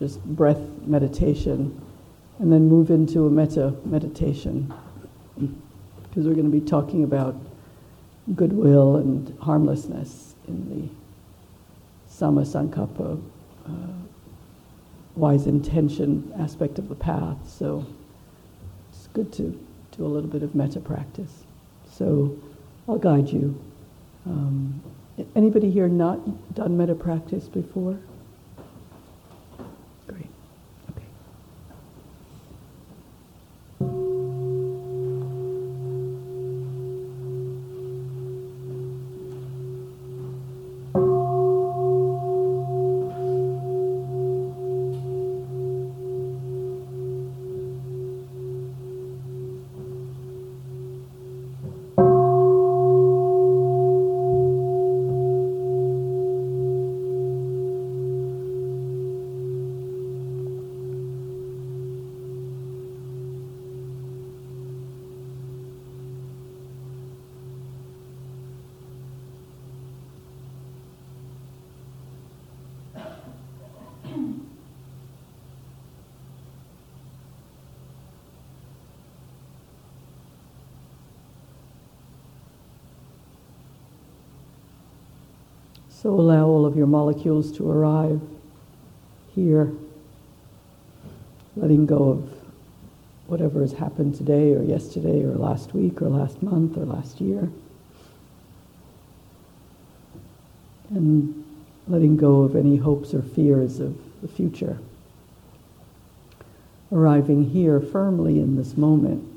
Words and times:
just 0.00 0.24
breath 0.24 0.60
meditation, 0.86 1.80
and 2.40 2.50
then 2.50 2.68
move 2.68 2.90
into 2.90 3.26
a 3.26 3.30
metta 3.30 3.74
meditation. 3.84 4.72
Because 5.36 6.26
we're 6.26 6.34
going 6.34 6.50
to 6.50 6.58
be 6.58 6.60
talking 6.60 7.04
about 7.04 7.36
goodwill 8.34 8.96
and 8.96 9.38
harmlessness 9.40 10.34
in 10.48 10.68
the 10.68 10.88
Samma 12.12 12.44
Sankappa, 12.44 13.22
uh, 13.66 13.70
wise 15.16 15.46
intention 15.46 16.32
aspect 16.38 16.78
of 16.78 16.88
the 16.88 16.94
path. 16.94 17.36
So 17.46 17.86
it's 18.90 19.06
good 19.08 19.32
to 19.34 19.58
do 19.96 20.06
a 20.06 20.08
little 20.08 20.30
bit 20.30 20.42
of 20.42 20.54
metta 20.54 20.80
practice. 20.80 21.44
So 21.90 22.36
I'll 22.88 22.98
guide 22.98 23.28
you. 23.28 23.62
Um, 24.26 24.82
anybody 25.36 25.70
here 25.70 25.88
not 25.88 26.54
done 26.54 26.76
metta 26.76 26.94
practice 26.94 27.48
before? 27.48 27.98
So 86.00 86.08
allow 86.14 86.46
all 86.46 86.64
of 86.64 86.76
your 86.76 86.86
molecules 86.86 87.52
to 87.58 87.70
arrive 87.70 88.22
here, 89.34 89.70
letting 91.56 91.84
go 91.84 92.08
of 92.08 92.30
whatever 93.26 93.60
has 93.60 93.74
happened 93.74 94.14
today 94.14 94.54
or 94.54 94.62
yesterday 94.62 95.22
or 95.22 95.34
last 95.34 95.74
week 95.74 96.00
or 96.00 96.08
last 96.08 96.42
month 96.42 96.78
or 96.78 96.86
last 96.86 97.20
year. 97.20 97.50
And 100.88 101.44
letting 101.86 102.16
go 102.16 102.42
of 102.42 102.56
any 102.56 102.78
hopes 102.78 103.12
or 103.12 103.20
fears 103.20 103.78
of 103.78 103.94
the 104.22 104.28
future. 104.28 104.78
Arriving 106.90 107.50
here 107.50 107.78
firmly 107.78 108.40
in 108.40 108.56
this 108.56 108.74
moment 108.74 109.30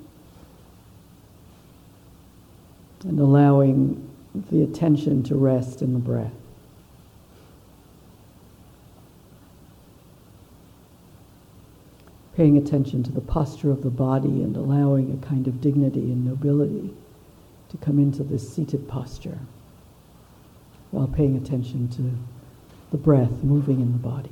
and 3.04 3.20
allowing 3.20 4.10
the 4.50 4.64
attention 4.64 5.24
to 5.24 5.36
rest 5.36 5.82
in 5.82 5.92
the 5.92 6.00
breath. 6.00 6.32
Paying 12.44 12.58
attention 12.58 13.02
to 13.02 13.10
the 13.10 13.22
posture 13.22 13.72
of 13.72 13.84
the 13.84 13.90
body 13.90 14.44
and 14.44 14.58
allowing 14.58 15.10
a 15.14 15.26
kind 15.26 15.48
of 15.48 15.62
dignity 15.62 16.12
and 16.12 16.26
nobility 16.26 16.94
to 17.70 17.78
come 17.78 17.98
into 17.98 18.22
this 18.22 18.54
seated 18.54 18.86
posture 18.86 19.40
while 20.92 21.08
paying 21.08 21.38
attention 21.38 21.88
to 21.88 22.12
the 22.92 22.98
breath 22.98 23.32
moving 23.44 23.80
in 23.80 23.94
the 23.94 23.98
body. 23.98 24.30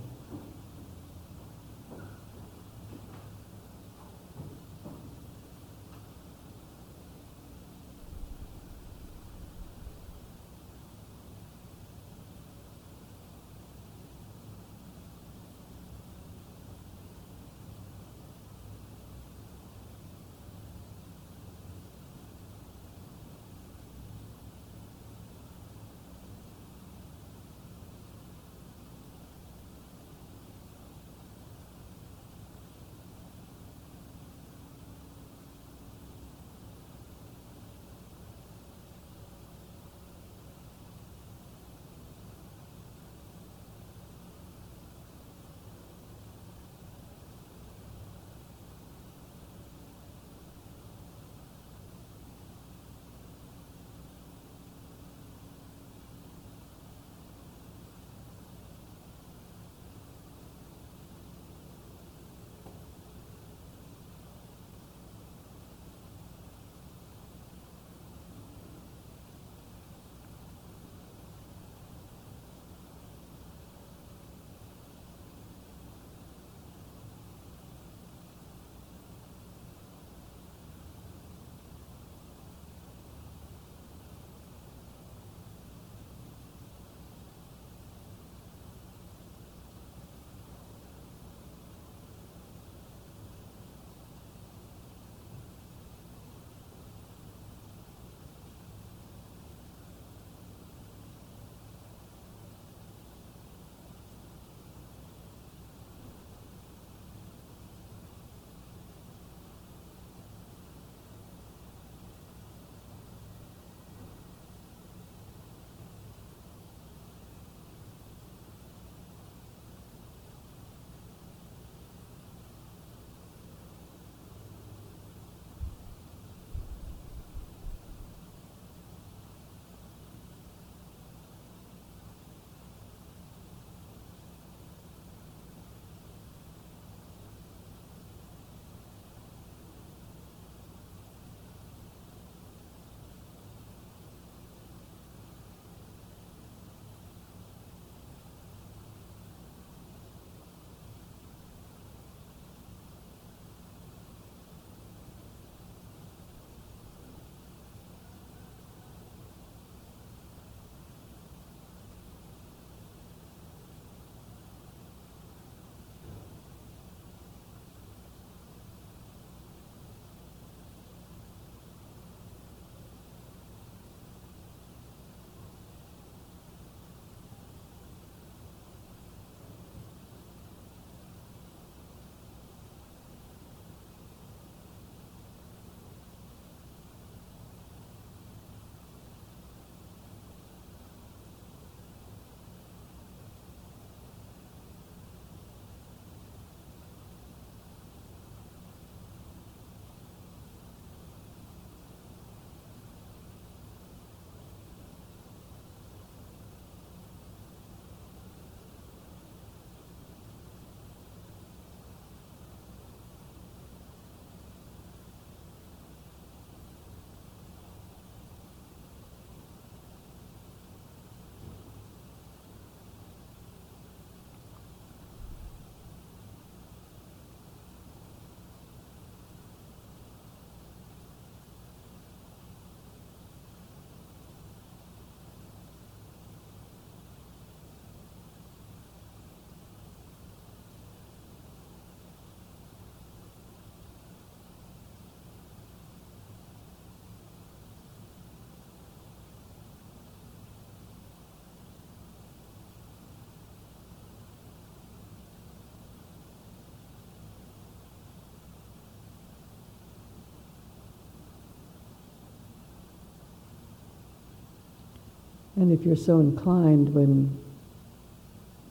And 265.61 265.71
if 265.71 265.85
you're 265.85 265.95
so 265.95 266.19
inclined, 266.19 266.95
when 266.95 267.37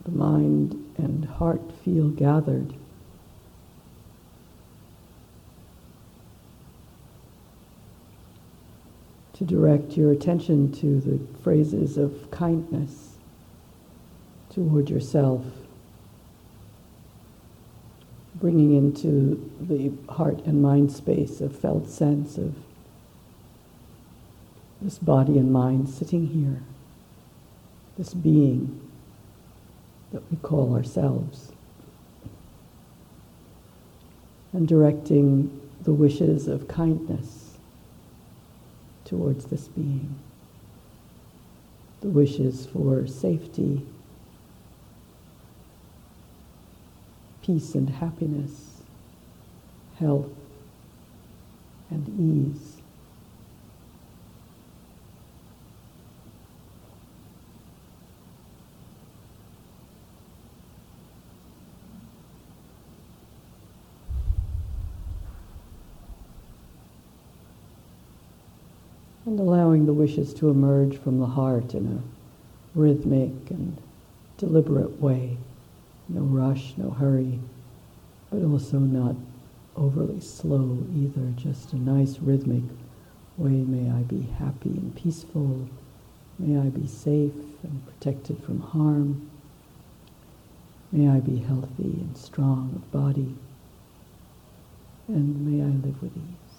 the 0.04 0.10
mind 0.10 0.72
and 0.98 1.24
heart 1.24 1.62
feel 1.84 2.08
gathered, 2.08 2.74
to 9.34 9.44
direct 9.44 9.96
your 9.96 10.10
attention 10.10 10.72
to 10.72 11.00
the 11.00 11.20
phrases 11.44 11.96
of 11.96 12.28
kindness 12.32 13.18
toward 14.52 14.90
yourself, 14.90 15.44
bringing 18.34 18.74
into 18.74 19.48
the 19.60 19.92
heart 20.12 20.44
and 20.44 20.60
mind 20.60 20.90
space 20.90 21.40
a 21.40 21.48
felt 21.48 21.88
sense 21.88 22.36
of 22.36 22.56
this 24.82 24.98
body 24.98 25.38
and 25.38 25.52
mind 25.52 25.88
sitting 25.88 26.26
here, 26.26 26.64
this 28.00 28.14
being 28.14 28.80
that 30.10 30.22
we 30.30 30.38
call 30.38 30.74
ourselves, 30.74 31.52
and 34.54 34.66
directing 34.66 35.60
the 35.82 35.92
wishes 35.92 36.48
of 36.48 36.66
kindness 36.66 37.58
towards 39.04 39.44
this 39.44 39.68
being. 39.68 40.18
The 42.00 42.08
wishes 42.08 42.64
for 42.64 43.06
safety, 43.06 43.84
peace 47.42 47.74
and 47.74 47.90
happiness, 47.90 48.80
health 49.98 50.30
and 51.90 52.08
ease. 52.18 52.79
And 69.30 69.38
allowing 69.38 69.86
the 69.86 69.92
wishes 69.92 70.34
to 70.34 70.48
emerge 70.50 70.98
from 70.98 71.20
the 71.20 71.26
heart 71.26 71.72
in 71.72 71.86
a 71.86 72.76
rhythmic 72.76 73.30
and 73.50 73.80
deliberate 74.36 75.00
way. 75.00 75.36
No 76.08 76.22
rush, 76.22 76.74
no 76.76 76.90
hurry, 76.90 77.38
but 78.28 78.42
also 78.42 78.80
not 78.80 79.14
overly 79.76 80.20
slow 80.20 80.84
either, 80.96 81.32
just 81.36 81.72
a 81.72 81.76
nice 81.76 82.18
rhythmic 82.18 82.64
way. 83.36 83.52
May 83.52 83.88
I 83.88 84.02
be 84.02 84.22
happy 84.22 84.70
and 84.70 84.96
peaceful. 84.96 85.68
May 86.40 86.58
I 86.58 86.68
be 86.68 86.88
safe 86.88 87.32
and 87.62 87.86
protected 87.86 88.42
from 88.42 88.58
harm. 88.58 89.30
May 90.90 91.08
I 91.08 91.20
be 91.20 91.36
healthy 91.36 91.84
and 91.84 92.18
strong 92.18 92.72
of 92.74 92.90
body. 92.90 93.36
And 95.06 95.46
may 95.46 95.62
I 95.62 95.68
live 95.68 96.02
with 96.02 96.16
ease. 96.16 96.49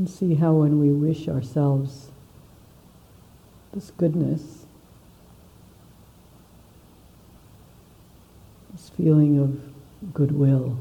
And 0.00 0.08
see 0.08 0.34
how 0.34 0.54
when 0.54 0.80
we 0.80 0.88
wish 0.88 1.28
ourselves 1.28 2.10
this 3.74 3.90
goodness, 3.98 4.64
this 8.72 8.88
feeling 8.96 9.38
of 9.38 10.14
goodwill 10.14 10.78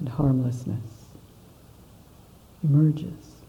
and 0.00 0.10
harmlessness 0.10 1.06
emerges. 2.62 3.40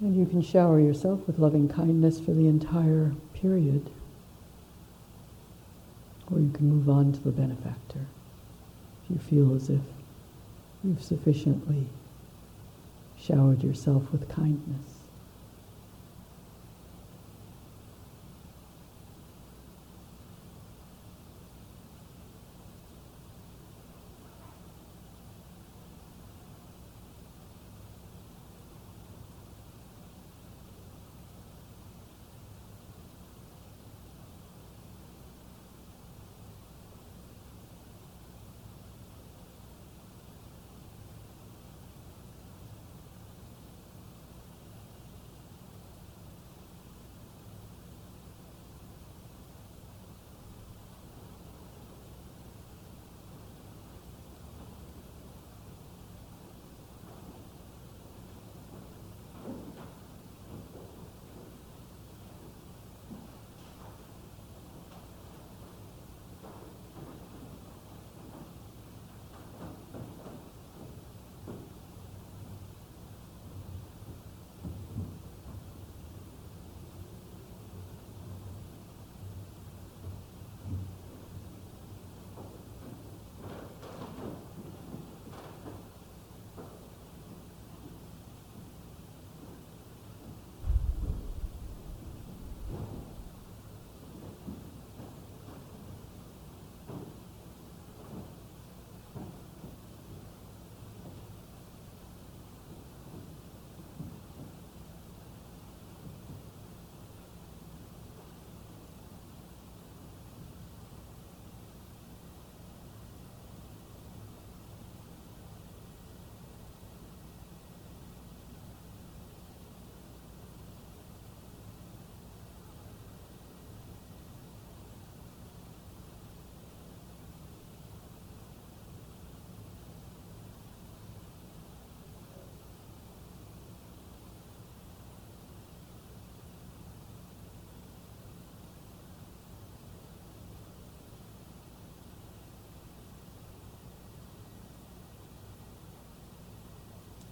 And 0.00 0.16
you 0.16 0.19
can 0.30 0.42
shower 0.42 0.80
yourself 0.80 1.26
with 1.26 1.38
loving 1.38 1.68
kindness 1.68 2.20
for 2.20 2.30
the 2.30 2.46
entire 2.46 3.12
period. 3.34 3.90
Or 6.30 6.38
you 6.38 6.50
can 6.50 6.68
move 6.70 6.88
on 6.88 7.12
to 7.12 7.20
the 7.20 7.32
benefactor 7.32 8.06
if 9.04 9.10
you 9.10 9.18
feel 9.18 9.54
as 9.54 9.68
if 9.68 9.80
you've 10.84 11.02
sufficiently 11.02 11.86
showered 13.18 13.64
yourself 13.64 14.12
with 14.12 14.28
kindness. 14.28 14.89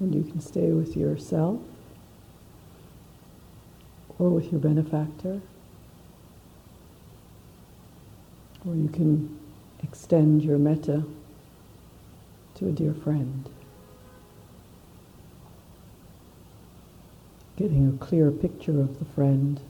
And 0.00 0.14
you 0.14 0.22
can 0.22 0.40
stay 0.40 0.70
with 0.70 0.96
yourself 0.96 1.60
or 4.18 4.30
with 4.30 4.52
your 4.52 4.60
benefactor. 4.60 5.40
Or 8.66 8.74
you 8.74 8.88
can 8.88 9.38
extend 9.82 10.42
your 10.42 10.58
metta 10.58 11.04
to 12.56 12.68
a 12.68 12.72
dear 12.72 12.94
friend. 12.94 13.48
Getting 17.56 17.88
a 17.88 18.04
clear 18.04 18.30
picture 18.30 18.80
of 18.80 18.98
the 18.98 19.04
friend, 19.04 19.60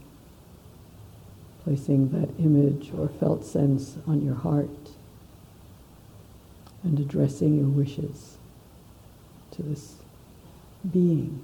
placing 1.64 2.10
that 2.10 2.28
image 2.38 2.92
or 2.96 3.08
felt 3.08 3.44
sense 3.44 3.96
on 4.06 4.22
your 4.22 4.34
heart, 4.34 4.90
and 6.82 6.98
addressing 6.98 7.58
your 7.58 7.68
wishes 7.68 8.36
to 9.52 9.62
this 9.62 9.96
being. 10.92 11.42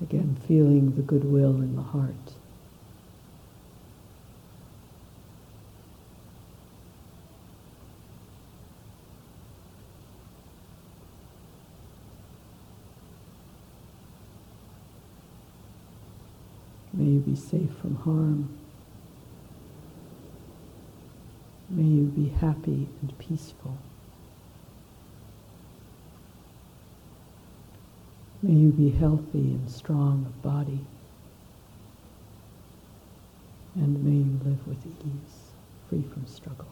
Again, 0.00 0.36
feeling 0.48 0.96
the 0.96 1.02
goodwill 1.02 1.56
in 1.56 1.76
the 1.76 1.82
heart. 1.82 2.14
May 16.92 17.04
you 17.04 17.20
be 17.20 17.36
safe 17.36 17.70
from 17.80 17.96
harm. 17.96 18.58
May 21.70 21.84
you 21.84 22.02
be 22.04 22.28
happy 22.28 22.88
and 23.00 23.18
peaceful. 23.18 23.78
May 28.42 28.54
you 28.54 28.72
be 28.72 28.90
healthy 28.90 29.52
and 29.52 29.70
strong 29.70 30.26
of 30.26 30.42
body. 30.42 30.80
And 33.76 34.04
may 34.04 34.16
you 34.16 34.40
live 34.44 34.66
with 34.66 34.84
ease, 34.84 35.52
free 35.88 36.02
from 36.12 36.26
struggle. 36.26 36.66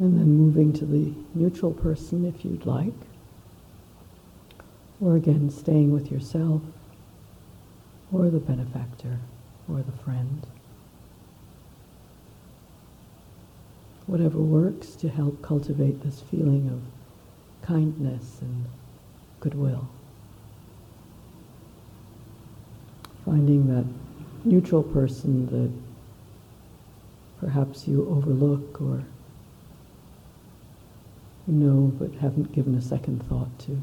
And 0.00 0.18
then 0.18 0.32
moving 0.32 0.72
to 0.74 0.86
the 0.86 1.12
neutral 1.34 1.72
person 1.72 2.24
if 2.24 2.44
you'd 2.44 2.66
like. 2.66 2.94
Or 5.00 5.16
again, 5.16 5.50
staying 5.50 5.92
with 5.92 6.10
yourself, 6.10 6.62
or 8.12 8.30
the 8.30 8.38
benefactor, 8.38 9.18
or 9.68 9.82
the 9.82 9.92
friend. 9.92 10.46
Whatever 14.06 14.38
works 14.38 14.96
to 14.96 15.08
help 15.08 15.42
cultivate 15.42 16.02
this 16.02 16.20
feeling 16.20 16.68
of 16.70 16.80
kindness 17.66 18.38
and 18.40 18.64
goodwill. 19.40 19.88
Finding 23.24 23.66
that 23.68 23.84
neutral 24.44 24.82
person 24.82 25.46
that 25.46 25.70
perhaps 27.38 27.86
you 27.86 28.08
overlook 28.08 28.80
or 28.80 29.04
know 31.52 31.92
but 31.98 32.12
haven't 32.20 32.52
given 32.52 32.74
a 32.74 32.82
second 32.82 33.26
thought 33.28 33.58
to. 33.60 33.82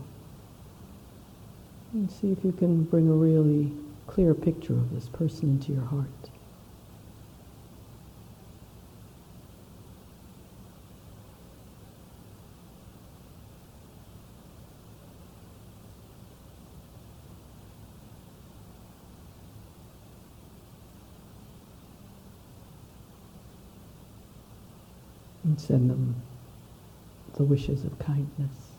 And 1.94 2.12
see 2.12 2.32
if 2.32 2.44
you 2.44 2.52
can 2.52 2.84
bring 2.84 3.08
a 3.08 3.14
really 3.14 3.72
clear 4.08 4.34
picture 4.34 4.74
of 4.74 4.94
this 4.94 5.08
person 5.08 5.50
into 5.50 5.74
your 5.74 5.86
heart. 5.86 6.08
And 25.44 25.62
send 25.62 25.90
them 25.90 26.25
the 27.36 27.44
wishes 27.44 27.84
of 27.84 27.98
kindness. 28.00 28.75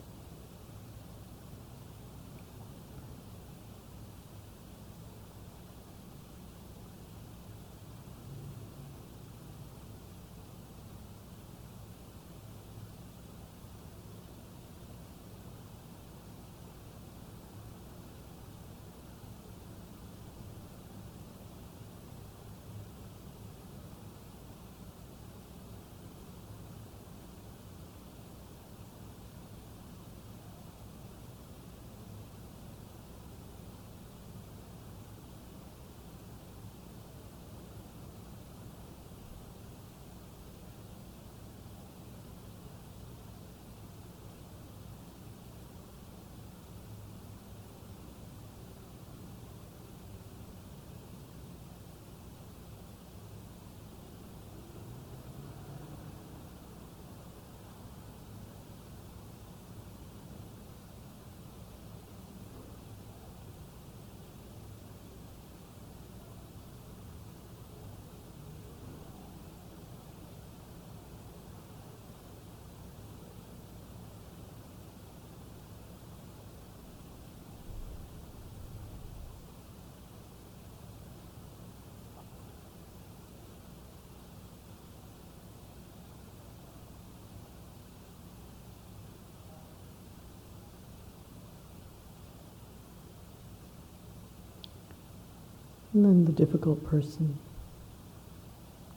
And 95.97 96.05
then 96.05 96.27
the 96.27 96.33
difficult 96.33 96.85
person. 96.85 97.39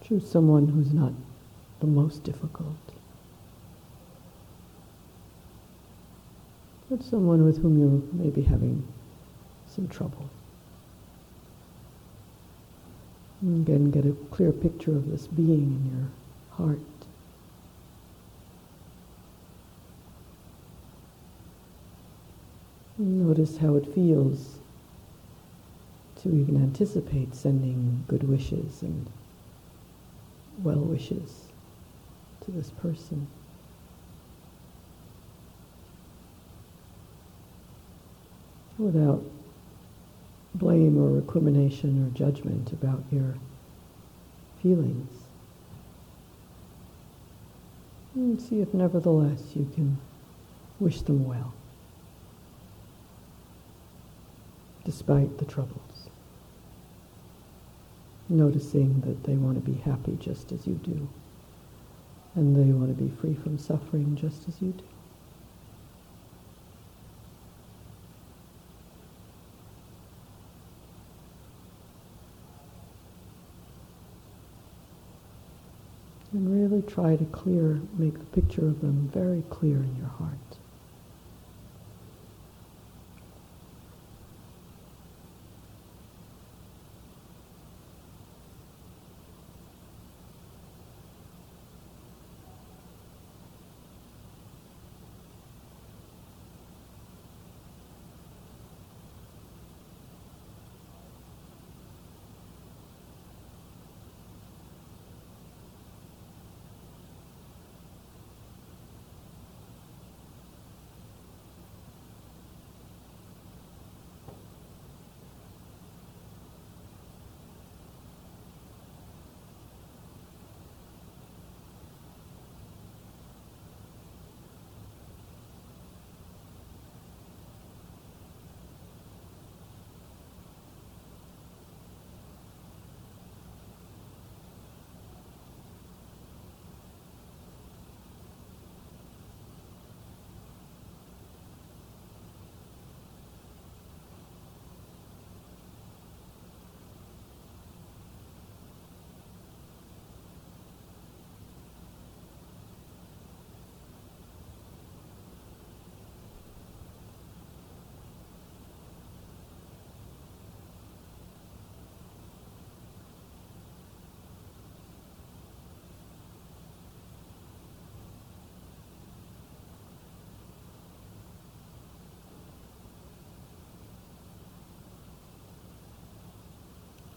Choose 0.04 0.30
someone 0.30 0.68
who's 0.68 0.92
not 0.92 1.14
the 1.80 1.88
most 1.88 2.26
difficult. 2.26 2.76
But 6.90 7.02
someone 7.02 7.46
with 7.46 7.62
whom 7.62 7.80
you 7.80 8.10
may 8.12 8.30
be 8.30 8.42
having 8.42 8.86
some 9.66 9.88
trouble. 9.88 10.30
And 13.42 13.66
again, 13.66 13.92
get 13.92 14.06
a 14.06 14.12
clear 14.30 14.52
picture 14.52 14.92
of 14.92 15.10
this 15.10 15.26
being 15.26 15.62
in 15.62 15.98
your 15.98 16.10
heart. 16.68 16.80
Notice 22.98 23.56
how 23.56 23.76
it 23.76 23.96
feels 23.96 24.60
to 26.22 26.30
even 26.30 26.56
anticipate 26.58 27.34
sending 27.34 28.04
good 28.08 28.24
wishes 28.24 28.82
and 28.82 29.08
well 30.64 30.80
wishes 30.80 31.48
to 32.42 32.52
this 32.52 32.72
person. 32.72 33.28
Without 38.78 39.24
blame 40.56 40.98
or 40.98 41.10
recrimination 41.10 42.06
or 42.06 42.10
judgment 42.18 42.72
about 42.74 43.04
your 43.12 43.36
feelings. 44.62 45.12
And 48.16 48.42
see 48.42 48.60
if 48.60 48.74
nevertheless 48.74 49.42
you 49.56 49.70
can 49.74 49.98
wish 50.80 51.02
them 51.02 51.26
well, 51.26 51.54
despite 54.84 55.38
the 55.38 55.46
troubles. 55.46 55.89
Noticing 58.32 59.02
that 59.02 59.24
they 59.24 59.34
want 59.38 59.56
to 59.56 59.72
be 59.72 59.80
happy 59.80 60.16
just 60.20 60.52
as 60.52 60.68
you 60.68 60.76
do, 60.76 61.10
and 62.36 62.56
they 62.56 62.72
want 62.72 62.96
to 62.96 63.04
be 63.04 63.10
free 63.10 63.34
from 63.34 63.58
suffering 63.58 64.16
just 64.16 64.48
as 64.48 64.62
you 64.62 64.72
do. 64.72 64.84
And 76.32 76.72
really 76.72 76.84
try 76.84 77.16
to 77.16 77.26
clear, 77.26 77.82
make 77.98 78.20
the 78.20 78.26
picture 78.26 78.68
of 78.68 78.82
them 78.82 79.10
very 79.12 79.42
clear 79.50 79.78
in 79.78 79.96
your 79.98 80.10
heart. 80.10 80.59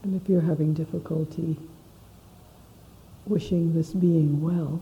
And 0.02 0.20
if 0.20 0.28
you're 0.28 0.40
having 0.40 0.74
difficulty 0.74 1.56
wishing 3.26 3.74
this 3.74 3.92
being 3.92 4.42
well, 4.42 4.80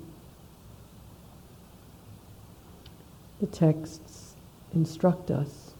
the 3.40 3.46
texts 3.46 4.34
instruct 4.74 5.30
us 5.30 5.72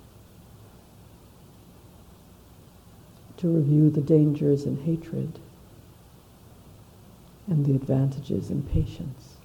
to 3.38 3.48
review 3.48 3.88
the 3.90 4.02
dangers 4.02 4.64
in 4.64 4.82
hatred 4.82 5.38
and 7.46 7.64
the 7.64 7.74
advantages 7.74 8.50
in 8.50 8.62
patience. 8.62 9.36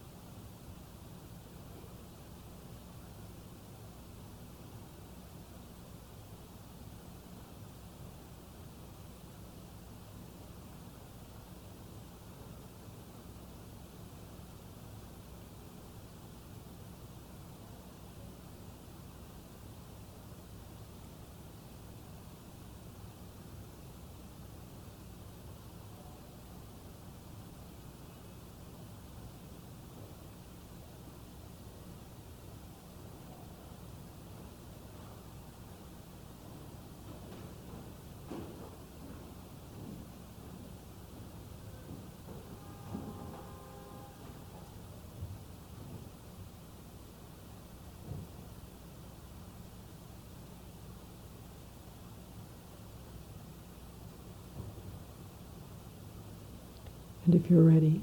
If 57.36 57.52
you're 57.52 57.64
ready, 57.64 58.02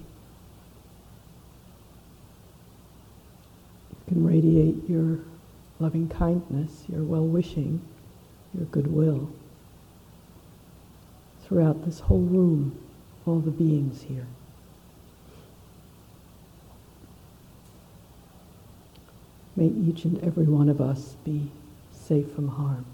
you 3.91 3.99
can 4.07 4.27
radiate 4.27 4.87
your 4.87 5.21
loving 5.81 6.11
kindness, 6.11 6.85
your 6.87 7.03
well 7.03 7.25
wishing, 7.25 7.81
your 8.53 8.67
goodwill 8.67 9.31
throughout 11.45 11.83
this 11.87 12.01
whole 12.01 12.21
room, 12.21 12.79
all 13.25 13.39
the 13.39 13.51
beings 13.51 14.03
here. 14.03 14.27
May 19.57 19.69
each 19.69 20.05
and 20.05 20.23
every 20.23 20.45
one 20.45 20.69
of 20.69 20.83
us 20.83 21.17
be 21.25 21.51
safe 21.91 22.31
from 22.35 22.49
harm. 22.49 22.85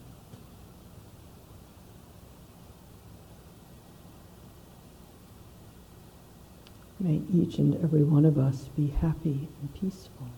May 7.00 7.22
each 7.32 7.58
and 7.58 7.74
every 7.82 8.02
one 8.02 8.24
of 8.24 8.38
us 8.38 8.68
be 8.76 8.88
happy 8.88 9.48
and 9.60 9.74
peaceful. 9.74 10.28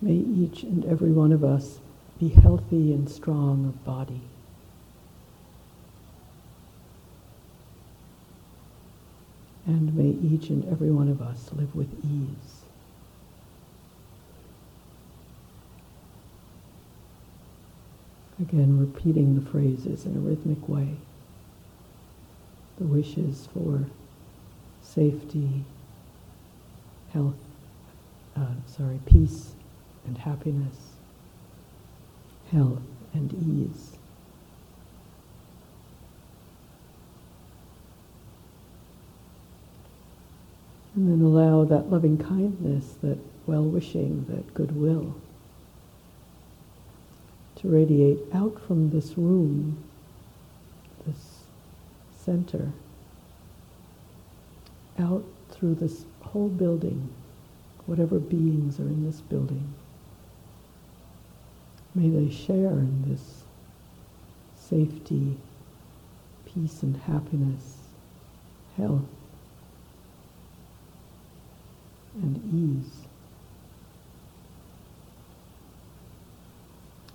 May 0.00 0.14
each 0.14 0.62
and 0.62 0.84
every 0.84 1.10
one 1.10 1.32
of 1.32 1.44
us 1.44 1.80
be 2.18 2.28
healthy 2.28 2.92
and 2.92 3.08
strong 3.10 3.66
of 3.66 3.84
body. 3.84 4.22
And 9.66 9.94
may 9.94 10.16
each 10.26 10.48
and 10.48 10.64
every 10.70 10.90
one 10.90 11.08
of 11.08 11.20
us 11.20 11.50
live 11.52 11.74
with 11.74 11.92
ease. 12.04 12.65
Again, 18.38 18.78
repeating 18.78 19.34
the 19.34 19.50
phrases 19.50 20.04
in 20.04 20.14
a 20.14 20.20
rhythmic 20.20 20.68
way. 20.68 20.96
The 22.78 22.84
wishes 22.84 23.48
for 23.54 23.86
safety, 24.82 25.64
health, 27.12 27.34
uh, 28.36 28.54
sorry, 28.66 29.00
peace 29.06 29.52
and 30.06 30.18
happiness, 30.18 30.76
health 32.52 32.82
and 33.14 33.32
ease. 33.32 33.92
And 40.94 41.10
then 41.10 41.26
allow 41.26 41.64
that 41.64 41.90
loving 41.90 42.18
kindness, 42.18 42.96
that 43.02 43.18
well 43.46 43.64
wishing, 43.64 44.26
that 44.28 44.52
goodwill 44.52 45.14
to 47.56 47.68
radiate 47.68 48.18
out 48.32 48.60
from 48.66 48.90
this 48.90 49.16
room, 49.16 49.82
this 51.06 51.44
center, 52.24 52.72
out 54.98 55.24
through 55.50 55.74
this 55.74 56.04
whole 56.20 56.48
building, 56.48 57.08
whatever 57.86 58.18
beings 58.18 58.78
are 58.78 58.88
in 58.88 59.04
this 59.04 59.20
building. 59.20 59.74
May 61.94 62.10
they 62.10 62.30
share 62.30 62.72
in 62.72 63.10
this 63.10 63.44
safety, 64.54 65.38
peace 66.44 66.82
and 66.82 66.96
happiness, 66.96 67.76
health, 68.76 69.00
and 72.22 72.36
ease. 72.52 73.05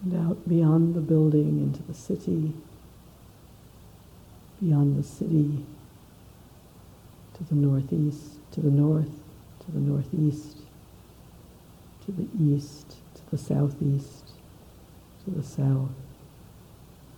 And 0.03 0.15
out 0.15 0.47
beyond 0.47 0.95
the 0.95 1.01
building 1.01 1.59
into 1.59 1.83
the 1.83 1.93
city, 1.93 2.53
beyond 4.59 4.97
the 4.97 5.07
city, 5.07 5.65
to 7.35 7.43
the 7.43 7.55
northeast, 7.55 8.39
to 8.51 8.61
the 8.61 8.71
north, 8.71 9.19
to 9.65 9.71
the 9.71 9.79
northeast, 9.79 10.57
to 12.05 12.11
the 12.11 12.27
east, 12.39 12.97
to 13.15 13.21
the 13.29 13.37
southeast, 13.37 14.31
to 15.23 15.31
the 15.31 15.43
south, 15.43 15.89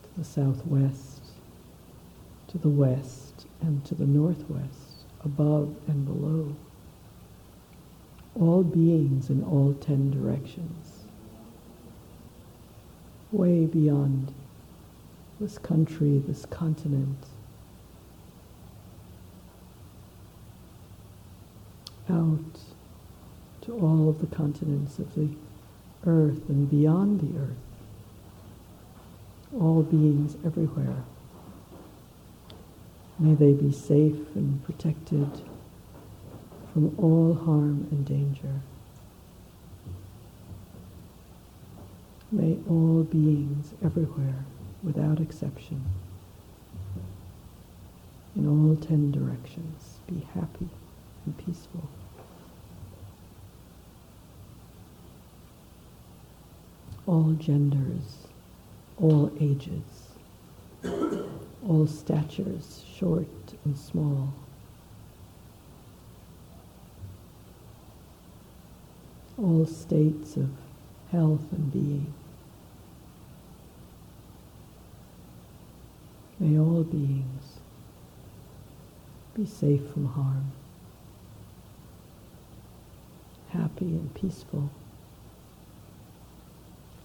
to 0.03 0.19
the 0.19 0.25
southwest, 0.25 1.21
to 2.47 2.57
the 2.57 2.69
west, 2.69 3.47
and 3.61 3.83
to 3.85 3.95
the 3.95 4.05
northwest, 4.05 5.05
above 5.23 5.73
and 5.87 6.05
below. 6.05 6.53
All 8.39 8.63
beings 8.63 9.29
in 9.29 9.43
all 9.43 9.73
ten 9.73 10.11
directions, 10.11 10.92
way 13.33 13.65
beyond 13.65 14.31
this 15.39 15.57
country, 15.57 16.21
this 16.27 16.45
continent, 16.45 17.25
out 22.09 22.59
to 23.61 23.73
all 23.73 24.09
of 24.09 24.19
the 24.19 24.35
continents 24.35 24.99
of 24.99 25.15
the 25.15 25.29
earth 26.05 26.47
and 26.49 26.69
beyond 26.69 27.21
the 27.21 27.39
earth. 27.39 27.57
All 29.59 29.83
beings 29.83 30.35
everywhere. 30.45 31.03
May 33.19 33.35
they 33.35 33.53
be 33.53 33.71
safe 33.71 34.35
and 34.35 34.63
protected 34.63 35.29
from 36.73 36.95
all 36.97 37.35
harm 37.35 37.87
and 37.91 38.05
danger. 38.05 38.61
May 42.33 42.57
all 42.67 43.03
beings 43.03 43.75
everywhere, 43.85 44.43
without 44.81 45.19
exception, 45.19 45.83
in 48.35 48.47
all 48.47 48.75
ten 48.75 49.11
directions, 49.11 49.99
be 50.07 50.25
happy 50.33 50.67
and 51.27 51.37
peaceful. 51.37 51.87
All 57.05 57.33
genders, 57.33 58.25
all 58.99 59.31
ages, 59.39 60.17
all 61.67 61.85
statures, 61.85 62.83
short 62.97 63.27
and 63.63 63.77
small. 63.77 64.33
All 69.37 69.67
states 69.67 70.35
of 70.35 70.49
health 71.11 71.45
and 71.51 71.71
being. 71.71 72.11
May 76.39 76.57
all 76.59 76.83
beings 76.83 77.59
be 79.35 79.45
safe 79.45 79.81
from 79.91 80.05
harm 80.05 80.51
happy 83.53 83.85
and 83.85 84.13
peaceful, 84.15 84.69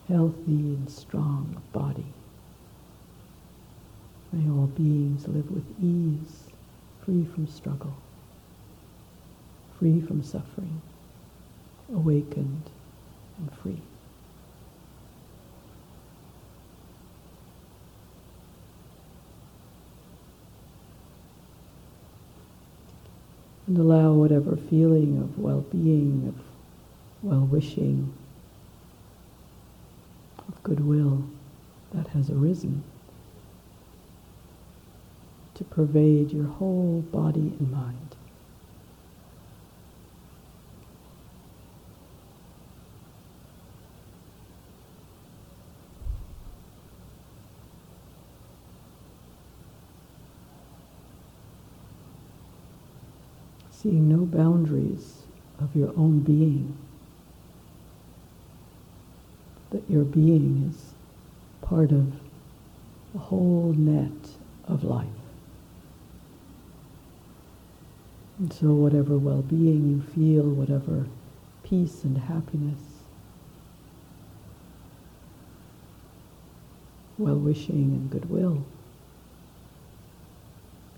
healthy 0.08 0.74
and 0.74 0.90
strong 0.90 1.62
body. 1.72 2.06
May 4.32 4.50
all 4.50 4.66
beings 4.66 5.28
live 5.28 5.50
with 5.50 5.64
ease, 5.82 6.44
free 7.04 7.24
from 7.24 7.46
struggle, 7.46 7.94
free 9.78 10.00
from 10.00 10.22
suffering, 10.22 10.80
awakened 11.92 12.70
and 13.38 13.52
free. 13.62 13.82
And 23.68 23.76
allow 23.76 24.12
whatever 24.14 24.57
feeling 24.57 25.18
of 25.18 25.38
well-being, 25.38 26.24
of 26.26 26.35
well-wishing, 27.22 28.12
of 30.38 30.62
goodwill 30.62 31.22
that 31.92 32.07
has 32.09 32.31
arisen 32.31 32.83
to 35.54 35.64
pervade 35.64 36.33
your 36.33 36.46
whole 36.46 37.02
body 37.12 37.52
and 37.59 37.70
mind. 37.70 38.16
Seeing 53.88 54.09
no 54.09 54.27
boundaries 54.27 55.22
of 55.61 55.74
your 55.74 55.88
own 55.96 56.20
being, 56.20 56.77
that 59.70 59.83
your 59.88 60.05
being 60.05 60.70
is 60.70 60.92
part 61.62 61.90
of 61.90 62.12
the 63.14 63.18
whole 63.18 63.72
net 63.79 64.12
of 64.66 64.85
life. 64.85 65.07
And 68.38 68.53
so 68.53 68.74
whatever 68.74 69.16
well-being 69.16 69.88
you 69.88 70.03
feel, 70.14 70.44
whatever 70.44 71.07
peace 71.62 72.05
and 72.05 72.18
happiness, 72.18 72.81
well-wishing 77.16 77.74
and 77.74 78.11
goodwill 78.11 78.64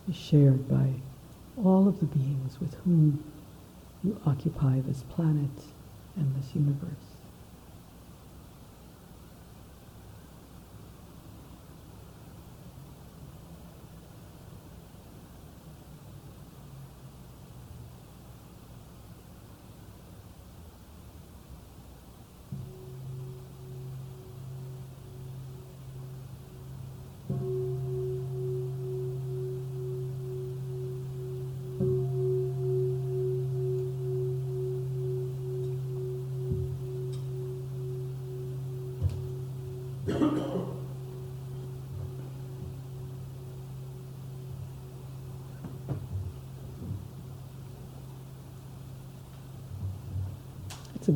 is 0.09 0.17
shared 0.17 0.69
by 0.69 0.95
all 1.65 1.87
of 1.89 2.01
the 2.01 2.07
beings 2.07 2.61
with 2.61 2.75
whom 2.85 3.23
you 4.03 4.21
occupy 4.27 4.81
this 4.81 5.03
planet 5.09 5.51
and 6.17 6.35
this 6.37 6.55
universe. 6.55 7.10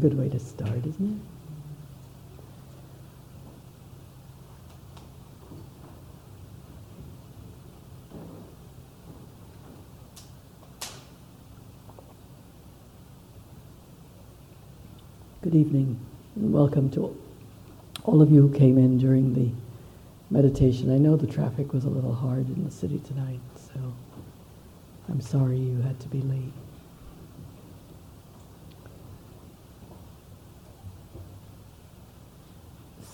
Good 0.05 0.19
way 0.19 0.29
to 0.29 0.39
start, 0.39 0.85
isn't 0.85 1.01
it? 1.01 1.17
Good 15.41 15.55
evening, 15.55 15.99
and 16.37 16.53
welcome 16.53 16.91
to 16.91 17.17
all 18.05 18.21
of 18.21 18.31
you 18.31 18.47
who 18.47 18.59
came 18.59 18.77
in 18.77 18.99
during 18.99 19.33
the 19.33 19.49
meditation. 20.31 20.93
I 20.93 20.99
know 20.99 21.17
the 21.17 21.27
traffic 21.27 21.73
was 21.73 21.87
a 21.87 21.89
little 21.89 22.15
hard 22.15 22.47
in 22.49 22.63
the 22.63 22.71
city 22.71 23.01
tonight, 23.07 23.41
so 23.57 23.81
I'm 25.09 25.23
sorry 25.23 25.57
you 25.57 25.81
had 25.81 25.99
to 26.01 26.09
be 26.09 26.21
late. 26.21 26.53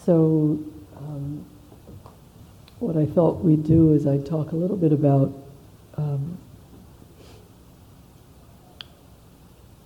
So, 0.05 0.59
um, 0.97 1.45
what 2.79 2.97
I 2.97 3.05
thought 3.05 3.45
we'd 3.45 3.65
do 3.65 3.93
is 3.93 4.07
I'd 4.07 4.25
talk 4.25 4.53
a 4.53 4.57
little 4.57 4.79
bit 4.79 4.93
about 4.93 5.31
um, 5.99 6.39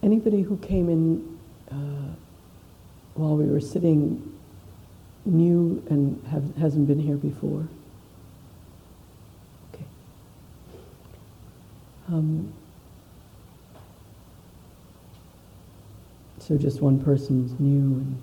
anybody 0.04 0.42
who 0.42 0.56
came 0.58 0.88
in 0.88 1.38
uh, 1.68 2.14
while 3.14 3.36
we 3.36 3.46
were 3.46 3.60
sitting 3.60 4.38
new 5.24 5.82
and 5.90 6.24
have, 6.28 6.54
hasn't 6.56 6.86
been 6.86 7.00
here 7.00 7.16
before. 7.16 7.66
Okay. 9.74 9.84
Um, 12.08 12.52
so 16.38 16.56
just 16.56 16.80
one 16.80 17.02
person's 17.02 17.58
new 17.58 17.98
and 17.98 18.22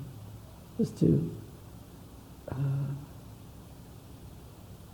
just 0.77 0.97
to 0.99 1.29
uh, 2.51 2.55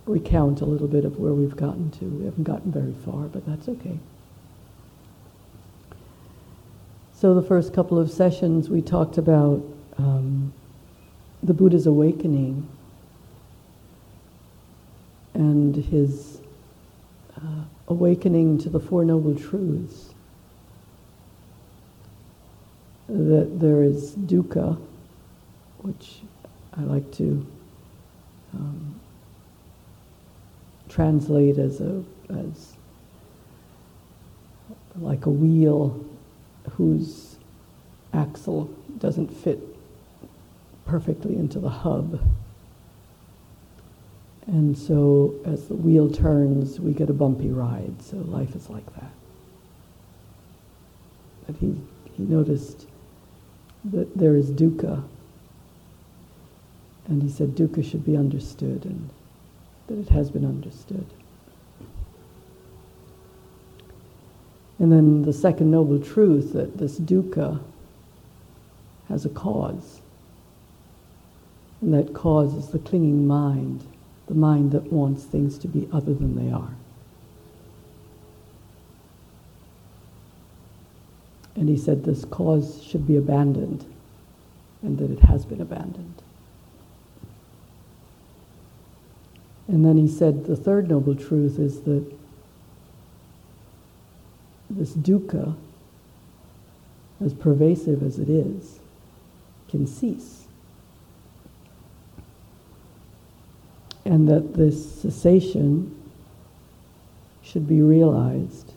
recount 0.06 0.60
a 0.60 0.64
little 0.64 0.88
bit 0.88 1.04
of 1.04 1.18
where 1.18 1.32
we've 1.32 1.56
gotten 1.56 1.90
to. 1.92 2.04
We 2.04 2.24
haven't 2.24 2.44
gotten 2.44 2.72
very 2.72 2.94
far, 3.04 3.24
but 3.24 3.46
that's 3.46 3.68
okay. 3.68 3.98
So 7.14 7.34
the 7.34 7.42
first 7.42 7.74
couple 7.74 7.98
of 7.98 8.10
sessions 8.10 8.68
we 8.68 8.80
talked 8.80 9.18
about 9.18 9.62
um, 9.98 10.52
the 11.42 11.52
Buddha's 11.52 11.86
awakening 11.86 12.68
and 15.34 15.74
his 15.74 16.40
uh, 17.36 17.64
awakening 17.88 18.58
to 18.58 18.68
the 18.68 18.80
Four 18.80 19.04
Noble 19.04 19.34
Truths. 19.34 20.14
That 23.08 23.58
there 23.58 23.82
is 23.82 24.14
dukkha, 24.14 24.78
which 25.78 26.20
I 26.78 26.82
like 26.82 27.10
to 27.12 27.46
um, 28.54 29.00
translate 30.88 31.58
as 31.58 31.80
a 31.80 32.04
as 32.30 32.76
like 34.96 35.26
a 35.26 35.30
wheel 35.30 36.04
whose 36.72 37.36
axle 38.12 38.70
doesn't 38.98 39.28
fit 39.28 39.60
perfectly 40.86 41.36
into 41.36 41.58
the 41.58 41.68
hub. 41.68 42.20
And 44.46 44.76
so 44.76 45.34
as 45.44 45.68
the 45.68 45.74
wheel 45.74 46.10
turns, 46.10 46.80
we 46.80 46.92
get 46.92 47.10
a 47.10 47.12
bumpy 47.12 47.50
ride. 47.50 48.00
So 48.00 48.16
life 48.16 48.56
is 48.56 48.70
like 48.70 48.86
that. 48.94 49.10
But 51.46 51.56
he, 51.56 51.78
he 52.14 52.22
noticed 52.22 52.86
that 53.84 54.16
there 54.16 54.36
is 54.36 54.50
dukkha. 54.50 55.04
And 57.08 57.22
he 57.22 57.30
said 57.30 57.54
dukkha 57.54 57.82
should 57.82 58.04
be 58.04 58.16
understood 58.16 58.84
and 58.84 59.08
that 59.86 59.98
it 59.98 60.10
has 60.10 60.30
been 60.30 60.44
understood. 60.44 61.06
And 64.78 64.92
then 64.92 65.22
the 65.22 65.32
second 65.32 65.70
noble 65.70 65.98
truth 65.98 66.52
that 66.52 66.78
this 66.78 67.00
dukkha 67.00 67.60
has 69.08 69.24
a 69.24 69.30
cause. 69.30 70.00
And 71.80 71.94
that 71.94 72.12
cause 72.12 72.54
is 72.54 72.68
the 72.68 72.78
clinging 72.78 73.26
mind, 73.26 73.84
the 74.26 74.34
mind 74.34 74.72
that 74.72 74.92
wants 74.92 75.24
things 75.24 75.58
to 75.58 75.68
be 75.68 75.88
other 75.92 76.12
than 76.12 76.36
they 76.36 76.52
are. 76.52 76.74
And 81.56 81.68
he 81.68 81.76
said 81.76 82.04
this 82.04 82.24
cause 82.26 82.82
should 82.82 83.06
be 83.06 83.16
abandoned 83.16 83.84
and 84.82 84.96
that 84.98 85.10
it 85.10 85.20
has 85.20 85.44
been 85.44 85.60
abandoned. 85.60 86.22
And 89.68 89.84
then 89.84 89.96
he 89.96 90.08
said 90.08 90.46
the 90.46 90.56
third 90.56 90.88
noble 90.88 91.14
truth 91.14 91.58
is 91.58 91.82
that 91.82 92.04
this 94.70 94.92
dukkha, 94.94 95.54
as 97.24 97.34
pervasive 97.34 98.02
as 98.02 98.18
it 98.18 98.28
is, 98.28 98.80
can 99.68 99.86
cease. 99.86 100.48
and 104.08 104.26
that 104.26 104.54
this 104.54 105.02
cessation 105.02 105.94
should 107.42 107.68
be 107.68 107.82
realized 107.82 108.72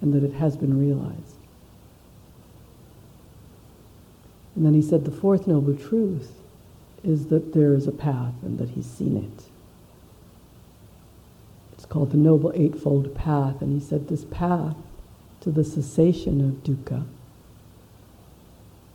and 0.00 0.14
that 0.14 0.24
it 0.24 0.32
has 0.32 0.56
been 0.56 0.80
realized. 0.80 1.36
And 4.56 4.64
then 4.64 4.72
he 4.72 4.80
said 4.80 5.04
the 5.04 5.10
fourth 5.10 5.46
noble 5.46 5.76
truth 5.76 6.32
is 7.04 7.26
that 7.26 7.52
there 7.52 7.74
is 7.74 7.86
a 7.86 7.92
path 7.92 8.32
and 8.42 8.58
that 8.58 8.70
he's 8.70 8.86
seen 8.86 9.18
it. 9.18 9.51
It's 11.82 11.90
called 11.90 12.12
the 12.12 12.16
Noble 12.16 12.52
Eightfold 12.54 13.12
Path, 13.12 13.60
and 13.60 13.72
he 13.72 13.84
said 13.84 14.06
this 14.06 14.24
path 14.26 14.76
to 15.40 15.50
the 15.50 15.64
cessation 15.64 16.40
of 16.40 16.62
dukkha 16.62 17.04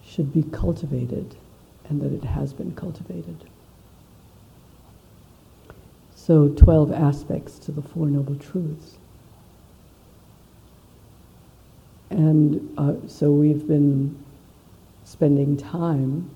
should 0.02 0.32
be 0.32 0.44
cultivated 0.44 1.36
and 1.90 2.00
that 2.00 2.14
it 2.14 2.24
has 2.24 2.54
been 2.54 2.74
cultivated. 2.76 3.44
So, 6.16 6.48
12 6.48 6.94
aspects 6.94 7.60
to 7.60 7.74
the 7.74 7.82
Four 7.82 8.08
Noble 8.08 8.36
Truths. 8.36 8.98
And 12.10 12.74
uh, 12.78 13.06
so 13.10 13.34
we've 13.34 13.68
been 13.68 14.18
spending 15.04 15.58
time. 15.58 16.30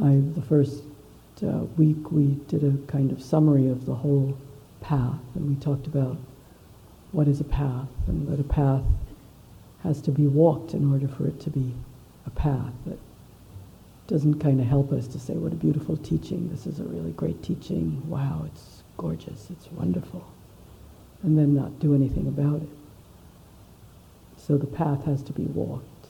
I, 0.00 0.22
the 0.36 0.42
first 0.42 0.84
uh, 1.44 1.64
week 1.76 2.12
we 2.12 2.38
did 2.46 2.62
a 2.62 2.76
kind 2.86 3.10
of 3.10 3.20
summary 3.20 3.66
of 3.66 3.86
the 3.86 3.96
whole 3.96 4.38
path, 4.82 5.20
and 5.34 5.48
we 5.48 5.54
talked 5.56 5.86
about. 5.86 6.16
What 7.12 7.28
is 7.28 7.40
a 7.40 7.44
path, 7.44 7.88
and 8.06 8.26
that 8.28 8.40
a 8.40 8.44
path 8.44 8.82
has 9.82 10.00
to 10.02 10.10
be 10.10 10.26
walked 10.26 10.72
in 10.72 10.90
order 10.90 11.08
for 11.08 11.26
it 11.26 11.40
to 11.40 11.50
be 11.50 11.74
a 12.26 12.30
path. 12.30 12.72
That 12.86 12.98
doesn't 14.06 14.40
kind 14.40 14.60
of 14.60 14.66
help 14.66 14.92
us 14.92 15.06
to 15.08 15.18
say, 15.18 15.34
what 15.34 15.52
a 15.52 15.56
beautiful 15.56 15.96
teaching, 15.96 16.48
this 16.50 16.66
is 16.66 16.80
a 16.80 16.84
really 16.84 17.12
great 17.12 17.42
teaching, 17.42 18.02
wow, 18.08 18.42
it's 18.46 18.82
gorgeous, 18.96 19.48
it's 19.50 19.70
wonderful, 19.72 20.24
and 21.22 21.38
then 21.38 21.54
not 21.54 21.78
do 21.78 21.94
anything 21.94 22.26
about 22.26 22.62
it. 22.62 22.68
So 24.36 24.56
the 24.56 24.66
path 24.66 25.04
has 25.04 25.22
to 25.24 25.32
be 25.32 25.44
walked, 25.44 26.08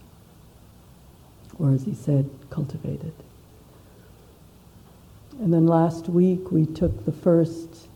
or 1.59 1.73
as 1.73 1.85
he 1.85 1.95
said, 1.95 2.31
cultivated. 2.51 3.13
And 5.41 5.53
then 5.53 5.67
last 5.67 6.09
week 6.09 6.51
we 6.51 6.67
took 6.67 7.05
the 7.05 7.13
first 7.13 7.89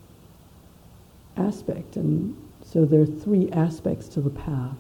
aspect, 1.37 1.97
and 1.97 2.37
so 2.65 2.85
there 2.85 3.01
are 3.01 3.07
three 3.07 3.51
aspects 3.51 4.09
to 4.09 4.21
the 4.21 4.31
path. 4.31 4.77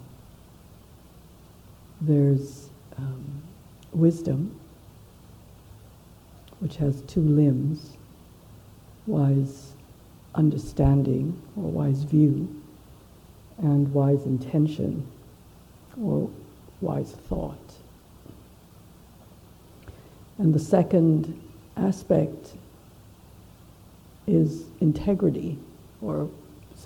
There's 2.00 2.68
um, 2.98 3.42
wisdom, 3.92 4.58
which 6.60 6.76
has 6.76 7.02
two 7.02 7.20
limbs 7.20 7.96
wise 9.06 9.72
understanding 10.34 11.40
or 11.56 11.70
wise 11.70 12.02
view 12.02 12.62
and 13.58 13.92
wise 13.94 14.24
intention 14.26 15.06
or 16.02 16.28
wise 16.80 17.12
thought. 17.12 17.56
And 20.38 20.52
the 20.52 20.58
second 20.58 21.40
aspect 21.76 22.52
is 24.26 24.64
integrity, 24.80 25.58
or 26.02 26.28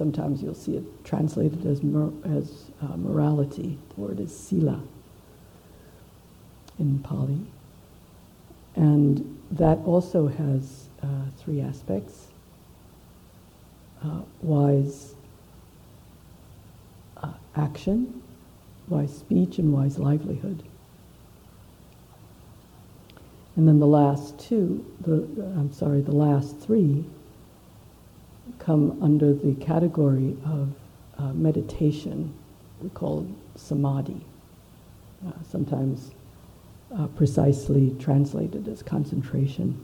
sometimes 0.01 0.43
you'll 0.43 0.55
see 0.55 0.77
it 0.79 1.05
translated 1.05 1.67
as, 1.67 1.83
mor- 1.83 2.15
as 2.25 2.71
uh, 2.81 2.97
morality. 2.97 3.77
The 3.91 4.01
word 4.01 4.19
is 4.19 4.35
sila 4.35 4.81
in 6.79 7.01
Pali. 7.01 7.43
And 8.77 9.39
that 9.51 9.77
also 9.85 10.27
has 10.27 10.89
uh, 11.03 11.07
three 11.37 11.61
aspects 11.61 12.29
uh, 14.03 14.23
wise 14.41 15.13
uh, 17.19 17.35
action, 17.55 18.23
wise 18.89 19.15
speech, 19.15 19.59
and 19.59 19.71
wise 19.71 19.99
livelihood. 19.99 20.63
And 23.55 23.69
then 23.69 23.79
the 23.79 23.87
last 23.87 24.39
two, 24.39 24.83
the, 25.03 25.13
I'm 25.59 25.75
sorry, 25.75 26.01
the 26.01 26.17
last 26.17 26.59
three 26.59 27.05
come 28.71 28.97
under 29.03 29.35
the 29.35 29.53
category 29.55 30.37
of 30.47 30.73
uh, 31.19 31.33
meditation, 31.33 32.33
we 32.81 32.89
call 32.91 33.27
samadhi, 33.57 34.25
uh, 35.27 35.33
sometimes 35.51 36.13
uh, 36.97 37.09
precisely 37.09 37.97
translated 37.99 38.69
as 38.69 38.81
concentration. 38.81 39.77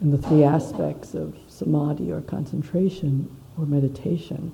And 0.00 0.12
the 0.12 0.18
three 0.18 0.42
aspects 0.42 1.14
of 1.14 1.38
samadhi 1.46 2.10
or 2.10 2.22
concentration 2.22 3.30
or 3.56 3.66
meditation 3.66 4.50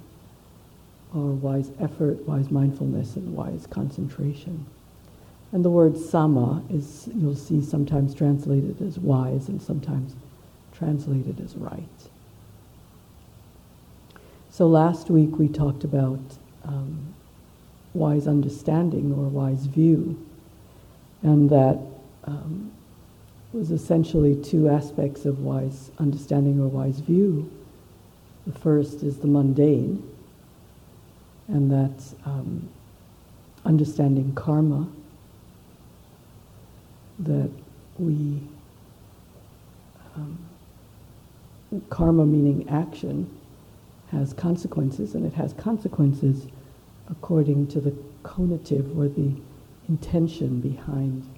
are 1.15 1.33
wise 1.47 1.71
effort, 1.81 2.21
wise 2.29 2.51
mindfulness, 2.51 3.17
and 3.17 3.35
wise 3.35 3.67
concentration. 3.67 4.67
And 5.53 5.65
the 5.65 5.71
word 5.71 5.95
samma 5.95 6.71
is, 6.71 7.09
you'll 7.15 7.35
see, 7.35 7.63
sometimes 7.63 8.15
translated 8.15 8.83
as 8.83 8.99
wise 8.99 9.49
and 9.49 9.63
sometimes 9.63 10.15
translated 10.75 11.41
as 11.41 11.57
right. 11.57 11.89
So 14.53 14.67
last 14.67 15.11
week 15.11 15.39
we 15.39 15.47
talked 15.47 15.85
about 15.85 16.19
um, 16.65 17.15
wise 17.95 18.27
understanding 18.27 19.13
or 19.13 19.29
wise 19.29 19.67
view, 19.67 20.27
and 21.23 21.49
that 21.51 21.79
um, 22.25 22.73
was 23.53 23.71
essentially 23.71 24.35
two 24.43 24.69
aspects 24.69 25.25
of 25.25 25.39
wise 25.39 25.93
understanding 25.99 26.61
or 26.61 26.67
wise 26.67 26.99
view. 26.99 27.49
The 28.47 28.59
first 28.59 29.05
is 29.05 29.19
the 29.19 29.29
mundane, 29.29 30.03
and 31.47 31.71
that's 31.71 32.17
um, 32.25 32.69
understanding 33.65 34.35
karma, 34.35 34.89
that 37.21 37.51
we, 37.99 38.41
um, 40.17 40.39
karma 41.89 42.27
meaning 42.27 42.69
action, 42.69 43.37
has 44.13 44.33
consequences, 44.33 45.15
and 45.15 45.25
it 45.25 45.35
has 45.35 45.53
consequences 45.53 46.47
according 47.11 47.67
to 47.69 47.81
the 47.81 47.95
conative 48.23 48.97
or 48.99 49.09
the 49.09 49.35
intention 49.89 50.61
behind 50.61 51.29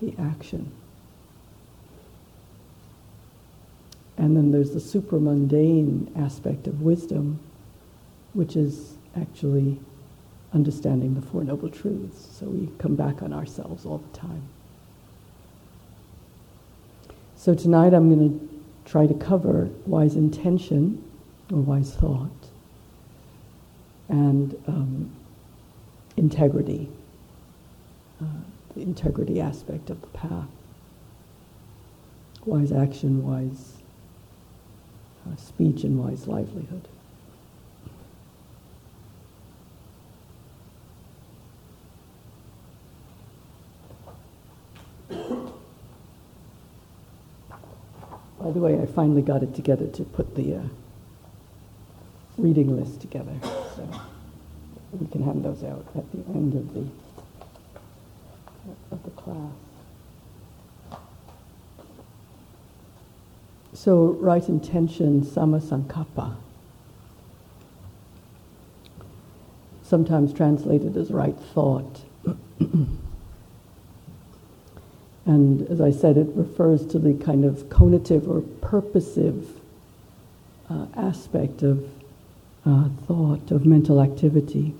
the 0.00 0.14
action. 0.18 0.70
And 4.16 4.36
then 4.36 4.52
there's 4.52 4.72
the 4.72 4.78
supramundane 4.78 6.16
aspect 6.16 6.66
of 6.66 6.82
wisdom, 6.82 7.40
which 8.34 8.56
is 8.56 8.94
actually 9.20 9.80
understanding 10.52 11.14
the 11.14 11.22
Four 11.22 11.44
Noble 11.44 11.70
Truths. 11.70 12.38
So 12.38 12.46
we 12.46 12.68
come 12.78 12.94
back 12.94 13.22
on 13.22 13.32
ourselves 13.32 13.86
all 13.86 13.98
the 13.98 14.18
time. 14.18 14.42
So 17.36 17.54
tonight 17.54 17.94
I'm 17.94 18.14
going 18.14 18.38
to 18.38 18.90
try 18.90 19.06
to 19.06 19.14
cover 19.14 19.70
wise 19.86 20.14
intention 20.14 21.02
or 21.50 21.58
wise 21.60 21.94
thought 21.94 22.30
and 24.08 24.54
um, 24.66 25.10
integrity, 26.16 26.88
uh, 28.20 28.26
the 28.74 28.82
integrity 28.82 29.40
aspect 29.40 29.90
of 29.90 30.00
the 30.00 30.06
path. 30.08 30.48
Wise 32.44 32.72
action, 32.72 33.24
wise 33.24 33.76
uh, 35.26 35.36
speech, 35.36 35.84
and 35.84 35.98
wise 35.98 36.26
livelihood. 36.26 36.88
By 48.40 48.50
the 48.50 48.58
way, 48.58 48.80
I 48.80 48.86
finally 48.86 49.22
got 49.22 49.44
it 49.44 49.54
together 49.54 49.86
to 49.86 50.02
put 50.02 50.34
the 50.34 50.56
uh, 50.56 50.62
reading 52.42 52.76
list 52.76 53.00
together. 53.00 53.32
So 53.76 53.88
we 54.98 55.06
can 55.06 55.22
hand 55.22 55.44
those 55.44 55.62
out 55.62 55.86
at 55.94 56.10
the 56.10 56.18
end 56.34 56.54
of 56.54 56.74
the 56.74 56.84
of 58.90 59.02
the 59.04 59.10
class. 59.10 59.52
So 63.74 64.16
right 64.20 64.46
intention, 64.48 65.22
samma 65.22 65.62
sankappa, 65.62 66.34
sometimes 69.84 70.32
translated 70.34 70.96
as 70.96 71.12
right 71.12 71.38
thought. 71.54 72.02
and 75.26 75.62
as 75.70 75.80
I 75.80 75.92
said, 75.92 76.16
it 76.16 76.28
refers 76.34 76.84
to 76.86 76.98
the 76.98 77.14
kind 77.14 77.44
of 77.44 77.68
conative 77.68 78.28
or 78.28 78.42
purposive 78.60 79.60
uh, 80.68 80.86
aspect 80.96 81.62
of 81.62 81.88
uh, 82.64 82.88
thought, 83.06 83.50
of 83.50 83.66
mental 83.66 84.00
activity. 84.00 84.74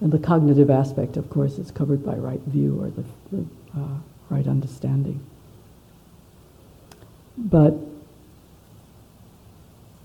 And 0.00 0.12
the 0.12 0.18
cognitive 0.18 0.70
aspect, 0.70 1.16
of 1.16 1.28
course, 1.30 1.58
is 1.58 1.70
covered 1.70 2.04
by 2.04 2.14
right 2.14 2.40
view 2.46 2.80
or 2.80 2.90
the, 2.90 3.04
the 3.32 3.46
uh, 3.76 3.98
right 4.30 4.46
understanding. 4.46 5.24
But 7.36 7.74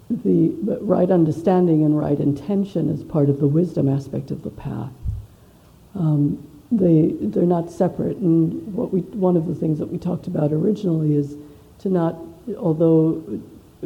the 0.10 0.50
but 0.62 0.86
right 0.88 1.10
understanding 1.10 1.84
and 1.84 1.98
right 1.98 2.20
intention 2.20 2.90
is 2.90 3.04
part 3.04 3.30
of 3.30 3.40
the 3.40 3.48
wisdom 3.48 3.90
aspect 3.90 4.30
of 4.30 4.44
the 4.44 4.52
path. 4.52 4.92
Um, 5.96 6.48
they 6.72 7.14
they're 7.20 7.44
not 7.44 7.72
separate, 7.72 8.18
and 8.18 8.74
what 8.74 8.94
we 8.94 9.02
one 9.02 9.38
of 9.38 9.48
the 9.48 9.56
things 9.56 9.80
that 9.80 9.88
we 9.88 9.98
talked 9.98 10.28
about 10.28 10.52
originally 10.52 11.16
is 11.16 11.36
to 11.80 11.90
not, 11.90 12.16
although 12.58 13.24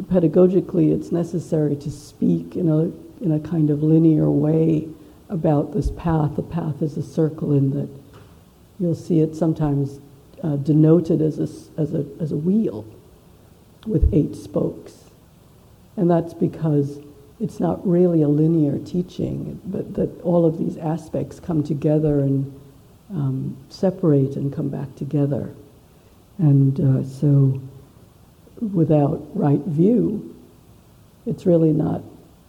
pedagogically 0.02 0.92
it's 0.92 1.12
necessary 1.12 1.76
to 1.76 1.90
speak 1.90 2.56
in 2.56 2.68
a, 2.68 3.24
in 3.24 3.32
a 3.32 3.40
kind 3.40 3.70
of 3.70 3.82
linear 3.82 4.30
way 4.30 4.88
about 5.28 5.72
this 5.72 5.90
path. 5.90 6.36
The 6.36 6.42
path 6.42 6.82
is 6.82 6.96
a 6.96 7.02
circle 7.02 7.52
in 7.52 7.70
that 7.70 7.88
you'll 8.78 8.94
see 8.94 9.20
it 9.20 9.34
sometimes 9.34 10.00
uh, 10.42 10.56
denoted 10.56 11.20
as 11.20 11.38
a, 11.38 11.80
as, 11.80 11.94
a, 11.94 12.06
as 12.20 12.32
a 12.32 12.36
wheel 12.36 12.84
with 13.86 14.12
eight 14.14 14.36
spokes. 14.36 15.04
And 15.96 16.10
that's 16.10 16.34
because 16.34 17.00
it's 17.40 17.60
not 17.60 17.86
really 17.86 18.22
a 18.22 18.28
linear 18.28 18.78
teaching, 18.78 19.60
but 19.64 19.94
that 19.94 20.20
all 20.22 20.44
of 20.46 20.58
these 20.58 20.76
aspects 20.76 21.40
come 21.40 21.62
together 21.62 22.20
and 22.20 22.60
um, 23.10 23.56
separate 23.68 24.36
and 24.36 24.54
come 24.54 24.68
back 24.68 24.94
together. 24.96 25.54
And 26.38 26.78
uh, 26.80 27.04
so 27.04 27.60
without 28.60 29.26
right 29.34 29.60
view, 29.60 30.34
it's 31.26 31.46
really 31.46 31.72
not 31.72 32.02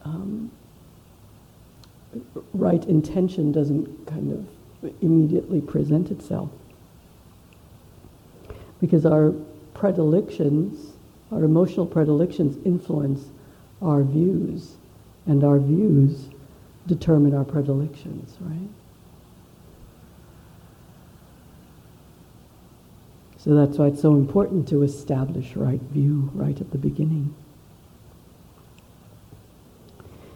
um, 0.04 0.52
right 2.54 2.84
intention 2.86 3.52
doesn't 3.52 4.08
kind 4.08 4.32
of 4.32 4.94
immediately 5.02 5.62
present 5.62 6.10
itself 6.10 6.50
because 8.80 9.06
our 9.06 9.34
predilections, 9.74 10.94
our 11.32 11.44
emotional 11.44 11.86
predilections 11.86 12.58
influence 12.66 13.26
our 13.82 14.04
views, 14.04 14.76
and 15.26 15.44
our 15.44 15.60
views 15.60 16.30
determine 16.88 17.34
our 17.34 17.44
predilections, 17.44 18.36
right? 18.40 18.70
So 23.40 23.56
that's 23.56 23.78
why 23.78 23.88
it's 23.88 24.02
so 24.02 24.16
important 24.16 24.68
to 24.70 24.84
establish 24.84 25.56
right 25.56 25.82
view 25.82 26.30
right 26.34 26.60
at 26.60 26.72
the 26.72 26.78
beginning. 26.78 27.34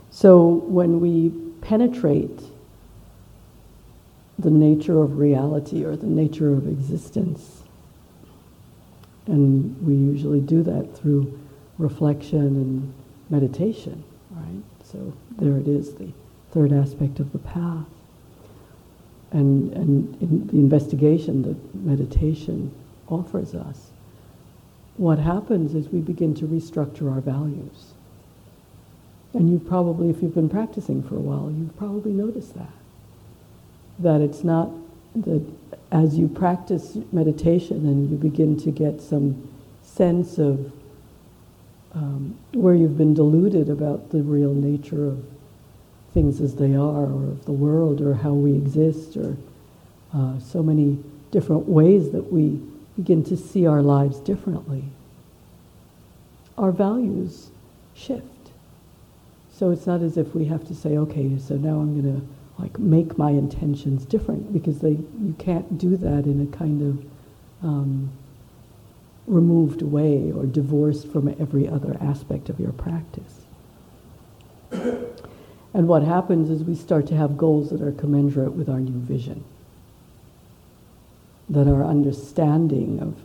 So 0.10 0.48
when 0.48 1.02
we 1.02 1.32
penetrate 1.62 2.40
the 4.40 4.52
nature 4.52 5.02
of 5.02 5.18
reality 5.18 5.84
or 5.84 5.96
the 5.98 6.08
nature 6.08 6.54
of 6.54 6.68
existence, 6.68 7.64
and 9.28 9.76
we 9.86 9.96
usually 9.96 10.40
do 10.40 10.64
that 10.64 10.96
through 10.98 11.40
reflection 11.78 12.40
and 12.40 12.94
meditation, 13.30 14.04
right? 14.32 14.64
So 14.84 15.14
there 15.40 15.58
it 15.58 15.68
is, 15.68 15.96
the 15.96 16.12
third 16.52 16.72
aspect 16.72 17.20
of 17.20 17.32
the 17.34 17.40
path. 17.40 17.86
And, 19.32 19.74
and 19.74 20.22
in 20.22 20.48
the 20.48 20.58
investigation, 20.58 21.42
the 21.42 21.56
meditation, 21.78 22.72
offers 23.08 23.54
us, 23.54 23.92
what 24.98 25.20
happens 25.20 25.74
is 25.74 25.90
we 25.90 26.02
begin 26.02 26.36
to 26.36 26.46
restructure 26.46 27.12
our 27.12 27.22
values. 27.22 27.94
And 29.34 29.50
you 29.50 29.58
probably, 29.60 30.10
if 30.10 30.22
you've 30.22 30.36
been 30.36 30.50
practicing 30.50 31.02
for 31.02 31.16
a 31.16 31.20
while, 31.20 31.52
you've 31.52 31.76
probably 31.78 32.12
noticed 32.12 32.54
that. 32.56 32.72
That 34.00 34.22
it's 34.22 34.44
not 34.44 34.70
that 35.16 35.44
as 35.92 36.18
you 36.18 36.28
practice 36.28 36.98
meditation 37.12 37.78
and 37.88 38.10
you 38.10 38.18
begin 38.18 38.58
to 38.60 38.72
get 38.72 39.02
some 39.02 39.50
sense 39.84 40.38
of 40.38 40.72
um, 41.94 42.38
where 42.54 42.74
you've 42.74 42.98
been 42.98 43.14
deluded 43.14 43.70
about 43.70 44.10
the 44.10 44.22
real 44.22 44.54
nature 44.54 45.08
of 45.08 45.24
things 46.14 46.42
as 46.42 46.56
they 46.56 46.76
are, 46.76 47.06
or 47.06 47.24
of 47.24 47.46
the 47.46 47.52
world, 47.52 48.02
or 48.02 48.14
how 48.14 48.34
we 48.34 48.54
exist, 48.54 49.18
or 49.18 49.36
uh, 50.14 50.40
so 50.40 50.62
many 50.62 50.98
different 51.32 51.68
ways 51.68 52.12
that 52.12 52.32
we 52.32 52.60
begin 52.96 53.24
to 53.24 53.38
see 53.38 53.66
our 53.66 53.82
lives 53.82 54.20
differently, 54.20 54.86
our 56.58 56.72
values 56.72 57.50
shift. 57.94 58.28
So 59.52 59.72
it's 59.72 59.88
not 59.88 60.02
as 60.02 60.18
if 60.18 60.36
we 60.36 60.46
have 60.46 60.68
to 60.68 60.76
say, 60.76 60.98
okay, 60.98 61.38
so 61.40 61.56
now 61.56 61.80
I'm 61.80 62.02
going 62.02 62.22
to 62.22 62.28
like 62.62 62.78
make 62.78 63.18
my 63.18 63.32
intentions 63.32 64.06
different 64.06 64.54
because 64.54 64.80
they 64.80 64.92
you 64.92 65.36
can't 65.40 65.78
do 65.78 65.98
that 65.98 66.26
in 66.26 66.42
a 66.42 66.58
kind 66.58 66.82
of 66.82 67.66
um, 67.68 68.12
removed 69.26 69.82
way 69.82 70.32
or 70.32 70.46
divorced 70.46 71.08
from 71.08 71.30
every 71.40 71.68
other 71.68 71.98
aspect 72.02 72.50
of 72.50 72.60
your 72.60 72.72
practice. 72.74 73.42
and 74.72 75.88
what 75.88 76.04
happens 76.04 76.50
is 76.50 76.64
we 76.64 76.76
start 76.76 77.08
to 77.08 77.16
have 77.16 77.38
goals 77.38 77.70
that 77.70 77.82
are 77.82 77.92
commensurate 77.92 78.54
with 78.54 78.70
our 78.70 78.80
new 78.80 79.00
vision 79.00 79.44
that 81.50 81.68
our 81.68 81.84
understanding 81.84 83.00
of 83.00 83.16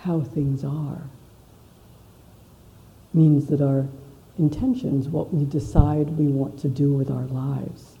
how 0.00 0.20
things 0.20 0.64
are 0.64 1.02
means 3.12 3.46
that 3.46 3.60
our 3.60 3.86
intentions, 4.38 5.08
what 5.08 5.32
we 5.34 5.44
decide 5.44 6.10
we 6.10 6.26
want 6.26 6.58
to 6.60 6.68
do 6.68 6.92
with 6.92 7.10
our 7.10 7.24
lives, 7.26 7.98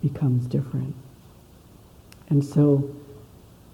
becomes 0.00 0.46
different. 0.46 0.94
And 2.28 2.44
so 2.44 2.94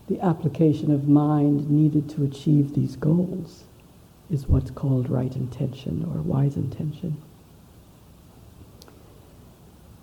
the 0.09 0.21
application 0.21 0.91
of 0.93 1.09
mind 1.09 1.71
needed 1.71 2.09
to 2.11 2.25
achieve 2.25 2.75
these 2.75 2.97
goals 2.97 3.65
is 4.31 4.47
what's 4.47 4.71
called 4.71 5.09
right 5.11 5.35
intention 5.35 6.05
or 6.13 6.23
wise 6.23 6.57
intention. 6.57 7.17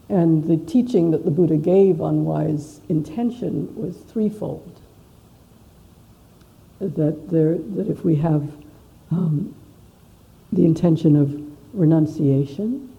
And 0.10 0.46
the 0.46 0.58
teaching 0.58 1.12
that 1.12 1.26
the 1.26 1.32
Buddha 1.32 1.58
gave 1.58 2.02
on 2.02 2.26
wise 2.26 2.82
intention 2.90 3.76
was 3.76 3.98
threefold 3.98 4.80
that, 6.80 7.30
there, 7.30 7.58
that 7.58 7.88
if 7.90 8.04
we 8.04 8.16
have 8.16 8.50
um, 9.12 9.56
the 10.52 10.66
intention 10.66 11.16
of 11.16 11.42
renunciation, 11.74 12.94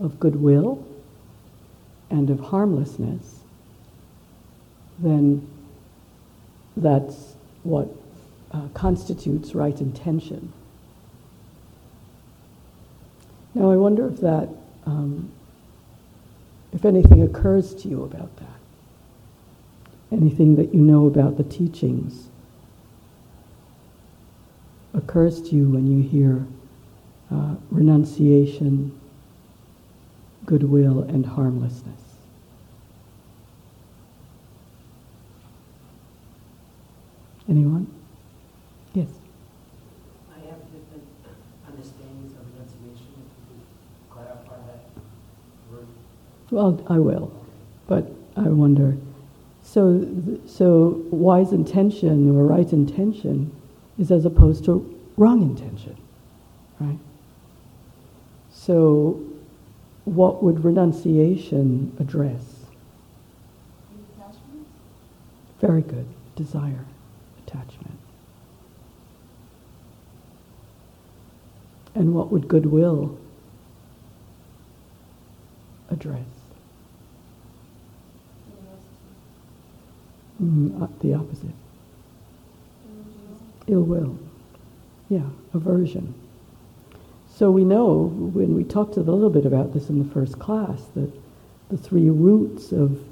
of 0.00 0.18
goodwill, 0.18 0.84
and 2.10 2.30
of 2.30 2.40
harmlessness, 2.40 3.40
then 4.98 5.46
that's 6.76 7.34
what 7.62 7.88
uh, 8.52 8.68
constitutes 8.74 9.54
right 9.54 9.80
intention. 9.80 10.52
Now, 13.54 13.70
I 13.70 13.76
wonder 13.76 14.08
if 14.08 14.20
that, 14.20 14.48
um, 14.86 15.30
if 16.72 16.84
anything 16.84 17.22
occurs 17.22 17.74
to 17.76 17.88
you 17.88 18.02
about 18.02 18.36
that 18.38 18.53
anything 20.14 20.56
that 20.56 20.74
you 20.74 20.80
know 20.80 21.06
about 21.06 21.36
the 21.36 21.44
teachings 21.44 22.28
occurs 24.94 25.42
to 25.42 25.56
you 25.56 25.68
when 25.68 25.86
you 25.86 26.08
hear 26.08 26.46
uh, 27.32 27.54
renunciation, 27.70 28.98
goodwill, 30.46 31.02
and 31.02 31.26
harmlessness. 31.26 32.00
Anyone? 37.48 37.86
Yes. 38.94 39.08
I 40.30 40.46
have 40.46 40.60
different 40.72 41.04
understandings 41.66 42.32
of 42.32 42.46
renunciation. 42.52 43.08
If 43.18 43.50
you 43.50 43.60
could 44.08 44.10
clarify 44.10 44.56
that 44.66 44.80
word. 45.70 45.86
Well, 46.50 46.82
I 46.88 46.98
will, 46.98 47.32
but 47.88 48.10
I 48.36 48.48
wonder 48.48 48.96
so, 49.74 50.06
so 50.46 51.02
wise 51.10 51.52
intention 51.52 52.30
or 52.30 52.46
right 52.46 52.72
intention 52.72 53.50
is 53.98 54.12
as 54.12 54.24
opposed 54.24 54.64
to 54.66 55.00
wrong 55.16 55.42
intention, 55.42 55.96
right? 56.78 56.98
So, 58.52 59.20
what 60.04 60.44
would 60.44 60.64
renunciation 60.64 61.92
address? 61.98 62.44
Very 65.60 65.82
good. 65.82 66.06
Desire, 66.36 66.84
attachment. 67.44 67.98
And 71.96 72.14
what 72.14 72.30
would 72.30 72.46
goodwill 72.46 73.18
address? 75.90 76.33
Mm, 80.42 80.82
uh, 80.82 80.88
the 81.00 81.14
opposite. 81.14 81.54
Ill 83.66 83.82
will. 83.82 84.18
Yeah, 85.08 85.28
aversion. 85.52 86.14
So 87.28 87.50
we 87.50 87.64
know 87.64 88.12
when 88.32 88.54
we 88.54 88.64
talked 88.64 88.96
a 88.96 89.00
little 89.00 89.30
bit 89.30 89.46
about 89.46 89.72
this 89.74 89.88
in 89.88 89.98
the 89.98 90.12
first 90.12 90.38
class 90.38 90.82
that 90.94 91.10
the 91.70 91.76
three 91.76 92.10
roots 92.10 92.72
of 92.72 93.02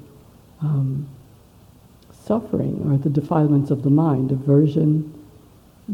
um, 0.61 1.07
suffering 2.11 2.89
are 2.89 2.97
the 2.97 3.09
defilements 3.09 3.71
of 3.71 3.83
the 3.83 3.89
mind: 3.89 4.31
aversion, 4.31 5.13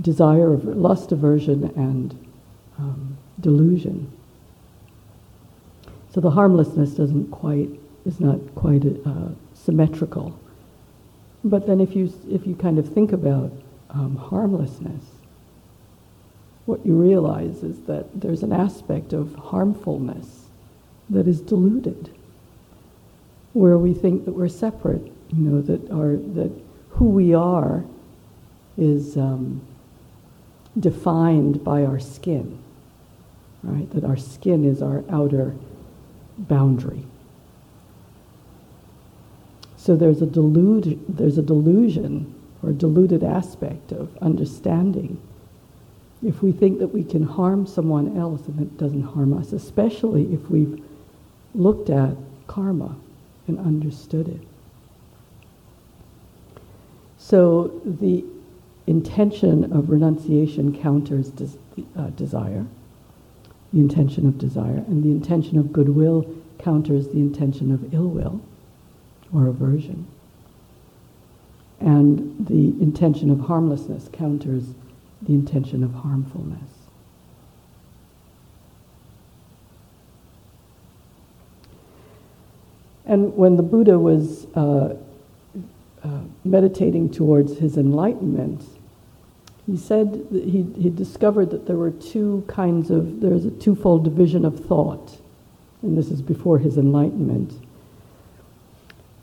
desire, 0.02 0.54
of 0.54 0.66
lust, 0.66 1.12
aversion, 1.12 1.72
and 1.76 2.28
um, 2.78 3.18
delusion. 3.40 4.12
So 6.14 6.22
the 6.22 6.32
harmlessness 6.32 6.92
doesn't 6.92 7.30
quite 7.32 7.70
is 8.06 8.20
not 8.20 8.40
quite 8.56 8.84
uh, 9.06 9.30
symmetrical 9.54 10.38
but 11.44 11.68
then 11.68 11.80
if 11.80 11.96
you, 11.96 12.14
if 12.30 12.46
you 12.46 12.56
kind 12.56 12.78
of 12.78 12.92
think 12.94 13.12
about 13.12 13.52
um, 13.90 14.16
harmlessness, 14.16 15.04
what 16.66 16.86
you 16.86 16.94
realize 16.94 17.64
is 17.64 17.82
that 17.82 18.06
there's 18.20 18.44
an 18.44 18.54
aspect 18.54 19.14
of 19.14 19.34
harmfulness 19.36 20.46
that 21.10 21.28
is 21.28 21.42
diluted, 21.42 22.12
where 23.54 23.78
we 23.78 23.94
think 23.94 24.26
that 24.26 24.34
we're 24.34 24.48
separate, 24.48 25.12
you 25.30 25.44
know, 25.44 25.62
that, 25.62 25.90
our, 25.92 26.18
that 26.18 26.52
who 26.90 27.06
we 27.06 27.34
are 27.34 27.84
is 28.78 29.18
um, 29.18 29.62
defined 30.80 31.64
by 31.64 31.84
our 31.84 32.00
skin, 32.00 32.62
right? 33.64 33.90
That 33.92 34.04
our 34.04 34.18
skin 34.18 34.64
is 34.64 34.82
our 34.82 35.04
outer 35.10 35.56
boundary. 36.38 37.04
So 39.80 39.96
there's 39.96 40.22
a, 40.22 40.26
delude, 40.26 41.00
there's 41.08 41.38
a 41.38 41.42
delusion 41.42 42.36
or 42.62 42.72
a 42.72 42.74
deluded 42.74 43.24
aspect 43.24 43.94
of 43.94 44.16
understanding. 44.18 45.22
If 46.22 46.44
we 46.44 46.52
think 46.52 46.80
that 46.80 46.90
we 46.90 47.06
can 47.06 47.24
harm 47.24 47.66
someone 47.66 48.18
else 48.18 48.46
and 48.48 48.60
it 48.60 48.78
doesn't 48.78 49.04
harm 49.04 49.34
us, 49.34 49.54
especially 49.54 50.34
if 50.34 50.50
we've 50.50 50.84
looked 51.56 51.90
at 51.90 52.18
karma 52.48 52.98
and 53.48 53.58
understood 53.58 54.28
it. 54.28 54.42
So 57.18 57.80
the 57.86 58.26
intention 58.86 59.72
of 59.72 59.90
renunciation 59.90 60.78
counters 60.78 61.30
des- 61.30 61.58
uh, 61.96 62.10
desire, 62.10 62.66
the 63.72 63.80
intention 63.80 64.28
of 64.28 64.38
desire, 64.38 64.84
and 64.90 65.02
the 65.06 65.12
intention 65.12 65.58
of 65.58 65.72
goodwill 65.72 66.26
counters 66.58 67.08
the 67.08 67.20
intention 67.20 67.72
of 67.72 67.94
ill 67.94 68.10
will 68.10 68.42
or 69.34 69.48
aversion. 69.48 70.08
And 71.80 72.48
the 72.48 72.82
intention 72.82 73.30
of 73.30 73.40
harmlessness 73.40 74.10
counters 74.12 74.66
the 75.22 75.34
intention 75.34 75.84
of 75.84 75.94
harmfulness. 75.94 76.70
And 83.06 83.36
when 83.36 83.58
the 83.58 83.64
Buddha 83.64 83.98
was 83.98 84.46
uh, 84.56 84.96
uh, 86.04 86.20
meditating 86.46 87.10
towards 87.12 87.58
his 87.58 87.76
enlightenment, 87.78 88.64
he 89.66 89.78
said 89.78 90.28
he, 90.32 90.68
he 90.78 90.90
discovered 90.90 91.50
that 91.50 91.66
there 91.66 91.76
were 91.76 91.92
two 91.92 92.44
kinds 92.48 92.92
of, 92.92 93.20
there's 93.20 93.46
a 93.46 93.52
twofold 93.52 94.04
division 94.04 94.46
of 94.46 94.64
thought. 94.64 95.18
And 95.82 95.98
this 95.98 96.10
is 96.10 96.22
before 96.22 96.60
his 96.60 96.78
enlightenment. 96.78 97.54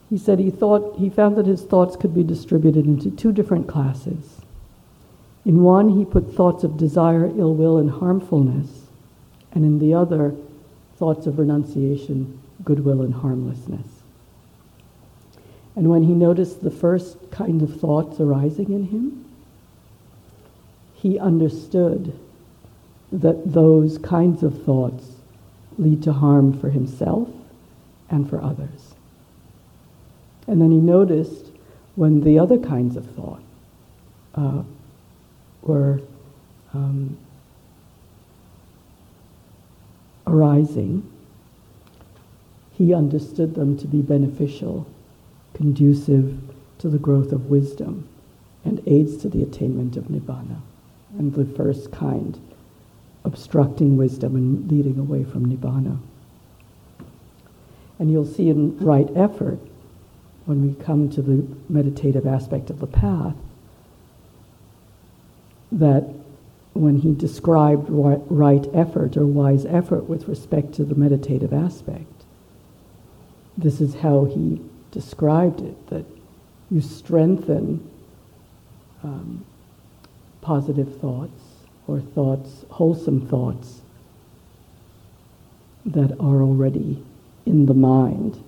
He 0.09 0.19
said 0.19 0.39
he 0.39 0.51
thought 0.51 0.99
he 0.99 1.11
found 1.11 1.37
that 1.37 1.47
his 1.47 1.63
thoughts 1.63 1.97
could 1.97 2.15
be 2.15 2.23
distributed 2.23 2.87
into 2.87 3.11
two 3.11 3.33
different 3.33 3.67
classes. 3.67 4.41
In 5.45 5.63
one, 5.63 5.91
he 5.91 6.05
put 6.05 6.35
thoughts 6.35 6.65
of 6.65 6.77
desire, 6.77 7.27
ill 7.37 7.55
will, 7.55 7.79
and 7.79 7.91
harmfulness, 7.91 8.87
and 9.53 9.65
in 9.65 9.79
the 9.79 9.95
other, 9.95 10.35
thoughts 10.97 11.27
of 11.27 11.39
renunciation, 11.39 12.41
goodwill, 12.65 13.03
and 13.03 13.15
harmlessness. 13.15 13.87
And 15.75 15.91
when 15.91 16.05
he 16.05 16.15
noticed 16.15 16.63
the 16.63 16.71
first 16.71 17.31
kind 17.31 17.63
of 17.63 17.79
thoughts 17.81 18.19
arising 18.19 18.73
in 18.73 18.85
him, 18.85 19.25
he 20.95 21.19
understood 21.19 22.19
that 23.13 23.53
those 23.53 23.99
kinds 23.99 24.43
of 24.43 24.65
thoughts 24.65 25.17
lead 25.79 26.03
to 26.05 26.13
harm 26.13 26.59
for 26.59 26.71
himself 26.71 27.29
and 28.09 28.29
for 28.29 28.43
others. 28.43 28.86
And 30.47 30.61
then 30.61 30.71
he 30.71 30.79
noticed 30.79 31.51
when 31.97 32.21
the 32.21 32.39
other 32.39 32.59
kinds 32.59 32.97
of 32.97 33.07
thought 33.11 33.43
uh, 34.35 34.63
were 35.63 36.01
um, 36.75 37.17
arising, 40.27 41.11
he 42.73 42.93
understood 42.93 43.55
them 43.55 43.77
to 43.79 43.87
be 43.87 44.03
beneficial, 44.03 44.87
conducive 45.55 46.39
to 46.79 46.89
the 46.89 46.99
growth 46.99 47.33
of 47.33 47.47
wisdom, 47.47 48.09
and 48.65 48.83
aids 48.87 49.17
to 49.19 49.29
the 49.29 49.43
attainment 49.43 49.97
of 49.97 50.05
nibbana. 50.05 50.61
And 51.19 51.33
the 51.33 51.47
first 51.57 51.91
kind, 51.91 52.39
obstructing 53.25 53.97
wisdom 53.97 54.37
and 54.37 54.71
leading 54.71 54.99
away 54.99 55.25
from 55.25 55.47
nibbana. 55.47 55.99
And 57.99 58.11
you'll 58.11 58.27
see 58.27 58.51
in 58.51 58.77
right 58.79 59.09
effort, 59.17 59.59
when 60.47 60.67
we 60.67 60.85
come 60.85 61.11
to 61.11 61.23
the 61.23 61.47
meditative 61.69 62.27
aspect 62.27 62.71
of 62.71 62.81
the 62.81 62.87
path, 62.87 63.35
that 65.71 66.05
when 66.73 66.99
he 66.99 67.13
described 67.15 67.87
right 67.89 68.67
effort 68.73 69.17
or 69.17 69.27
wise 69.27 69.67
effort 69.67 70.09
with 70.09 70.29
respect 70.29 70.73
to 70.75 70.85
the 70.85 70.95
meditative 70.95 71.53
aspect, 71.53 72.25
this 73.59 73.81
is 73.81 73.97
how 73.97 74.25
he 74.25 74.61
described 74.91 75.61
it 75.61 75.87
that 75.89 76.05
you 76.71 76.81
strengthen 76.81 77.91
um, 79.03 79.45
positive 80.41 81.01
thoughts 81.01 81.43
or 81.87 82.01
thoughts, 82.01 82.65
wholesome 82.71 83.27
thoughts 83.27 83.81
that 85.85 86.13
are 86.13 86.43
already 86.43 87.03
in 87.47 87.67
the 87.67 87.75
mind, 87.75 88.43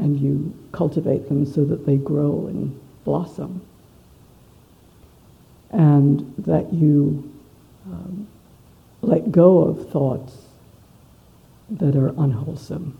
and 0.00 0.18
you 0.18 0.54
cultivate 0.72 1.28
them 1.28 1.46
so 1.46 1.64
that 1.64 1.86
they 1.86 1.96
grow 1.96 2.46
and 2.46 2.78
blossom, 3.04 3.60
and 5.70 6.34
that 6.38 6.72
you 6.72 7.30
um, 7.86 8.26
let 9.02 9.30
go 9.30 9.62
of 9.62 9.90
thoughts 9.90 10.36
that 11.70 11.94
are 11.96 12.08
unwholesome 12.08 12.98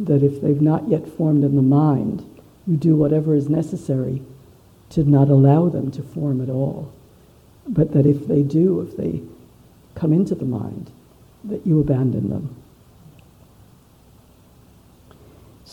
that 0.00 0.22
if 0.22 0.40
they've 0.40 0.60
not 0.62 0.88
yet 0.88 1.06
formed 1.16 1.44
in 1.44 1.56
the 1.56 1.62
mind, 1.62 2.24
you 2.66 2.76
do 2.76 2.94
whatever 2.94 3.34
is 3.34 3.48
necessary 3.48 4.22
to 4.90 5.04
not 5.04 5.28
allow 5.28 5.68
them 5.68 5.90
to 5.90 6.02
form 6.02 6.40
at 6.40 6.48
all. 6.48 6.92
But 7.66 7.92
that 7.92 8.06
if 8.06 8.26
they 8.26 8.42
do, 8.42 8.80
if 8.80 8.96
they 8.96 9.22
come 9.94 10.12
into 10.12 10.34
the 10.34 10.44
mind, 10.44 10.90
that 11.44 11.66
you 11.66 11.80
abandon 11.80 12.30
them. 12.30 12.56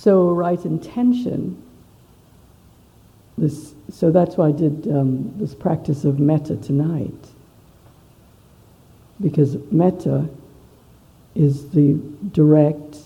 So, 0.05 0.29
right 0.29 0.63
intention, 0.63 1.59
this, 3.39 3.73
so 3.89 4.11
that's 4.11 4.37
why 4.37 4.49
I 4.49 4.51
did 4.51 4.87
um, 4.87 5.33
this 5.37 5.55
practice 5.55 6.05
of 6.05 6.19
metta 6.19 6.57
tonight. 6.57 7.27
Because 9.19 9.57
metta 9.71 10.29
is 11.33 11.71
the 11.71 11.99
direct 12.31 12.99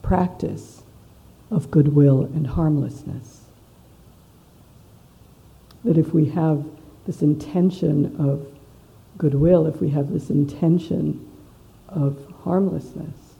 practice 0.00 0.82
of 1.50 1.70
goodwill 1.70 2.22
and 2.22 2.46
harmlessness. 2.46 3.42
That 5.84 5.98
if 5.98 6.14
we 6.14 6.24
have 6.30 6.64
this 7.06 7.20
intention 7.20 8.16
of 8.18 8.46
goodwill, 9.18 9.66
if 9.66 9.82
we 9.82 9.90
have 9.90 10.10
this 10.10 10.30
intention 10.30 11.20
of 11.90 12.16
harmlessness, 12.44 13.34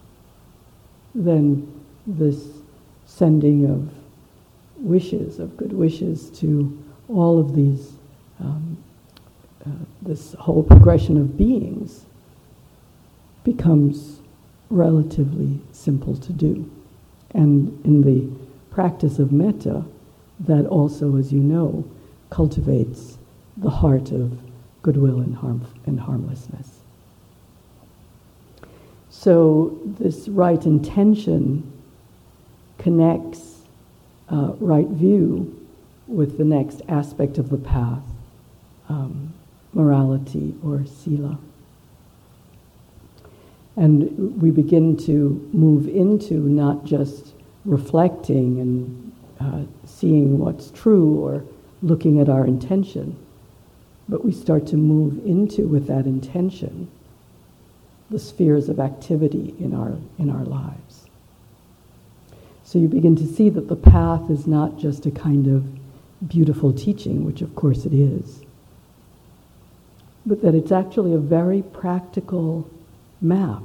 then 1.14 1.82
this 2.06 2.55
sending 3.16 3.64
of 3.64 3.90
wishes, 4.76 5.38
of 5.38 5.56
good 5.56 5.72
wishes 5.72 6.28
to 6.28 6.84
all 7.08 7.38
of 7.38 7.54
these, 7.54 7.92
um, 8.40 8.76
uh, 9.64 9.70
this 10.02 10.34
whole 10.34 10.62
progression 10.62 11.16
of 11.16 11.38
beings 11.38 12.04
becomes 13.42 14.20
relatively 14.68 15.58
simple 15.72 16.14
to 16.14 16.32
do. 16.32 16.70
And 17.30 17.80
in 17.86 18.02
the 18.02 18.30
practice 18.70 19.18
of 19.18 19.32
metta, 19.32 19.82
that 20.40 20.66
also, 20.66 21.16
as 21.16 21.32
you 21.32 21.40
know, 21.40 21.84
cultivates 22.28 23.16
the 23.56 23.70
heart 23.70 24.12
of 24.12 24.38
goodwill 24.82 25.20
and, 25.20 25.34
harm, 25.34 25.66
and 25.86 25.98
harmlessness. 25.98 26.80
So, 29.08 29.78
this 29.84 30.28
right 30.28 30.62
intention 30.66 31.72
connects 32.79 33.62
uh, 34.31 34.53
right 34.59 34.89
view 34.89 35.53
with 36.07 36.39
the 36.39 36.45
next 36.45 36.83
aspect 36.89 37.39
of 37.39 37.51
the 37.51 37.57
path, 37.57 38.03
um, 38.89 39.33
morality 39.72 40.55
or 40.64 40.85
sila. 40.87 41.39
And 43.77 44.41
we 44.41 44.51
begin 44.51 44.97
to 44.99 45.49
move 45.53 45.87
into 45.89 46.35
not 46.35 46.85
just 46.85 47.35
reflecting 47.64 48.61
and 48.61 49.12
uh, 49.39 49.64
seeing 49.85 50.39
what's 50.39 50.70
true 50.70 51.18
or 51.18 51.45
looking 51.83 52.20
at 52.20 52.29
our 52.29 52.47
intention, 52.47 53.18
but 54.09 54.24
we 54.24 54.33
start 54.33 54.66
to 54.68 54.77
move 54.77 55.24
into, 55.27 55.66
with 55.66 55.87
that 55.89 56.07
intention, 56.07 56.91
the 58.09 58.18
spheres 58.18 58.68
of 58.68 58.81
activity 58.81 59.55
in 59.59 59.74
our, 59.74 59.97
in 60.18 60.31
our 60.31 60.45
lives. 60.45 61.05
So 62.66 62.80
you 62.80 62.88
begin 62.88 63.14
to 63.14 63.26
see 63.28 63.48
that 63.50 63.68
the 63.68 63.76
path 63.76 64.28
is 64.28 64.48
not 64.48 64.76
just 64.76 65.06
a 65.06 65.12
kind 65.12 65.46
of 65.46 66.28
beautiful 66.28 66.72
teaching, 66.72 67.24
which 67.24 67.40
of 67.40 67.54
course 67.54 67.84
it 67.84 67.94
is, 67.94 68.42
but 70.26 70.42
that 70.42 70.52
it's 70.52 70.72
actually 70.72 71.14
a 71.14 71.18
very 71.18 71.62
practical 71.62 72.68
map 73.20 73.62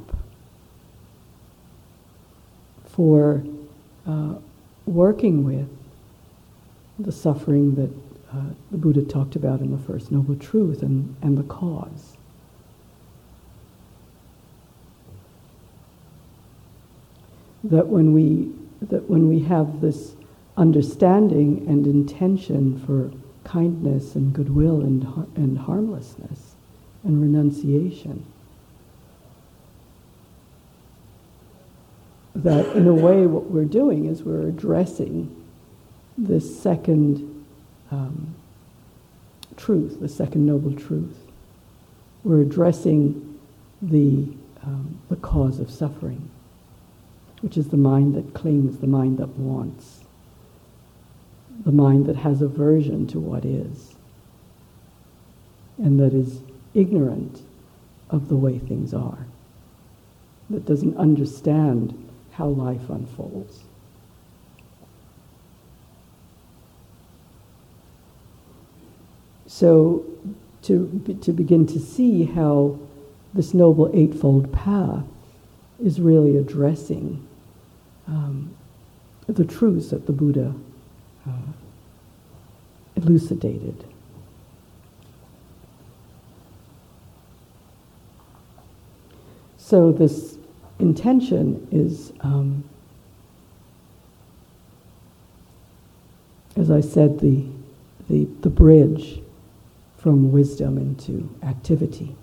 for 2.86 3.44
uh, 4.06 4.36
working 4.86 5.46
with 5.46 5.68
the 7.00 7.12
suffering 7.12 7.74
that 7.74 7.90
uh, 8.32 8.54
the 8.70 8.78
Buddha 8.78 9.02
talked 9.02 9.36
about 9.36 9.62
in 9.62 9.72
the 9.72 9.80
First 9.80 10.12
Noble 10.12 10.36
Truth 10.36 10.84
and, 10.84 11.16
and 11.24 11.40
the 11.40 11.44
cause. 11.44 12.18
That 17.64 17.88
when 17.88 18.14
we 18.14 18.61
that 18.82 19.10
when 19.10 19.28
we 19.28 19.40
have 19.42 19.82
this 19.82 20.16
understanding 20.58 21.66
and 21.68 21.86
intention 21.86 22.80
for 22.86 23.12
kindness 23.44 24.16
and 24.16 24.34
goodwill 24.34 24.82
and, 24.82 25.04
and 25.36 25.58
harmlessness 25.58 26.56
and 27.04 27.22
renunciation, 27.22 28.26
that 32.34 32.66
in 32.76 32.88
a 32.88 32.94
way 32.94 33.28
what 33.28 33.46
we're 33.46 33.66
doing 33.66 34.06
is 34.06 34.24
we're 34.24 34.48
addressing 34.48 35.36
this 36.18 36.60
second 36.60 37.46
um, 37.92 38.34
truth, 39.58 40.00
the 40.00 40.10
second 40.10 40.46
noble 40.46 40.74
truth. 40.74 41.18
We're 42.24 42.42
addressing 42.42 43.40
the, 43.82 44.28
um, 44.64 45.00
the 45.10 45.18
cause 45.18 45.60
of 45.60 45.70
suffering, 45.70 46.31
which 47.42 47.58
is 47.58 47.70
the 47.70 47.78
mind 47.78 48.16
that 48.16 48.34
clings, 48.34 48.78
the 48.78 48.88
mind 48.88 49.18
that 49.18 49.30
wants, 49.30 50.02
the 51.66 51.72
mind 51.72 52.06
that 52.06 52.16
has 52.16 52.42
aversion 52.42 53.08
to 53.08 53.20
what 53.20 53.44
is, 53.44 53.96
and 55.78 56.00
that 56.00 56.14
is 56.14 56.42
ignorant 56.74 57.42
of 58.10 58.30
the 58.30 58.36
way 58.36 58.60
things 58.60 58.94
are, 58.94 59.26
that 60.50 60.66
doesn't 60.66 60.96
understand 60.98 62.08
how 62.34 62.48
life 62.48 62.90
unfolds. 62.90 63.62
So, 69.48 70.06
to, 70.64 71.18
to 71.22 71.32
begin 71.32 71.66
to 71.68 71.80
see 71.80 72.24
how 72.24 72.80
this 73.34 73.54
Noble 73.54 73.90
Eightfold 73.94 74.52
Path 74.54 75.04
is 75.84 76.00
really 76.00 76.38
addressing 76.38 77.28
um, 78.12 78.54
the 79.28 79.46
truths 79.46 79.90
that 79.90 80.06
the 80.06 80.12
Buddha 80.12 80.54
uh, 81.28 81.32
elucidated. 82.98 83.86
So, 89.58 89.94
this 89.94 90.38
intention 90.80 91.66
is, 91.72 92.12
um, 92.20 92.66
as 96.58 96.70
I 96.70 96.82
said, 96.82 97.22
the, 97.22 97.46
the, 98.10 98.26
the 98.42 98.50
bridge 98.50 99.22
from 99.98 100.34
wisdom 100.34 100.78
into 100.78 101.30
activity. 101.44 102.16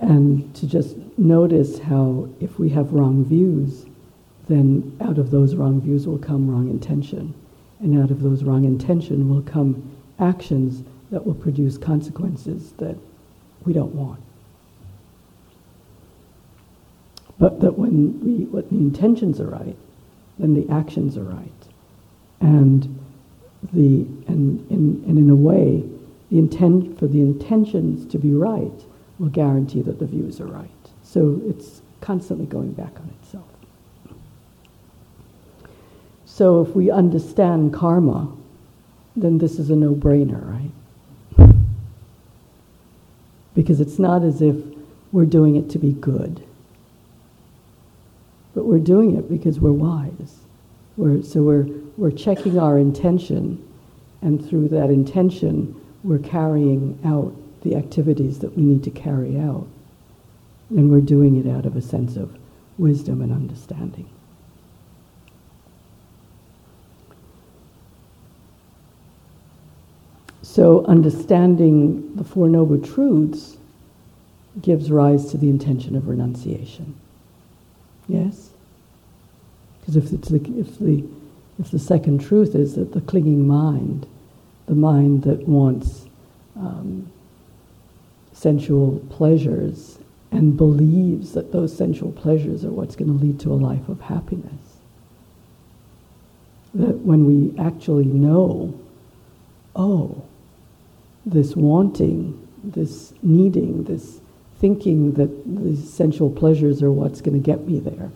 And 0.00 0.54
to 0.56 0.66
just 0.66 0.96
notice 1.18 1.78
how, 1.78 2.28
if 2.40 2.58
we 2.58 2.70
have 2.70 2.92
wrong 2.92 3.24
views, 3.24 3.84
then 4.48 4.96
out 5.00 5.18
of 5.18 5.30
those 5.30 5.54
wrong 5.54 5.80
views 5.80 6.06
will 6.06 6.18
come 6.18 6.50
wrong 6.50 6.70
intention. 6.70 7.34
And 7.80 8.02
out 8.02 8.10
of 8.10 8.22
those 8.22 8.42
wrong 8.42 8.64
intention 8.64 9.28
will 9.28 9.42
come 9.42 9.96
actions 10.18 10.82
that 11.10 11.26
will 11.26 11.34
produce 11.34 11.76
consequences 11.76 12.72
that 12.78 12.96
we 13.64 13.72
don't 13.72 13.94
want. 13.94 14.20
But 17.38 17.60
that 17.60 17.78
when 17.78 18.20
we, 18.24 18.44
when 18.44 18.64
the 18.70 18.76
intentions 18.76 19.40
are 19.40 19.48
right, 19.48 19.76
then 20.38 20.54
the 20.54 20.72
actions 20.72 21.16
are 21.16 21.24
right. 21.24 21.50
And 22.40 22.98
the 23.72 24.06
and 24.26 24.70
in 24.70 25.04
and 25.06 25.18
in 25.18 25.28
a 25.28 25.34
way, 25.34 25.84
the 26.30 26.38
intent 26.38 26.98
for 26.98 27.06
the 27.06 27.20
intentions 27.20 28.10
to 28.12 28.18
be 28.18 28.32
right 28.32 28.84
will 29.20 29.28
guarantee 29.28 29.82
that 29.82 29.98
the 29.98 30.06
views 30.06 30.40
are 30.40 30.46
right. 30.46 30.70
So 31.04 31.40
it's 31.46 31.82
constantly 32.00 32.46
going 32.46 32.72
back 32.72 32.98
on 32.98 33.12
itself. 33.20 33.44
So 36.24 36.62
if 36.62 36.74
we 36.74 36.90
understand 36.90 37.74
karma, 37.74 38.32
then 39.14 39.36
this 39.36 39.58
is 39.58 39.68
a 39.68 39.76
no-brainer, 39.76 40.72
right? 41.38 41.54
Because 43.54 43.80
it's 43.80 43.98
not 43.98 44.22
as 44.22 44.40
if 44.40 44.56
we're 45.12 45.26
doing 45.26 45.56
it 45.56 45.68
to 45.70 45.78
be 45.78 45.92
good. 45.92 46.42
But 48.54 48.64
we're 48.64 48.78
doing 48.78 49.16
it 49.16 49.28
because 49.28 49.60
we're 49.60 49.70
wise. 49.70 50.38
We're, 50.96 51.22
so 51.22 51.42
we're, 51.42 51.66
we're 51.98 52.10
checking 52.10 52.58
our 52.58 52.78
intention, 52.78 53.62
and 54.22 54.48
through 54.48 54.68
that 54.68 54.88
intention, 54.88 55.78
we're 56.04 56.18
carrying 56.18 56.98
out 57.04 57.34
the 57.62 57.76
activities 57.76 58.38
that 58.40 58.56
we 58.56 58.62
need 58.62 58.82
to 58.84 58.90
carry 58.90 59.38
out. 59.38 59.66
And 60.70 60.90
we're 60.90 61.00
doing 61.00 61.36
it 61.36 61.50
out 61.50 61.66
of 61.66 61.76
a 61.76 61.82
sense 61.82 62.16
of 62.16 62.36
wisdom 62.78 63.20
and 63.22 63.32
understanding. 63.32 64.08
So, 70.42 70.84
understanding 70.86 72.16
the 72.16 72.24
Four 72.24 72.48
Noble 72.48 72.80
Truths 72.80 73.56
gives 74.60 74.90
rise 74.90 75.30
to 75.30 75.38
the 75.38 75.48
intention 75.48 75.94
of 75.94 76.08
renunciation. 76.08 76.94
Yes? 78.08 78.50
Because 79.80 79.96
if, 79.96 80.10
the, 80.10 80.36
if, 80.58 80.78
the, 80.78 81.04
if 81.58 81.70
the 81.70 81.78
second 81.78 82.20
truth 82.20 82.54
is 82.54 82.74
that 82.74 82.92
the 82.92 83.00
clinging 83.00 83.46
mind, 83.46 84.06
the 84.66 84.74
mind 84.74 85.22
that 85.22 85.46
wants 85.46 86.06
um, 86.56 87.10
sensual 88.40 89.00
pleasures 89.10 89.98
and 90.32 90.56
believes 90.56 91.32
that 91.32 91.52
those 91.52 91.76
sensual 91.76 92.10
pleasures 92.12 92.64
are 92.64 92.70
what's 92.70 92.96
going 92.96 93.18
to 93.18 93.24
lead 93.24 93.38
to 93.38 93.52
a 93.52 93.54
life 93.54 93.86
of 93.88 94.00
happiness, 94.00 94.78
that 96.72 96.98
when 97.00 97.26
we 97.26 97.58
actually 97.58 98.06
know, 98.06 98.72
oh, 99.76 100.22
this 101.26 101.54
wanting, 101.54 102.48
this 102.64 103.12
needing, 103.22 103.84
this 103.84 104.20
thinking 104.58 105.12
that 105.12 105.30
the 105.46 105.76
sensual 105.76 106.30
pleasures 106.30 106.82
are 106.82 106.92
what's 106.92 107.20
going 107.20 107.38
to 107.38 107.44
get 107.44 107.66
me 107.66 107.78
there. 107.78 108.10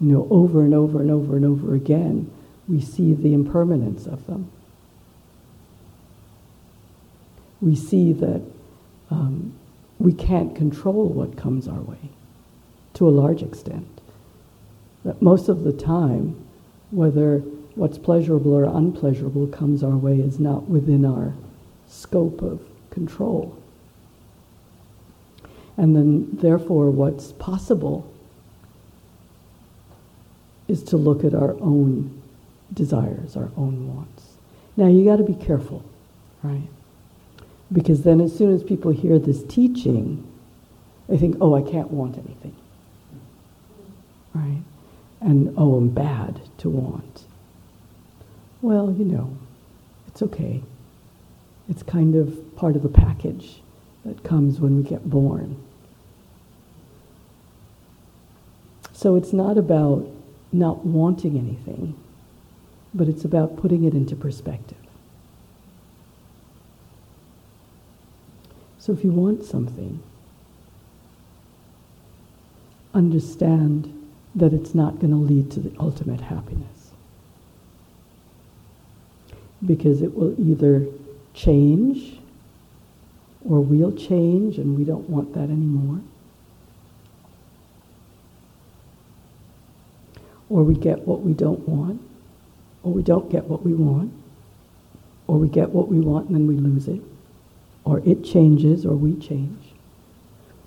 You 0.00 0.12
know, 0.12 0.28
over 0.30 0.60
and 0.62 0.74
over 0.74 1.00
and 1.00 1.10
over 1.10 1.34
and 1.34 1.44
over 1.44 1.74
again, 1.74 2.30
we 2.68 2.80
see 2.80 3.12
the 3.12 3.32
impermanence 3.32 4.06
of 4.06 4.26
them. 4.26 4.52
We 7.60 7.74
see 7.74 8.12
that 8.12 8.42
um, 9.10 9.52
we 9.98 10.12
can't 10.12 10.54
control 10.54 11.08
what 11.08 11.36
comes 11.36 11.68
our 11.68 11.80
way 11.80 12.10
to 12.94 13.08
a 13.08 13.10
large 13.10 13.42
extent. 13.42 14.00
That 15.04 15.22
most 15.22 15.48
of 15.48 15.64
the 15.64 15.72
time, 15.72 16.42
whether 16.90 17.38
what's 17.74 17.98
pleasurable 17.98 18.54
or 18.54 18.64
unpleasurable 18.64 19.46
comes 19.48 19.82
our 19.82 19.96
way 19.96 20.18
is 20.18 20.40
not 20.40 20.68
within 20.68 21.04
our 21.04 21.34
scope 21.86 22.42
of 22.42 22.60
control. 22.90 23.56
And 25.76 25.94
then, 25.94 26.28
therefore, 26.32 26.90
what's 26.90 27.32
possible 27.32 28.10
is 30.68 30.82
to 30.84 30.96
look 30.96 31.22
at 31.22 31.34
our 31.34 31.52
own 31.60 32.22
desires, 32.72 33.36
our 33.36 33.50
own 33.56 33.94
wants. 33.94 34.24
Now, 34.76 34.86
you 34.86 35.04
got 35.04 35.16
to 35.16 35.22
be 35.22 35.34
careful, 35.34 35.84
right? 36.42 36.68
Because 37.72 38.02
then, 38.02 38.20
as 38.20 38.36
soon 38.36 38.54
as 38.54 38.62
people 38.62 38.92
hear 38.92 39.18
this 39.18 39.42
teaching, 39.44 40.26
they 41.08 41.16
think, 41.16 41.36
oh, 41.40 41.54
I 41.54 41.62
can't 41.62 41.90
want 41.90 42.16
anything. 42.16 42.54
Right? 44.34 44.62
And, 45.20 45.52
oh, 45.56 45.76
I'm 45.76 45.88
bad 45.88 46.40
to 46.58 46.70
want. 46.70 47.24
Well, 48.62 48.92
you 48.92 49.04
know, 49.04 49.36
it's 50.08 50.22
okay. 50.22 50.62
It's 51.68 51.82
kind 51.82 52.14
of 52.14 52.56
part 52.56 52.76
of 52.76 52.82
the 52.82 52.88
package 52.88 53.60
that 54.04 54.22
comes 54.22 54.60
when 54.60 54.76
we 54.76 54.82
get 54.82 55.08
born. 55.10 55.56
So 58.92 59.16
it's 59.16 59.32
not 59.32 59.58
about 59.58 60.08
not 60.52 60.86
wanting 60.86 61.36
anything, 61.36 61.94
but 62.94 63.08
it's 63.08 63.24
about 63.24 63.56
putting 63.56 63.84
it 63.84 63.92
into 63.92 64.16
perspective. 64.16 64.78
So 68.86 68.92
if 68.92 69.02
you 69.02 69.10
want 69.10 69.44
something, 69.44 70.00
understand 72.94 73.92
that 74.36 74.52
it's 74.52 74.76
not 74.76 75.00
going 75.00 75.10
to 75.10 75.16
lead 75.16 75.50
to 75.50 75.60
the 75.60 75.76
ultimate 75.80 76.20
happiness. 76.20 76.92
Because 79.66 80.02
it 80.02 80.14
will 80.14 80.40
either 80.40 80.86
change 81.34 82.20
or 83.44 83.58
we'll 83.60 83.90
change 83.90 84.56
and 84.56 84.78
we 84.78 84.84
don't 84.84 85.10
want 85.10 85.34
that 85.34 85.50
anymore. 85.50 86.00
Or 90.48 90.62
we 90.62 90.76
get 90.76 91.00
what 91.00 91.22
we 91.22 91.32
don't 91.32 91.68
want, 91.68 92.00
or 92.84 92.92
we 92.92 93.02
don't 93.02 93.32
get 93.32 93.46
what 93.46 93.64
we 93.64 93.74
want, 93.74 94.12
or 95.26 95.38
we 95.38 95.48
get 95.48 95.70
what 95.70 95.88
we 95.88 95.98
want 95.98 96.28
and 96.28 96.36
then 96.36 96.46
we 96.46 96.54
lose 96.54 96.86
it, 96.86 97.02
or 97.86 98.02
it 98.04 98.24
changes 98.24 98.84
or 98.84 98.94
we 98.96 99.14
change. 99.14 99.72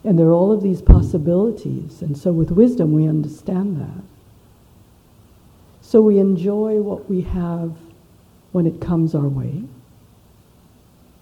And 0.05 0.17
there 0.17 0.27
are 0.27 0.33
all 0.33 0.53
of 0.53 0.63
these 0.63 0.81
possibilities, 0.81 2.01
and 2.01 2.17
so 2.17 2.31
with 2.31 2.49
wisdom 2.49 2.93
we 2.93 3.07
understand 3.07 3.79
that. 3.79 4.03
So 5.81 6.01
we 6.01 6.17
enjoy 6.17 6.77
what 6.77 7.09
we 7.09 7.21
have 7.21 7.75
when 8.53 8.65
it 8.65 8.79
comes 8.79 9.13
our 9.13 9.27
way, 9.27 9.63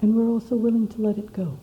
and 0.01 0.15
we're 0.15 0.29
also 0.29 0.55
willing 0.55 0.87
to 0.89 1.01
let 1.01 1.17
it 1.17 1.33
go. 1.33 1.57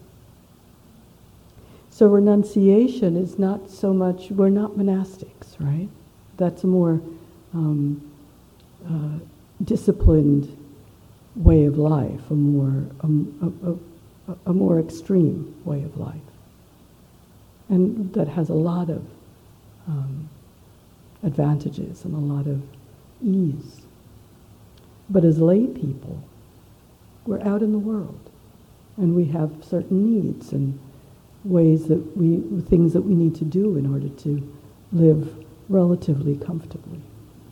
So 1.91 2.09
renunciation 2.09 3.17
is 3.17 3.39
not 3.39 3.71
so 3.71 3.95
much, 3.95 4.33
we're 4.33 4.49
not 4.49 4.73
monastics, 4.73 5.55
right? 5.61 5.89
That's 6.39 6.65
a 6.65 6.67
more 6.67 7.01
um, 7.55 8.11
uh, 8.85 9.25
disciplined 9.63 10.57
way 11.37 11.67
of 11.67 11.79
life, 11.79 12.31
a 12.31 12.35
more, 12.35 12.91
um, 13.03 13.55
a, 13.63 13.71
a, 13.71 13.94
a, 14.47 14.53
more 14.53 14.81
extreme 14.81 15.55
way 15.65 15.83
of 15.83 15.97
life. 15.99 16.15
And 17.69 18.13
that 18.15 18.29
has 18.29 18.49
a 18.49 18.55
lot 18.55 18.91
of 18.91 19.05
um, 19.87 20.29
advantages 21.23 22.05
and 22.05 22.15
a 22.15 22.19
lot 22.19 22.47
of 22.47 22.63
ease. 23.23 23.83
But 25.11 25.25
as 25.25 25.39
lay 25.39 25.67
people, 25.67 26.23
we're 27.27 27.43
out 27.43 27.63
in 27.63 27.73
the 27.73 27.79
world 27.79 28.31
and 28.97 29.15
we 29.15 29.27
have 29.27 29.51
certain 29.63 30.15
needs 30.15 30.53
and 30.53 30.79
ways 31.45 31.89
that 31.89 32.17
we, 32.17 32.39
things 32.63 32.93
that 32.93 33.03
we 33.03 33.15
need 33.15 33.35
to 33.37 33.45
do 33.45 33.77
in 33.77 33.93
order 33.93 34.09
to 34.09 34.57
live 34.93 35.45
relatively 35.69 36.37
comfortably. 36.37 37.01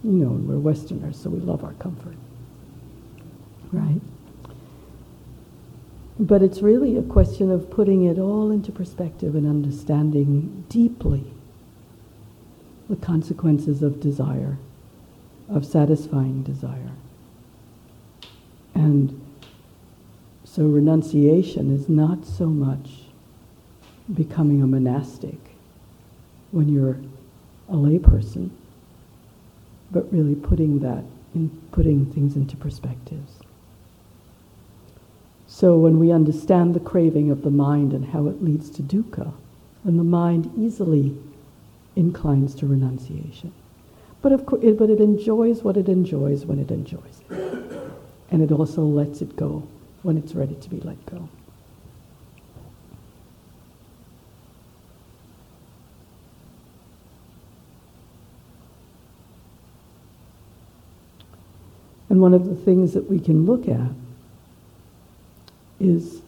You 0.05 0.11
know, 0.13 0.31
we're 0.31 0.59
Westerners, 0.59 1.19
so 1.19 1.31
we 1.31 1.41
love 1.41 1.65
our 1.65 1.75
comfort. 1.75 2.17
Right? 3.73 4.01
But 6.23 6.41
it's 6.41 6.63
really 6.63 6.97
a 6.97 7.03
question 7.03 7.51
of 7.51 7.69
putting 7.69 8.05
it 8.05 8.17
all 8.17 8.53
into 8.53 8.71
perspective 8.71 9.35
and 9.35 9.45
understanding 9.45 10.65
deeply 10.69 11.25
the 12.89 12.95
consequences 12.95 13.83
of 13.83 13.99
desire, 13.99 14.57
of 15.49 15.67
satisfying 15.67 16.45
desire. 16.45 16.93
And 18.73 19.21
so 20.45 20.63
renunciation 20.63 21.75
is 21.75 21.89
not 21.89 22.25
so 22.25 22.47
much 22.47 23.07
becoming 24.15 24.63
a 24.63 24.67
monastic 24.69 25.41
when 26.53 26.69
you're 26.69 27.01
a 27.69 27.75
layperson, 27.75 28.51
but 29.91 30.13
really 30.13 30.37
putting 30.37 30.79
that 30.79 31.03
in 31.35 31.51
putting 31.73 32.07
things 32.07 32.37
into 32.37 32.57
perspectives. 32.57 33.42
So 35.53 35.77
when 35.77 35.99
we 35.99 36.11
understand 36.11 36.73
the 36.73 36.81
craving 36.81 37.31
of 37.31 37.43
the 37.43 37.51
mind 37.51 37.93
and 37.93 38.07
how 38.07 38.27
it 38.27 38.43
leads 38.43 38.71
to 38.71 38.83
dukkha, 38.83 39.35
then 39.85 39.99
the 39.99 40.03
mind 40.03 40.51
easily 40.57 41.15
inclines 41.95 42.55
to 42.55 42.67
renunciation. 42.67 43.53
But, 44.23 44.33
of 44.33 44.47
course, 44.47 44.65
it, 44.65 44.79
but 44.79 44.89
it 44.89 44.99
enjoys 44.99 45.63
what 45.63 45.77
it 45.77 45.91
enjoys 45.91 46.47
when 46.47 46.59
it 46.59 46.71
enjoys 46.71 47.21
it. 47.29 47.93
And 48.31 48.43
it 48.43 48.51
also 48.51 48.81
lets 48.81 49.21
it 49.21 49.37
go 49.37 49.63
when 50.03 50.17
it's 50.17 50.35
ready 50.35 50.55
to 50.55 50.71
be 50.71 50.81
let 50.81 51.05
go. 51.05 51.29
And 62.09 62.23
one 62.23 62.33
of 62.33 62.47
the 62.47 62.57
things 62.57 62.95
that 62.95 63.11
we 63.11 63.21
can 63.21 63.45
look 63.45 63.69
at 63.69 63.91
is 65.83 66.23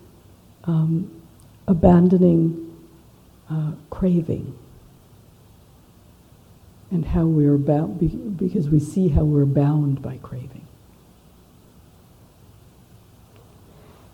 um, 0.65 1.23
abandoning 1.67 2.61
uh, 3.51 3.73
craving 3.91 4.59
and 6.91 7.05
how 7.05 7.25
we're 7.25 7.57
bound, 7.57 7.99
because 8.39 8.69
we 8.69 8.79
see 8.79 9.09
how 9.09 9.25
we're 9.25 9.45
bound 9.45 10.01
by 10.03 10.17
craving. 10.19 10.67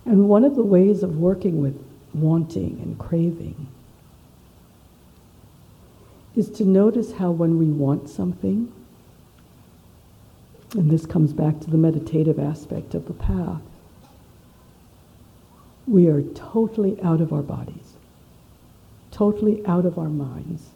And 0.06 0.28
one 0.28 0.44
of 0.44 0.56
the 0.56 0.62
ways 0.62 1.02
of 1.02 1.16
working 1.16 1.60
with 1.60 1.78
wanting 2.14 2.80
and 2.82 2.98
craving 2.98 3.68
is 6.34 6.48
to 6.50 6.64
notice 6.64 7.12
how 7.12 7.30
when 7.30 7.58
we 7.58 7.66
want 7.66 8.08
something, 8.08 8.72
and 10.72 10.90
this 10.90 11.04
comes 11.04 11.32
back 11.32 11.60
to 11.60 11.70
the 11.70 11.76
meditative 11.76 12.38
aspect 12.38 12.94
of 12.94 13.06
the 13.06 13.12
path. 13.12 13.60
We 15.90 16.06
are 16.06 16.22
totally 16.22 17.02
out 17.02 17.20
of 17.20 17.32
our 17.32 17.42
bodies, 17.42 17.94
totally 19.10 19.66
out 19.66 19.84
of 19.84 19.98
our 19.98 20.08
minds, 20.08 20.68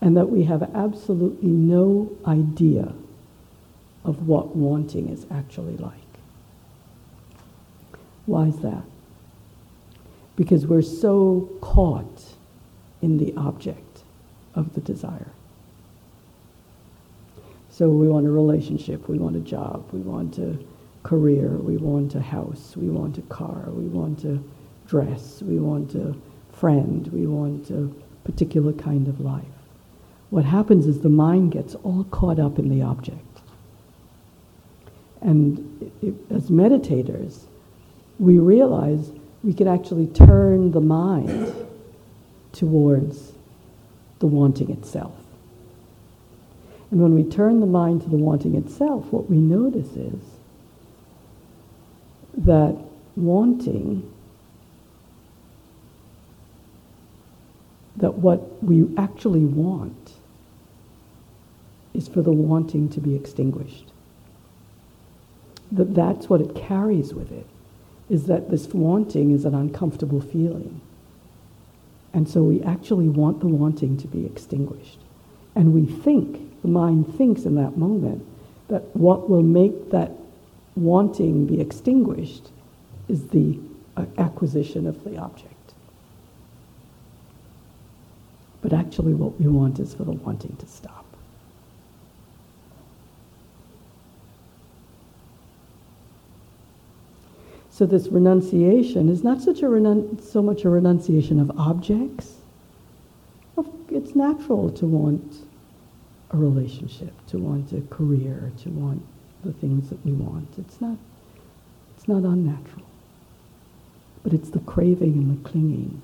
and 0.00 0.16
that 0.16 0.28
we 0.28 0.42
have 0.42 0.74
absolutely 0.74 1.50
no 1.50 2.10
idea 2.26 2.92
of 4.04 4.26
what 4.26 4.56
wanting 4.56 5.08
is 5.08 5.24
actually 5.30 5.76
like. 5.76 5.92
Why 8.26 8.46
is 8.46 8.58
that? 8.58 8.82
Because 10.34 10.66
we're 10.66 10.82
so 10.82 11.48
caught 11.60 12.34
in 13.02 13.18
the 13.18 13.32
object 13.36 14.02
of 14.56 14.74
the 14.74 14.80
desire. 14.80 15.30
So 17.70 17.88
we 17.88 18.08
want 18.08 18.26
a 18.26 18.32
relationship, 18.32 19.08
we 19.08 19.18
want 19.18 19.36
a 19.36 19.40
job, 19.40 19.84
we 19.92 20.00
want 20.00 20.38
a 20.38 20.58
career, 21.02 21.48
we 21.48 21.76
want 21.76 22.14
a 22.14 22.20
house, 22.20 22.76
we 22.76 22.88
want 22.88 23.18
a 23.18 23.22
car, 23.22 23.64
we 23.68 23.84
want 23.84 24.24
a 24.24 24.38
dress, 24.86 25.42
we 25.42 25.58
want 25.58 25.94
a 25.94 26.14
friend, 26.52 27.08
we 27.08 27.26
want 27.26 27.70
a 27.70 27.90
particular 28.24 28.72
kind 28.72 29.08
of 29.08 29.20
life. 29.20 29.44
What 30.30 30.44
happens 30.44 30.86
is 30.86 31.00
the 31.00 31.08
mind 31.08 31.52
gets 31.52 31.74
all 31.76 32.04
caught 32.04 32.38
up 32.38 32.58
in 32.58 32.68
the 32.68 32.82
object. 32.82 33.40
And 35.20 35.92
it, 36.02 36.14
as 36.30 36.50
meditators, 36.50 37.44
we 38.18 38.38
realize 38.38 39.10
we 39.42 39.52
can 39.52 39.68
actually 39.68 40.06
turn 40.06 40.72
the 40.72 40.80
mind 40.80 41.54
towards 42.52 43.32
the 44.20 44.26
wanting 44.26 44.70
itself. 44.70 45.14
And 46.90 47.00
when 47.00 47.14
we 47.14 47.24
turn 47.24 47.60
the 47.60 47.66
mind 47.66 48.02
to 48.02 48.08
the 48.08 48.16
wanting 48.16 48.54
itself, 48.54 49.06
what 49.12 49.28
we 49.28 49.38
notice 49.38 49.96
is 49.96 50.20
that 52.38 52.76
wanting, 53.16 54.10
that 57.96 58.14
what 58.14 58.62
we 58.62 58.88
actually 58.96 59.44
want 59.44 60.14
is 61.94 62.08
for 62.08 62.22
the 62.22 62.32
wanting 62.32 62.88
to 62.88 63.00
be 63.00 63.14
extinguished. 63.14 63.84
That 65.70 65.94
that's 65.94 66.28
what 66.28 66.40
it 66.40 66.54
carries 66.54 67.14
with 67.14 67.30
it, 67.30 67.46
is 68.08 68.26
that 68.26 68.50
this 68.50 68.66
wanting 68.68 69.30
is 69.30 69.44
an 69.44 69.54
uncomfortable 69.54 70.20
feeling. 70.20 70.80
And 72.14 72.28
so 72.28 72.42
we 72.42 72.62
actually 72.62 73.08
want 73.08 73.40
the 73.40 73.46
wanting 73.46 73.96
to 73.98 74.08
be 74.08 74.26
extinguished. 74.26 74.98
And 75.54 75.72
we 75.74 75.86
think 75.86 76.60
the 76.62 76.68
mind 76.68 77.14
thinks 77.16 77.44
in 77.44 77.54
that 77.56 77.76
moment 77.76 78.26
that 78.68 78.94
what 78.96 79.28
will 79.28 79.42
make 79.42 79.90
that 79.90 80.12
wanting 80.76 81.46
be 81.46 81.60
extinguished 81.60 82.50
is 83.08 83.28
the 83.28 83.58
uh, 83.96 84.06
acquisition 84.18 84.86
of 84.86 85.02
the 85.04 85.16
object. 85.18 85.74
But 88.62 88.72
actually, 88.72 89.14
what 89.14 89.40
we 89.40 89.48
want 89.48 89.78
is 89.80 89.92
for 89.94 90.04
the 90.04 90.12
wanting 90.12 90.56
to 90.56 90.66
stop. 90.66 91.04
So 97.70 97.86
this 97.86 98.08
renunciation 98.08 99.08
is 99.08 99.24
not 99.24 99.40
such 99.40 99.60
a 99.62 99.66
renun- 99.66 100.22
so 100.22 100.42
much 100.42 100.64
a 100.64 100.70
renunciation 100.70 101.40
of 101.40 101.50
objects. 101.58 102.36
It's 103.88 104.14
natural 104.14 104.70
to 104.70 104.86
want 104.86 105.38
a 106.30 106.36
relationship, 106.36 107.12
to 107.26 107.38
want 107.38 107.72
a 107.72 107.80
career, 107.82 108.52
to 108.62 108.70
want 108.70 109.02
the 109.44 109.52
things 109.52 109.88
that 109.90 110.04
we 110.04 110.12
want. 110.12 110.48
It's 110.58 110.80
not, 110.80 110.96
it's 111.96 112.08
not 112.08 112.22
unnatural. 112.24 112.86
But 114.22 114.32
it's 114.32 114.50
the 114.50 114.60
craving 114.60 115.14
and 115.14 115.36
the 115.36 115.48
clinging 115.48 116.00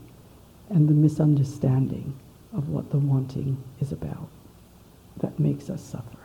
and 0.71 0.89
the 0.89 0.95
misunderstanding 0.95 2.15
of 2.53 2.69
what 2.69 2.91
the 2.91 2.99
wanting 2.99 3.63
is 3.81 3.93
about 3.93 4.29
that 5.19 5.39
makes 5.39 5.71
us 5.71 5.83
suffer. 5.83 6.19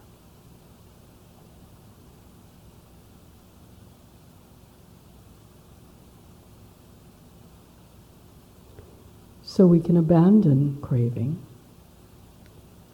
So 9.44 9.68
we 9.68 9.80
can 9.80 9.98
abandon 9.98 10.80
craving 10.82 11.40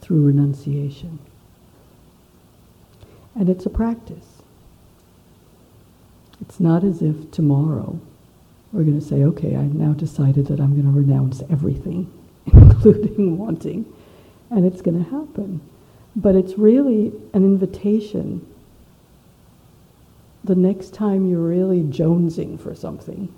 through 0.02 0.26
renunciation. 0.26 1.18
And 3.34 3.48
it's 3.48 3.66
a 3.66 3.70
practice. 3.70 4.42
It's 6.40 6.60
not 6.60 6.84
as 6.84 7.02
if 7.02 7.30
tomorrow 7.30 8.00
we're 8.72 8.84
going 8.84 9.00
to 9.00 9.06
say, 9.06 9.22
okay, 9.24 9.56
I've 9.56 9.74
now 9.74 9.92
decided 9.92 10.46
that 10.46 10.60
I'm 10.60 10.72
going 10.72 10.92
to 10.92 10.98
renounce 10.98 11.42
everything, 11.50 12.10
including 12.52 13.36
wanting, 13.38 13.84
and 14.50 14.64
it's 14.64 14.82
going 14.82 15.04
to 15.04 15.10
happen. 15.10 15.60
But 16.16 16.34
it's 16.34 16.58
really 16.58 17.12
an 17.34 17.44
invitation 17.44 18.46
the 20.42 20.54
next 20.54 20.94
time 20.94 21.26
you're 21.26 21.40
really 21.40 21.82
jonesing 21.82 22.58
for 22.58 22.74
something 22.74 23.32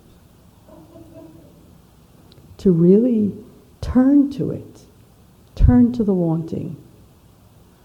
to 2.59 2.71
really 2.71 3.35
turn 3.81 4.31
to 4.31 4.53
it 4.53 4.83
turn 5.57 5.93
to 5.93 6.05
the 6.05 6.15
wanting 6.15 6.77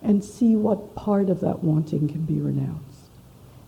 and 0.02 0.24
see 0.24 0.56
what 0.56 0.96
part 0.96 1.30
of 1.30 1.40
that 1.42 1.64
wanting 1.64 2.08
can 2.08 2.22
be 2.22 2.40
renounced. 2.40 3.10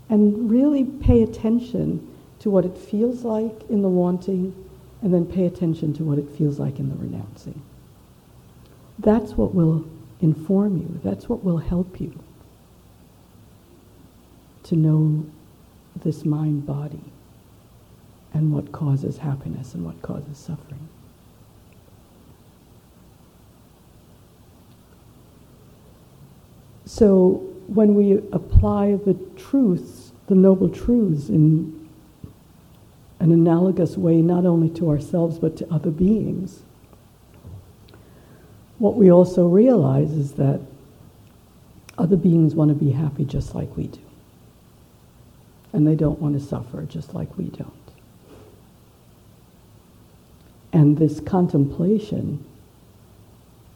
And 0.10 0.50
really 0.50 0.84
pay 0.84 1.24
attention 1.24 2.16
to 2.40 2.50
what 2.50 2.66
it 2.66 2.78
feels 2.78 3.24
like 3.24 3.70
in 3.70 3.82
the 3.82 3.90
wanting, 3.90 4.54
and 5.02 5.14
then 5.14 5.26
pay 5.26 5.46
attention 5.46 5.94
to 5.94 6.04
what 6.04 6.18
it 6.18 6.30
feels 6.30 6.60
like 6.60 6.80
in 6.80 6.90
the 6.90 6.96
renouncing. 6.96 7.62
That's 8.98 9.34
what 9.34 9.54
will 9.54 9.86
inform 10.22 10.78
you, 10.78 11.00
that's 11.04 11.30
what 11.30 11.44
will 11.44 11.58
help 11.58 12.02
you 12.02 12.18
to 14.64 14.76
know 14.76 15.26
this 16.04 16.26
mind 16.26 16.66
body 16.66 17.02
and 18.34 18.54
what 18.54 18.72
causes 18.72 19.18
happiness 19.18 19.74
and 19.74 19.86
what 19.86 20.02
causes 20.02 20.38
suffering. 20.38 20.88
So 26.90 27.46
when 27.68 27.94
we 27.94 28.14
apply 28.34 28.96
the 28.96 29.14
truths, 29.38 30.12
the 30.26 30.34
noble 30.34 30.68
truths, 30.68 31.30
in 31.30 31.88
an 33.20 33.32
analogous 33.32 33.96
way, 33.96 34.24
not 34.24 34.48
only 34.48 34.70
to 34.72 34.90
ourselves 34.90 35.38
but 35.38 35.56
to 35.58 35.72
other 35.72 35.92
beings, 35.92 36.64
what 38.80 38.96
we 38.96 39.12
also 39.12 39.48
realize 39.48 40.14
is 40.14 40.32
that 40.34 40.62
other 42.00 42.18
beings 42.18 42.56
want 42.56 42.70
to 42.70 42.76
be 42.76 42.90
happy 42.90 43.24
just 43.24 43.54
like 43.54 43.78
we 43.78 43.86
do. 43.86 44.02
And 45.74 45.88
they 45.88 45.96
don't 45.96 46.20
want 46.20 46.34
to 46.34 46.44
suffer 46.44 46.82
just 46.86 47.14
like 47.14 47.38
we 47.38 47.50
don't. 47.50 47.72
And 50.74 50.98
this 50.98 51.20
contemplation 51.20 52.44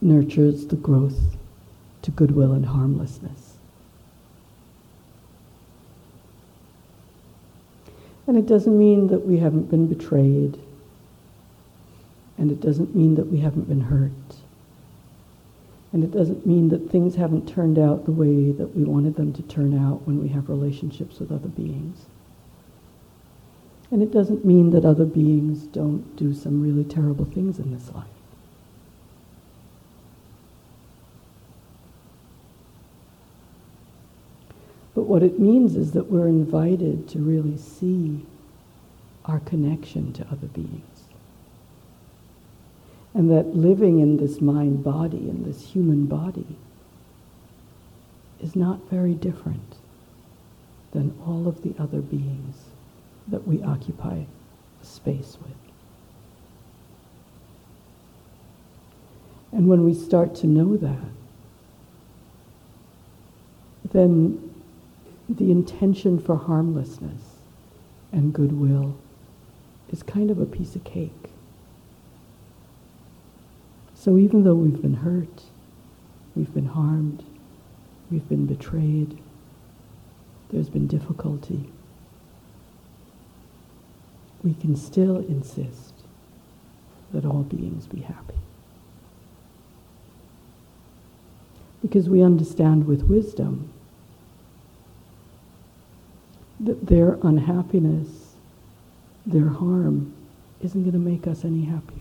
nurtures 0.01 0.65
the 0.65 0.77
growth 0.77 1.37
to 2.03 2.11
goodwill 2.11 2.53
and 2.53 2.67
harmlessness. 2.67 3.53
And 8.27 8.37
it 8.37 8.45
doesn't 8.45 8.77
mean 8.77 9.07
that 9.07 9.25
we 9.25 9.37
haven't 9.39 9.69
been 9.69 9.87
betrayed, 9.87 10.57
and 12.37 12.51
it 12.51 12.61
doesn't 12.61 12.95
mean 12.95 13.15
that 13.15 13.27
we 13.27 13.39
haven't 13.39 13.67
been 13.67 13.81
hurt. 13.81 14.11
And 15.91 16.03
it 16.03 16.11
doesn't 16.11 16.45
mean 16.45 16.69
that 16.69 16.89
things 16.89 17.15
haven't 17.15 17.47
turned 17.47 17.77
out 17.77 18.05
the 18.05 18.11
way 18.11 18.51
that 18.51 18.75
we 18.75 18.83
wanted 18.83 19.15
them 19.15 19.33
to 19.33 19.43
turn 19.43 19.77
out 19.77 20.07
when 20.07 20.21
we 20.21 20.29
have 20.29 20.49
relationships 20.49 21.19
with 21.19 21.31
other 21.31 21.49
beings. 21.49 22.05
And 23.91 24.01
it 24.01 24.11
doesn't 24.11 24.43
mean 24.43 24.71
that 24.71 24.85
other 24.85 25.05
beings 25.05 25.67
don't 25.67 26.15
do 26.15 26.33
some 26.33 26.63
really 26.63 26.83
terrible 26.83 27.25
things 27.25 27.59
in 27.59 27.71
this 27.71 27.91
life. 27.93 28.07
But 34.95 35.03
what 35.03 35.23
it 35.23 35.39
means 35.39 35.75
is 35.75 35.91
that 35.93 36.11
we're 36.11 36.27
invited 36.27 37.07
to 37.09 37.19
really 37.19 37.57
see 37.57 38.25
our 39.25 39.39
connection 39.39 40.13
to 40.13 40.27
other 40.27 40.47
beings. 40.47 41.03
And 43.13 43.29
that 43.31 43.55
living 43.55 43.99
in 43.99 44.17
this 44.17 44.41
mind 44.41 44.83
body, 44.83 45.29
in 45.29 45.43
this 45.43 45.71
human 45.71 46.05
body, 46.05 46.57
is 48.41 48.55
not 48.55 48.89
very 48.89 49.13
different 49.13 49.75
than 50.91 51.17
all 51.25 51.47
of 51.47 51.63
the 51.63 51.73
other 51.79 52.01
beings 52.01 52.57
that 53.27 53.47
we 53.47 53.63
occupy 53.63 54.23
space 54.81 55.37
with. 55.41 55.53
And 59.51 59.67
when 59.67 59.83
we 59.83 59.93
start 59.93 60.35
to 60.35 60.47
know 60.47 60.75
that, 60.77 60.97
then 63.91 64.52
the 65.29 65.51
intention 65.51 66.19
for 66.19 66.35
harmlessness 66.35 67.21
and 68.11 68.33
goodwill 68.33 68.95
is 69.91 70.03
kind 70.03 70.29
of 70.29 70.39
a 70.39 70.45
piece 70.45 70.75
of 70.75 70.83
cake. 70.83 71.11
So 73.95 74.17
even 74.17 74.43
though 74.43 74.55
we've 74.55 74.81
been 74.81 74.95
hurt, 74.95 75.43
we've 76.35 76.53
been 76.53 76.67
harmed, 76.67 77.23
we've 78.11 78.27
been 78.27 78.45
betrayed, 78.45 79.17
there's 80.51 80.69
been 80.69 80.87
difficulty, 80.87 81.69
we 84.43 84.53
can 84.53 84.75
still 84.75 85.17
insist 85.17 85.93
that 87.13 87.25
all 87.25 87.43
beings 87.43 87.87
be 87.87 88.01
happy. 88.01 88.33
Because 91.81 92.09
we 92.09 92.21
understand 92.21 92.85
with 92.87 93.03
wisdom 93.03 93.72
that 96.63 96.85
their 96.85 97.17
unhappiness, 97.23 98.07
their 99.25 99.49
harm, 99.49 100.13
isn't 100.61 100.81
going 100.81 100.93
to 100.93 100.99
make 100.99 101.27
us 101.27 101.43
any 101.43 101.65
happier. 101.65 101.99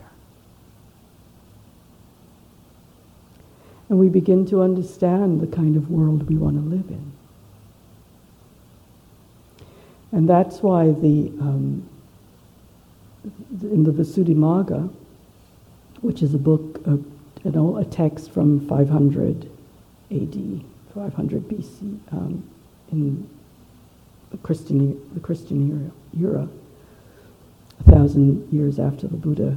And 3.89 3.99
we 3.99 4.09
begin 4.09 4.47
to 4.47 4.63
understand 4.63 5.41
the 5.41 5.47
kind 5.47 5.77
of 5.77 5.91
world 5.91 6.29
we 6.29 6.37
want 6.37 6.57
to 6.57 6.63
live 6.63 6.89
in. 6.89 7.13
And 10.13 10.29
that's 10.29 10.61
why 10.61 10.87
the, 10.87 11.33
um, 11.41 11.89
in 13.63 13.85
the 13.85 13.91
Visuddhimagga, 13.91 14.93
which 16.01 16.23
is 16.23 16.35
a 16.35 16.39
book, 16.39 16.81
you 16.87 17.51
know, 17.51 17.77
a 17.77 17.85
text 17.85 18.31
from 18.31 18.67
500 18.69 19.51
AD, 20.11 20.65
500 20.95 21.49
BC, 21.49 21.99
um, 22.13 22.49
in 22.93 23.29
Christian, 24.39 25.01
the 25.15 25.21
Christian 25.21 25.93
era, 26.17 26.31
era, 26.31 26.49
a 27.81 27.91
thousand 27.91 28.53
years 28.53 28.79
after 28.79 29.07
the 29.07 29.17
Buddha, 29.17 29.57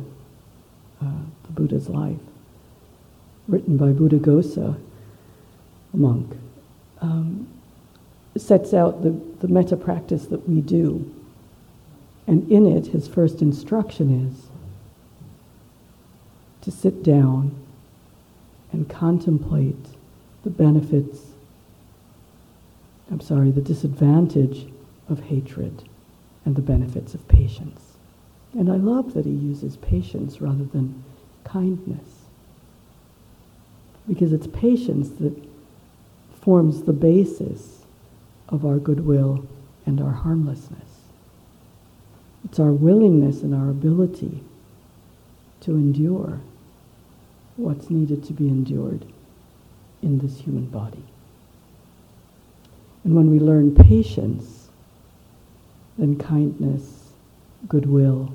uh, 1.01 1.21
the 1.43 1.51
Buddha's 1.51 1.89
life, 1.89 2.17
written 3.47 3.77
by 3.77 3.91
Buddha 3.91 4.17
Buddhaghosa, 4.17 4.79
a 5.93 5.97
monk, 5.97 6.35
um, 7.01 7.47
sets 8.37 8.73
out 8.73 9.03
the, 9.03 9.11
the 9.39 9.47
metta 9.47 9.77
practice 9.77 10.25
that 10.27 10.47
we 10.47 10.61
do. 10.61 11.11
And 12.27 12.51
in 12.51 12.65
it, 12.65 12.87
his 12.87 13.07
first 13.07 13.41
instruction 13.41 14.27
is 14.27 14.47
to 16.61 16.71
sit 16.71 17.03
down 17.03 17.55
and 18.71 18.89
contemplate 18.89 19.85
the 20.43 20.49
benefits 20.49 21.24
I'm 23.11 23.21
sorry, 23.21 23.51
the 23.51 23.61
disadvantage 23.61 24.67
of 25.09 25.19
hatred 25.19 25.87
and 26.43 26.55
the 26.55 26.61
benefits 26.61 27.13
of 27.13 27.27
patience. 27.27 27.81
And 28.53 28.71
I 28.71 28.75
love 28.75 29.13
that 29.13 29.25
he 29.25 29.31
uses 29.31 29.77
patience 29.77 30.41
rather 30.41 30.63
than 30.63 31.03
kindness. 31.43 32.25
Because 34.07 34.33
it's 34.33 34.47
patience 34.47 35.09
that 35.19 35.33
forms 36.41 36.83
the 36.83 36.93
basis 36.93 37.83
of 38.49 38.65
our 38.65 38.77
goodwill 38.77 39.45
and 39.85 39.99
our 39.99 40.11
harmlessness. 40.11 40.81
It's 42.45 42.59
our 42.59 42.71
willingness 42.71 43.41
and 43.41 43.53
our 43.53 43.69
ability 43.69 44.43
to 45.61 45.71
endure 45.71 46.39
what's 47.57 47.89
needed 47.89 48.23
to 48.25 48.33
be 48.33 48.47
endured 48.47 49.05
in 50.01 50.19
this 50.19 50.39
human 50.39 50.67
body. 50.67 51.03
And 53.05 53.15
when 53.15 53.29
we 53.29 53.39
learn 53.39 53.75
patience, 53.75 54.69
then 55.97 56.17
kindness, 56.17 57.11
goodwill, 57.69 58.33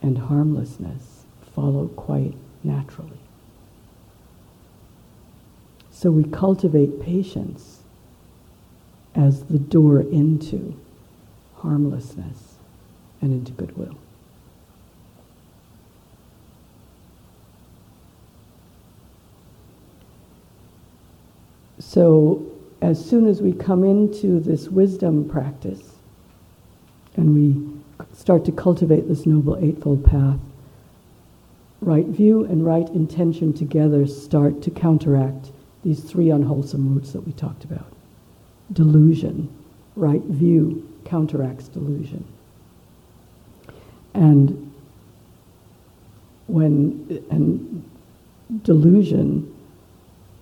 and 0.00 0.18
harmlessness 0.18 1.24
follow 1.54 1.86
quite 1.86 2.34
naturally. 2.64 3.20
So 5.92 6.10
we 6.10 6.24
cultivate 6.24 7.00
patience 7.00 7.82
as 9.14 9.44
the 9.44 9.58
door 9.60 10.00
into 10.00 10.74
harmlessness 11.58 12.56
and 13.20 13.32
into 13.32 13.52
goodwill. 13.52 13.96
So 21.78 22.51
as 22.82 23.02
soon 23.02 23.26
as 23.26 23.40
we 23.40 23.52
come 23.52 23.84
into 23.84 24.40
this 24.40 24.68
wisdom 24.68 25.28
practice 25.28 25.92
and 27.16 27.32
we 27.32 27.80
start 28.12 28.44
to 28.44 28.50
cultivate 28.50 29.06
this 29.08 29.24
Noble 29.24 29.56
Eightfold 29.64 30.04
Path, 30.04 30.40
right 31.80 32.06
view 32.06 32.44
and 32.44 32.66
right 32.66 32.88
intention 32.88 33.52
together 33.52 34.04
start 34.06 34.60
to 34.62 34.70
counteract 34.70 35.52
these 35.84 36.00
three 36.00 36.30
unwholesome 36.30 36.92
roots 36.92 37.12
that 37.12 37.20
we 37.20 37.32
talked 37.32 37.62
about. 37.62 37.86
Delusion, 38.72 39.48
right 39.94 40.22
view 40.22 40.88
counteracts 41.04 41.68
delusion. 41.68 42.24
And 44.14 44.74
when 46.48 47.24
and 47.30 47.88
delusion 48.64 49.54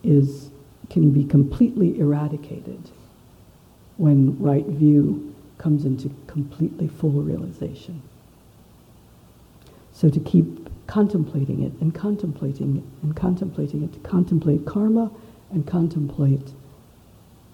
is 0.02 0.49
can 0.90 1.10
be 1.10 1.24
completely 1.24 1.98
eradicated 1.98 2.90
when 3.96 4.38
right 4.40 4.66
view 4.66 5.34
comes 5.58 5.84
into 5.84 6.10
completely 6.26 6.88
full 6.88 7.10
realization. 7.10 8.02
So 9.92 10.08
to 10.08 10.20
keep 10.20 10.68
contemplating 10.86 11.62
it 11.62 11.72
and 11.80 11.94
contemplating 11.94 12.78
it 12.78 12.84
and 13.02 13.14
contemplating 13.14 13.84
it, 13.84 13.92
to 13.92 13.98
contemplate 14.00 14.66
karma 14.66 15.10
and 15.52 15.66
contemplate 15.66 16.50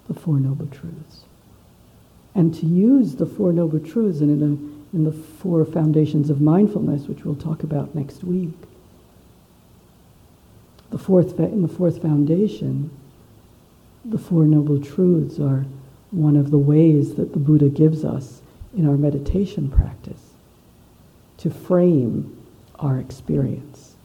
the 0.07 0.13
Four 0.13 0.39
Noble 0.39 0.67
Truths. 0.67 1.25
And 2.33 2.53
to 2.55 2.65
use 2.65 3.15
the 3.15 3.25
Four 3.25 3.51
Noble 3.51 3.79
Truths 3.79 4.21
in, 4.21 4.29
a, 4.29 4.95
in 4.95 5.03
the 5.03 5.11
Four 5.11 5.65
Foundations 5.65 6.29
of 6.29 6.41
Mindfulness, 6.41 7.07
which 7.07 7.25
we'll 7.25 7.35
talk 7.35 7.63
about 7.63 7.93
next 7.93 8.23
week, 8.23 8.53
the 10.89 10.97
fourth, 10.97 11.37
in 11.39 11.61
the 11.61 11.67
fourth 11.67 12.01
foundation, 12.01 12.89
the 14.09 14.17
Four 14.17 14.45
Noble 14.45 14.79
Truths 14.79 15.39
are 15.39 15.65
one 16.11 16.37
of 16.37 16.49
the 16.49 16.57
ways 16.57 17.15
that 17.15 17.33
the 17.33 17.39
Buddha 17.39 17.67
gives 17.67 18.05
us 18.05 18.41
in 18.75 18.87
our 18.87 18.95
meditation 18.95 19.69
practice 19.69 20.33
to 21.37 21.49
frame 21.49 22.41
our 22.79 22.99
experience. 22.99 23.95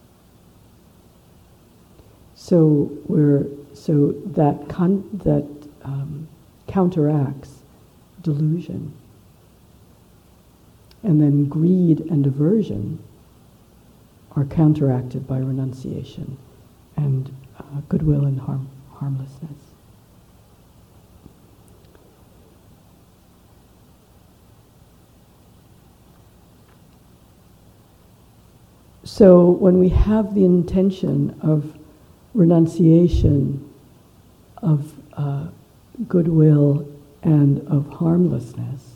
So 2.35 2.91
we're 3.07 3.47
so 3.75 4.13
that 4.27 4.69
con, 4.69 5.09
that 5.25 5.49
um, 5.85 6.27
counteracts 6.67 7.61
delusion, 8.23 8.93
and 11.03 11.21
then 11.21 11.49
greed 11.49 12.01
and 12.11 12.27
aversion 12.27 12.99
are 14.35 14.45
counteracted 14.45 15.27
by 15.29 15.39
renunciation 15.39 16.37
and 16.97 17.35
uh, 17.59 17.81
goodwill 17.89 18.25
and 18.25 18.41
harm, 18.41 18.69
harmlessness. 18.95 19.72
So 29.05 29.51
when 29.51 29.79
we 29.79 29.89
have 29.89 30.35
the 30.35 30.45
intention 30.45 31.39
of 31.43 31.77
renunciation 32.35 33.69
of 34.59 34.93
uh, 35.15 35.49
goodwill 36.07 36.87
and 37.23 37.67
of 37.69 37.89
harmlessness, 37.89 38.93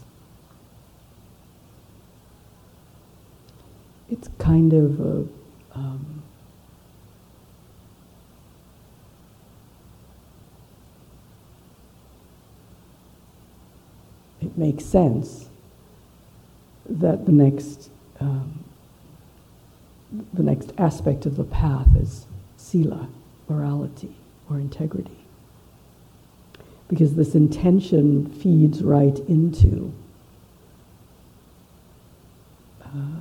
it's 4.10 4.28
kind 4.38 4.72
of 4.72 5.00
a 5.00 5.26
um, 5.74 6.22
it 14.40 14.56
makes 14.56 14.84
sense 14.84 15.48
that 16.88 17.26
the 17.26 17.32
next 17.32 17.90
um, 18.20 18.65
the 20.32 20.42
next 20.42 20.72
aspect 20.78 21.26
of 21.26 21.36
the 21.36 21.44
path 21.44 21.88
is 21.96 22.26
sila, 22.56 23.08
morality 23.48 24.14
or 24.50 24.58
integrity. 24.58 25.18
Because 26.88 27.14
this 27.14 27.34
intention 27.34 28.30
feeds 28.30 28.82
right 28.82 29.18
into 29.20 29.92
uh, 32.84 33.20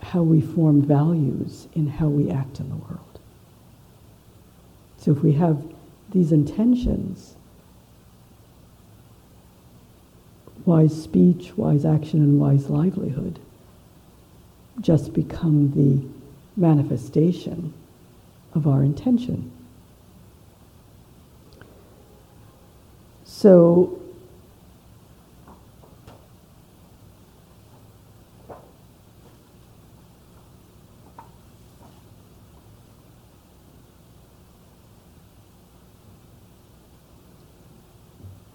how 0.00 0.22
we 0.22 0.40
form 0.40 0.82
values 0.82 1.68
in 1.74 1.88
how 1.88 2.06
we 2.06 2.30
act 2.30 2.60
in 2.60 2.68
the 2.70 2.76
world. 2.76 3.00
So 4.98 5.12
if 5.12 5.18
we 5.18 5.32
have 5.32 5.62
these 6.10 6.32
intentions, 6.32 7.34
wise 10.64 11.02
speech, 11.02 11.52
wise 11.56 11.84
action, 11.84 12.20
and 12.20 12.40
wise 12.40 12.70
livelihood 12.70 13.38
just 14.80 15.12
become 15.12 15.70
the 15.72 16.06
manifestation 16.56 17.72
of 18.54 18.66
our 18.66 18.82
intention. 18.82 19.50
So, 23.24 24.00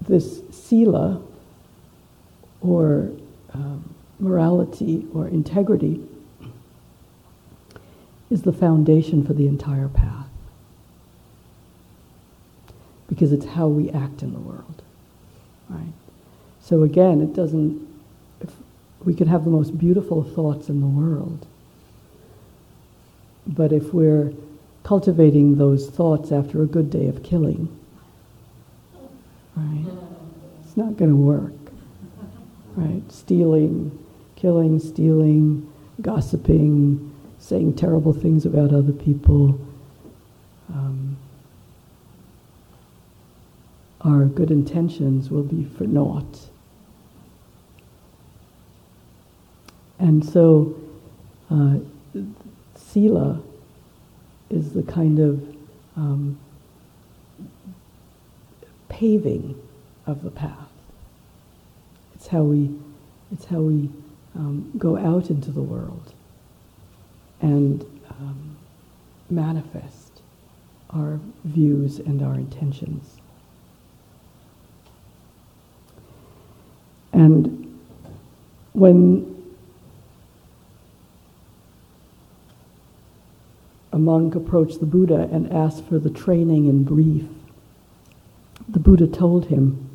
this 0.02 0.42
sila 0.50 1.22
or 2.62 3.12
um, 3.54 3.94
morality 4.20 5.06
or 5.14 5.28
integrity 5.28 6.02
is 8.30 8.44
the 8.44 8.54
foundation 8.54 9.26
for 9.26 9.34
the 9.34 9.48
entire 9.48 9.88
path. 9.88 10.28
Because 13.08 13.34
it's 13.34 13.46
how 13.46 13.68
we 13.68 13.90
act 13.90 14.22
in 14.22 14.34
the 14.34 14.40
world. 14.40 14.82
Right? 15.70 15.94
So 16.62 16.84
again, 16.84 17.22
it 17.22 17.34
doesn't, 17.34 17.88
we 19.04 19.16
could 19.16 19.28
have 19.28 19.44
the 19.46 19.50
most 19.50 19.78
beautiful 19.78 20.24
thoughts 20.24 20.70
in 20.70 20.82
the 20.82 20.88
world, 20.88 21.48
but 23.48 23.72
if 23.72 23.94
we're 23.94 24.34
cultivating 24.84 25.58
those 25.58 25.90
thoughts 25.90 26.32
after 26.32 26.62
a 26.62 26.68
good 26.68 26.92
day 26.92 27.08
of 27.08 27.24
killing, 27.24 27.68
right, 29.56 29.86
it's 30.64 30.78
not 30.78 30.98
going 30.98 31.10
to 31.10 31.16
work. 31.16 31.54
Right? 32.76 33.12
Stealing, 33.12 33.98
killing, 34.36 34.80
stealing, 34.80 35.72
gossiping, 36.02 37.09
saying 37.40 37.74
terrible 37.74 38.14
things 38.14 38.46
about 38.46 38.74
other 38.74 38.92
people. 38.92 39.60
Um, 40.70 41.18
our 44.02 44.26
good 44.26 44.52
intentions 44.52 45.30
will 45.30 45.44
be 45.44 45.64
for 45.64 45.86
naught. 45.86 46.50
And 49.98 50.24
so, 50.24 50.76
uh, 51.50 51.78
sila 52.76 53.42
is 54.50 54.74
the 54.74 54.84
kind 54.84 55.20
of 55.20 55.56
um, 55.96 56.40
paving 58.88 59.60
of 60.06 60.24
the 60.24 60.32
path. 60.32 60.70
It's 62.16 62.28
how 62.28 62.44
we, 62.44 62.74
it's 63.32 63.46
how 63.46 63.60
we 63.60 63.90
um, 64.36 64.72
go 64.78 64.98
out 64.98 65.30
into 65.30 65.52
the 65.52 65.62
world 65.62 66.14
and 67.42 67.84
um, 68.10 68.58
manifest 69.30 70.22
our 70.92 71.20
views 71.46 72.00
and 72.00 72.22
our 72.22 72.34
intentions. 72.34 73.18
And 77.14 77.80
when 78.74 79.36
a 83.92 83.98
monk 83.98 84.36
approached 84.36 84.80
the 84.80 84.86
Buddha 84.86 85.30
and 85.32 85.52
asked 85.52 85.86
for 85.86 86.00
the 86.00 86.10
training 86.10 86.68
in 86.68 86.84
brief, 86.84 87.26
the 88.68 88.80
Buddha 88.80 89.08
told 89.08 89.48
him, 89.48 89.90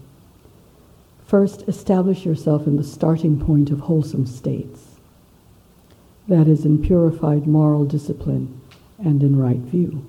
First, 1.26 1.62
establish 1.66 2.24
yourself 2.24 2.66
in 2.66 2.76
the 2.76 2.84
starting 2.84 3.40
point 3.40 3.70
of 3.70 3.80
wholesome 3.80 4.26
states 4.26 4.93
that 6.28 6.48
is, 6.48 6.64
in 6.64 6.82
purified 6.82 7.46
moral 7.46 7.84
discipline 7.84 8.60
and 8.98 9.22
in 9.22 9.36
right 9.36 9.58
view. 9.58 10.06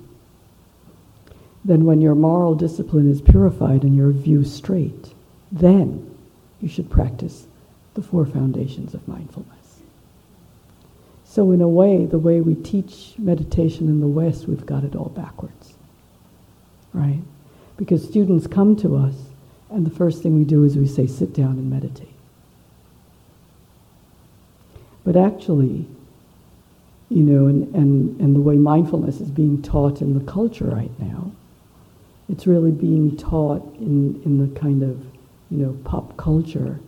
Then, 1.63 1.85
when 1.85 1.99
your 1.99 2.15
moral 2.15 2.55
discipline 2.55 3.09
is 3.09 3.21
purified 3.21 3.83
and 3.83 3.95
your 3.95 4.11
view 4.11 4.43
straight, 4.43 5.13
then 5.51 6.15
you 6.61 6.69
should 6.69 6.89
practice 6.89 7.47
the 7.95 8.01
four 8.01 8.25
foundations 8.25 8.93
of 8.93 9.07
mindfulness. 9.07 9.51
So, 11.25 11.51
in 11.51 11.61
a 11.61 11.67
way, 11.67 12.05
the 12.05 12.19
way 12.19 12.39
we 12.39 12.55
teach 12.55 13.15
meditation 13.17 13.87
in 13.87 13.99
the 13.99 14.07
West, 14.07 14.47
we've 14.47 14.65
got 14.65 14.83
it 14.83 14.95
all 14.95 15.09
backwards. 15.09 15.73
Right? 16.93 17.21
Because 17.77 18.07
students 18.07 18.47
come 18.47 18.75
to 18.77 18.95
us, 18.95 19.15
and 19.69 19.85
the 19.85 19.95
first 19.95 20.23
thing 20.23 20.37
we 20.37 20.45
do 20.45 20.63
is 20.63 20.77
we 20.77 20.87
say, 20.87 21.07
sit 21.07 21.33
down 21.33 21.53
and 21.53 21.69
meditate. 21.69 22.07
But 25.03 25.15
actually, 25.15 25.87
you 27.09 27.23
know, 27.23 27.47
and, 27.47 27.73
and, 27.75 28.19
and 28.19 28.35
the 28.35 28.41
way 28.41 28.55
mindfulness 28.55 29.21
is 29.21 29.29
being 29.29 29.61
taught 29.61 30.01
in 30.01 30.17
the 30.17 30.31
culture 30.31 30.65
right 30.65 30.91
now. 30.99 31.31
It's 32.27 32.47
really 32.47 32.71
being 32.71 33.15
taught 33.15 33.63
in, 33.75 34.21
in 34.25 34.39
the 34.39 34.59
kind 34.59 34.81
of, 34.81 35.05
you 35.51 35.57
know, 35.57 35.77
pop 35.83 36.17
culture, 36.17 36.79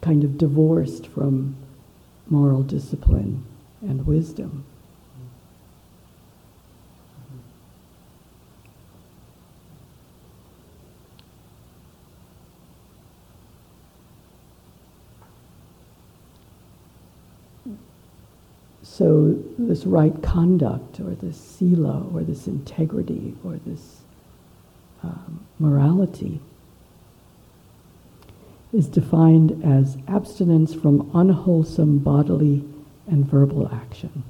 kind 0.00 0.24
of 0.24 0.38
divorced 0.38 1.06
from 1.06 1.56
moral 2.28 2.62
discipline 2.62 3.44
and 3.82 4.06
wisdom. 4.06 4.64
So, 18.82 19.38
this 19.58 19.86
right 19.86 20.20
conduct, 20.22 20.98
or 20.98 21.10
this 21.10 21.36
sila, 21.40 22.04
or 22.12 22.22
this 22.22 22.48
integrity, 22.48 23.34
or 23.44 23.60
this 23.64 24.00
um, 25.04 25.46
morality, 25.60 26.40
is 28.72 28.88
defined 28.88 29.62
as 29.64 29.98
abstinence 30.08 30.74
from 30.74 31.10
unwholesome 31.14 31.98
bodily 31.98 32.64
and 33.06 33.24
verbal 33.24 33.68
action. 33.72 34.24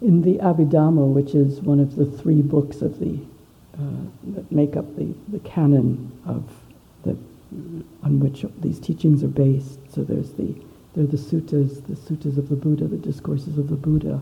In 0.00 0.22
the 0.22 0.38
Abhidhamma, 0.38 1.06
which 1.12 1.34
is 1.34 1.60
one 1.60 1.80
of 1.80 1.96
the 1.96 2.06
three 2.06 2.42
books 2.42 2.82
of 2.82 2.98
the 3.00 3.18
uh, 3.74 4.04
that 4.34 4.52
make 4.52 4.76
up 4.76 4.96
the, 4.96 5.14
the 5.28 5.38
canon 5.38 6.12
of 6.26 6.44
on 8.02 8.20
which 8.20 8.44
these 8.60 8.78
teachings 8.78 9.22
are 9.22 9.28
based. 9.28 9.78
So 9.92 10.02
there's 10.02 10.32
the 10.32 10.54
there 10.94 11.04
are 11.04 11.06
the 11.06 11.16
suttas, 11.16 11.86
the 11.86 11.94
suttas 11.94 12.36
of 12.36 12.50
the 12.50 12.56
Buddha, 12.56 12.86
the 12.86 12.98
discourses 12.98 13.56
of 13.56 13.68
the 13.68 13.76
Buddha. 13.76 14.20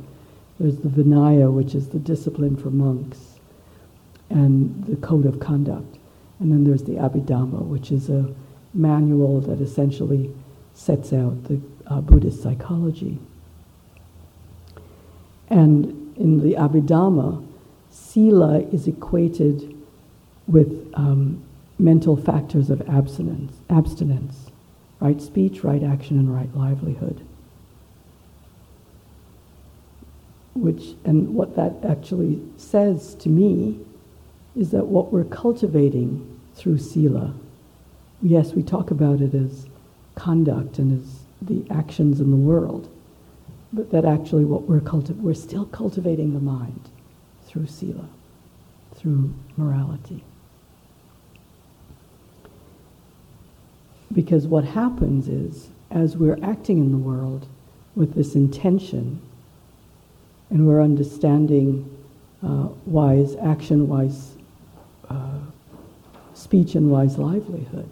There's 0.61 0.76
the 0.76 0.89
Vinaya, 0.89 1.53
which 1.53 1.74
is 1.74 1.89
the 1.89 1.99
discipline 1.99 2.57
for 2.57 2.70
monks, 2.70 3.41
and 4.28 4.85
the 4.85 4.97
code 4.97 5.26
of 5.26 5.41
conduct. 5.41 5.99
And 6.39 6.53
then 6.53 6.64
there's 6.64 6.85
the 6.85 6.93
Abhidhamma, 6.93 7.66
which 7.66 7.91
is 7.91 8.09
a 8.09 8.33
manual 8.72 9.41
that 9.41 9.61
essentially 9.61 10.33
sets 10.74 11.12
out 11.12 11.45
the 11.45 11.61
uh, 11.87 12.01
Buddhist 12.01 12.43
psychology. 12.43 13.18
And 15.49 16.16
in 16.16 16.41
the 16.41 16.55
Abhidhamma, 16.55 17.45
sila 17.91 18.61
is 18.61 18.87
equated 18.87 19.76
with 20.47 20.89
um, 20.95 21.43
mental 21.81 22.16
factors 22.16 22.70
of 22.70 22.89
abstinence, 22.89 23.57
abstinence, 23.68 24.51
right 25.01 25.20
speech, 25.20 25.65
right 25.65 25.82
action, 25.82 26.19
and 26.19 26.35
right 26.35 26.55
livelihood. 26.55 27.24
which, 30.55 30.94
and 31.05 31.35
what 31.35 31.57
that 31.57 31.74
actually 31.89 32.40
says 32.57 33.15
to 33.16 33.28
me 33.28 33.78
is 34.57 34.70
that 34.70 34.86
what 34.86 35.12
we're 35.12 35.24
cultivating 35.24 36.40
through 36.55 36.78
Sila, 36.78 37.35
yes, 38.20 38.52
we 38.52 38.62
talk 38.62 38.90
about 38.90 39.20
it 39.20 39.35
as 39.35 39.66
conduct 40.16 40.78
and 40.78 41.01
as 41.01 41.20
the 41.40 41.65
actions 41.70 42.20
in 42.20 42.31
the 42.31 42.36
world, 42.36 42.90
but 43.73 43.90
that 43.90 44.05
actually 44.05 44.44
what 44.44 44.62
we're 44.62 44.81
cultivating, 44.81 45.23
we're 45.23 45.35
still 45.35 45.65
cultivating 45.66 46.35
the 46.35 46.40
mind 46.40 46.90
through 47.47 47.66
Sila, 47.66 48.09
through 48.94 49.32
morality. 49.57 50.24
Because 54.12 54.47
what 54.47 54.65
happens 54.65 55.28
is, 55.28 55.70
as 55.91 56.16
we're 56.16 56.39
acting 56.43 56.78
in 56.78 56.91
the 56.91 56.99
world 56.99 57.47
with 57.95 58.15
this 58.15 58.35
intention, 58.35 59.20
and 60.51 60.66
we're 60.66 60.82
understanding 60.82 61.89
uh, 62.43 62.69
wise 62.87 63.37
action, 63.37 63.89
wise 63.89 64.35
uh, 65.09 65.39
speech, 66.35 66.74
and 66.74 66.91
wise 66.91 67.19
livelihood, 67.19 67.89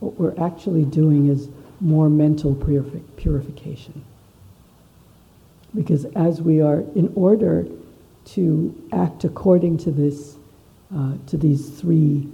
what 0.00 0.18
we're 0.18 0.38
actually 0.44 0.84
doing 0.84 1.28
is 1.28 1.48
more 1.80 2.10
mental 2.10 2.54
purifi- 2.54 3.02
purification. 3.16 4.04
Because 5.74 6.04
as 6.16 6.42
we 6.42 6.60
are, 6.60 6.80
in 6.94 7.10
order 7.14 7.66
to 8.24 8.88
act 8.92 9.24
according 9.24 9.78
to 9.78 9.90
this, 9.90 10.36
uh, 10.94 11.14
to 11.26 11.36
these 11.38 11.70
three 11.70 12.28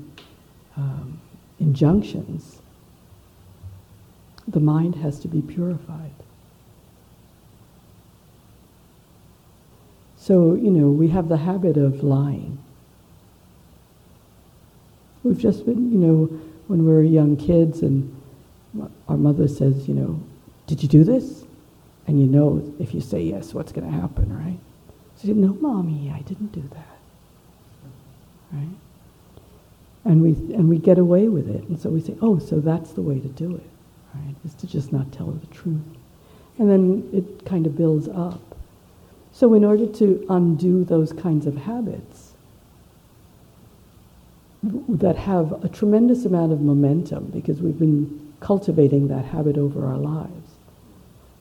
um, 0.76 1.20
injunctions, 1.60 2.60
the 4.48 4.60
mind 4.60 4.96
has 4.96 5.20
to 5.20 5.28
be 5.28 5.42
purified. 5.42 6.14
So, 10.16 10.54
you 10.54 10.70
know, 10.70 10.88
we 10.88 11.08
have 11.08 11.28
the 11.28 11.36
habit 11.36 11.76
of 11.76 12.02
lying. 12.02 12.58
We've 15.22 15.38
just 15.38 15.66
been, 15.66 15.92
you 15.92 15.98
know, 15.98 16.24
when 16.66 16.84
we 16.84 16.92
were 16.92 17.02
young 17.02 17.36
kids 17.36 17.82
and 17.82 18.14
our 19.08 19.16
mother 19.16 19.48
says, 19.48 19.86
you 19.88 19.94
know, 19.94 20.20
did 20.66 20.82
you 20.82 20.88
do 20.88 21.04
this? 21.04 21.44
And 22.06 22.20
you 22.20 22.26
know, 22.26 22.74
if 22.78 22.94
you 22.94 23.00
say 23.00 23.20
yes, 23.22 23.52
what's 23.52 23.72
going 23.72 23.90
to 23.90 24.00
happen, 24.00 24.34
right? 24.34 24.58
So 25.16 25.28
you 25.28 25.34
no, 25.34 25.54
mommy, 25.60 26.10
I 26.14 26.20
didn't 26.20 26.52
do 26.52 26.62
that. 26.72 26.98
Right? 28.52 28.76
And 30.04 30.22
we, 30.22 30.30
and 30.54 30.68
we 30.68 30.78
get 30.78 30.98
away 30.98 31.28
with 31.28 31.48
it. 31.50 31.64
And 31.64 31.78
so 31.78 31.90
we 31.90 32.00
say, 32.00 32.16
oh, 32.22 32.38
so 32.38 32.60
that's 32.60 32.92
the 32.92 33.02
way 33.02 33.18
to 33.18 33.28
do 33.28 33.54
it 33.54 33.68
right? 34.24 34.34
Is 34.44 34.54
to 34.54 34.66
just 34.66 34.92
not 34.92 35.12
tell 35.12 35.26
the 35.26 35.46
truth. 35.48 35.80
And 36.58 36.70
then 36.70 37.08
it 37.12 37.44
kind 37.44 37.66
of 37.66 37.76
builds 37.76 38.08
up. 38.08 38.40
So, 39.32 39.54
in 39.54 39.64
order 39.64 39.86
to 39.86 40.26
undo 40.28 40.84
those 40.84 41.12
kinds 41.12 41.46
of 41.46 41.56
habits 41.56 42.32
that 44.62 45.16
have 45.16 45.64
a 45.64 45.68
tremendous 45.68 46.24
amount 46.24 46.52
of 46.52 46.60
momentum 46.60 47.26
because 47.26 47.60
we've 47.60 47.78
been 47.78 48.32
cultivating 48.40 49.08
that 49.08 49.26
habit 49.26 49.56
over 49.56 49.86
our 49.86 49.96
lives, 49.96 50.52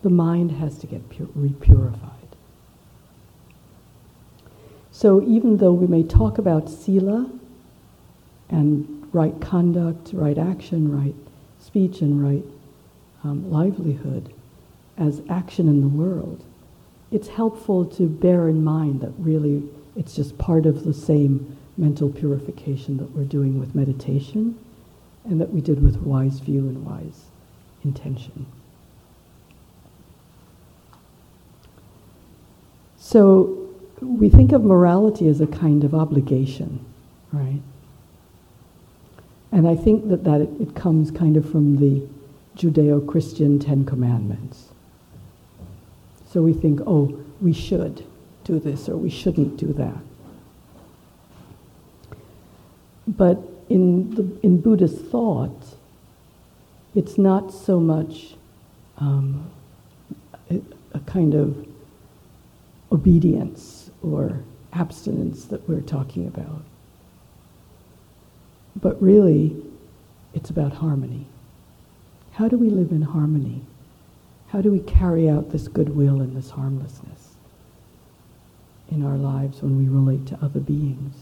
the 0.04 0.10
mind 0.10 0.52
has 0.52 0.78
to 0.80 0.88
get 0.88 1.10
pur- 1.10 1.26
repurified. 1.38 2.12
So, 4.91 5.22
even 5.24 5.58
though 5.58 5.74
we 5.74 5.88
may 5.88 6.04
talk 6.04 6.38
about 6.38 6.70
sila 6.70 7.30
and 8.49 9.08
right 9.14 9.40
conduct, 9.41 10.12
right 10.14 10.38
action, 10.38 10.95
right 10.95 11.16
speech, 11.60 12.02
and 12.02 12.24
right 12.24 12.44
um, 13.23 13.49
livelihood 13.52 14.34
as 14.98 15.22
action 15.30 15.68
in 15.68 15.81
the 15.81 15.88
world, 15.88 16.44
it's 17.11 17.27
helpful 17.27 17.85
to 17.85 18.07
bear 18.07 18.49
in 18.49 18.64
mind 18.64 19.02
that 19.02 19.11
really 19.18 19.64
it's 19.95 20.15
just 20.15 20.38
part 20.38 20.65
of 20.65 20.84
the 20.84 20.94
same 20.94 21.57
mental 21.77 22.10
purification 22.10 22.98
that 22.98 23.11
we're 23.15 23.23
doing 23.23 23.60
with 23.60 23.76
meditation 23.76 24.57
and 25.26 25.39
that 25.39 25.52
we 25.52 25.61
did 25.61 25.81
with 25.81 25.98
wise 25.98 26.39
view 26.39 26.60
and 26.60 26.85
wise 26.85 27.26
intention. 27.84 28.45
So 32.98 33.69
we 34.02 34.30
think 34.30 34.52
of 34.52 34.64
morality 34.64 35.27
as 35.27 35.39
a 35.39 35.48
kind 35.48 35.84
of 35.84 35.94
obligation, 35.94 36.84
right? 37.31 37.61
And 39.52 39.68
I 39.68 39.76
think 39.76 40.10
that, 40.10 40.23
that 40.26 40.41
it, 40.41 40.49
it 40.60 40.76
comes 40.76 41.10
kind 41.10 41.38
of 41.38 41.49
from 41.49 41.77
the 41.77 42.06
Judeo-Christian 42.58 43.60
Ten 43.60 43.86
Commandments. 43.86 44.70
So 46.30 46.42
we 46.42 46.54
think, 46.54 46.82
oh, 46.86 47.24
we 47.40 47.54
should 47.54 48.06
do 48.44 48.60
this 48.60 48.90
or 48.90 48.98
we 48.98 49.10
shouldn't 49.10 49.58
do 49.58 49.74
that. 49.74 49.98
But 53.08 53.40
in, 53.70 54.10
the, 54.16 54.40
in 54.44 54.60
Buddhist 54.60 55.06
thought, 55.06 55.76
it's 56.96 57.18
not 57.18 57.54
so 57.54 57.80
much 57.80 58.36
um, 58.98 59.50
a, 60.50 60.60
a 60.94 61.00
kind 61.02 61.34
of 61.36 61.68
obedience 62.92 63.92
or 64.02 64.40
abstinence 64.74 65.46
that 65.46 65.68
we're 65.70 65.82
talking 65.82 66.28
about. 66.28 66.64
But 68.76 69.02
really, 69.02 69.56
it's 70.34 70.50
about 70.50 70.74
harmony. 70.74 71.26
How 72.38 72.47
do 72.47 72.55
we 72.55 72.69
live 72.69 72.91
in 72.91 73.01
harmony? 73.01 73.64
How 74.49 74.61
do 74.61 74.72
we 74.72 74.80
carry 74.81 75.27
out 75.27 75.49
this 75.49 75.68
goodwill 75.68 76.22
and 76.22 76.38
this 76.38 76.51
harmlessness 76.51 77.34
in 78.91 79.03
our 79.03 79.18
lives 79.18 79.64
when 79.64 79.76
we 79.76 79.89
relate 79.89 80.27
to 80.27 80.38
other 80.39 80.59
beings? 80.59 81.15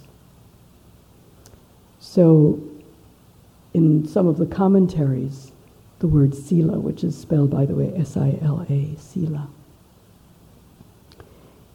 So, 2.02 2.60
in 3.74 4.06
some 4.06 4.28
of 4.28 4.36
the 4.36 4.46
commentaries, 4.46 5.54
the 6.00 6.08
word 6.08 6.36
sila, 6.36 6.80
which 6.80 7.02
is 7.02 7.18
spelled, 7.18 7.50
by 7.50 7.66
the 7.66 7.76
way, 7.76 7.94
S-I-L-A, 7.96 8.98
sila, 9.00 9.48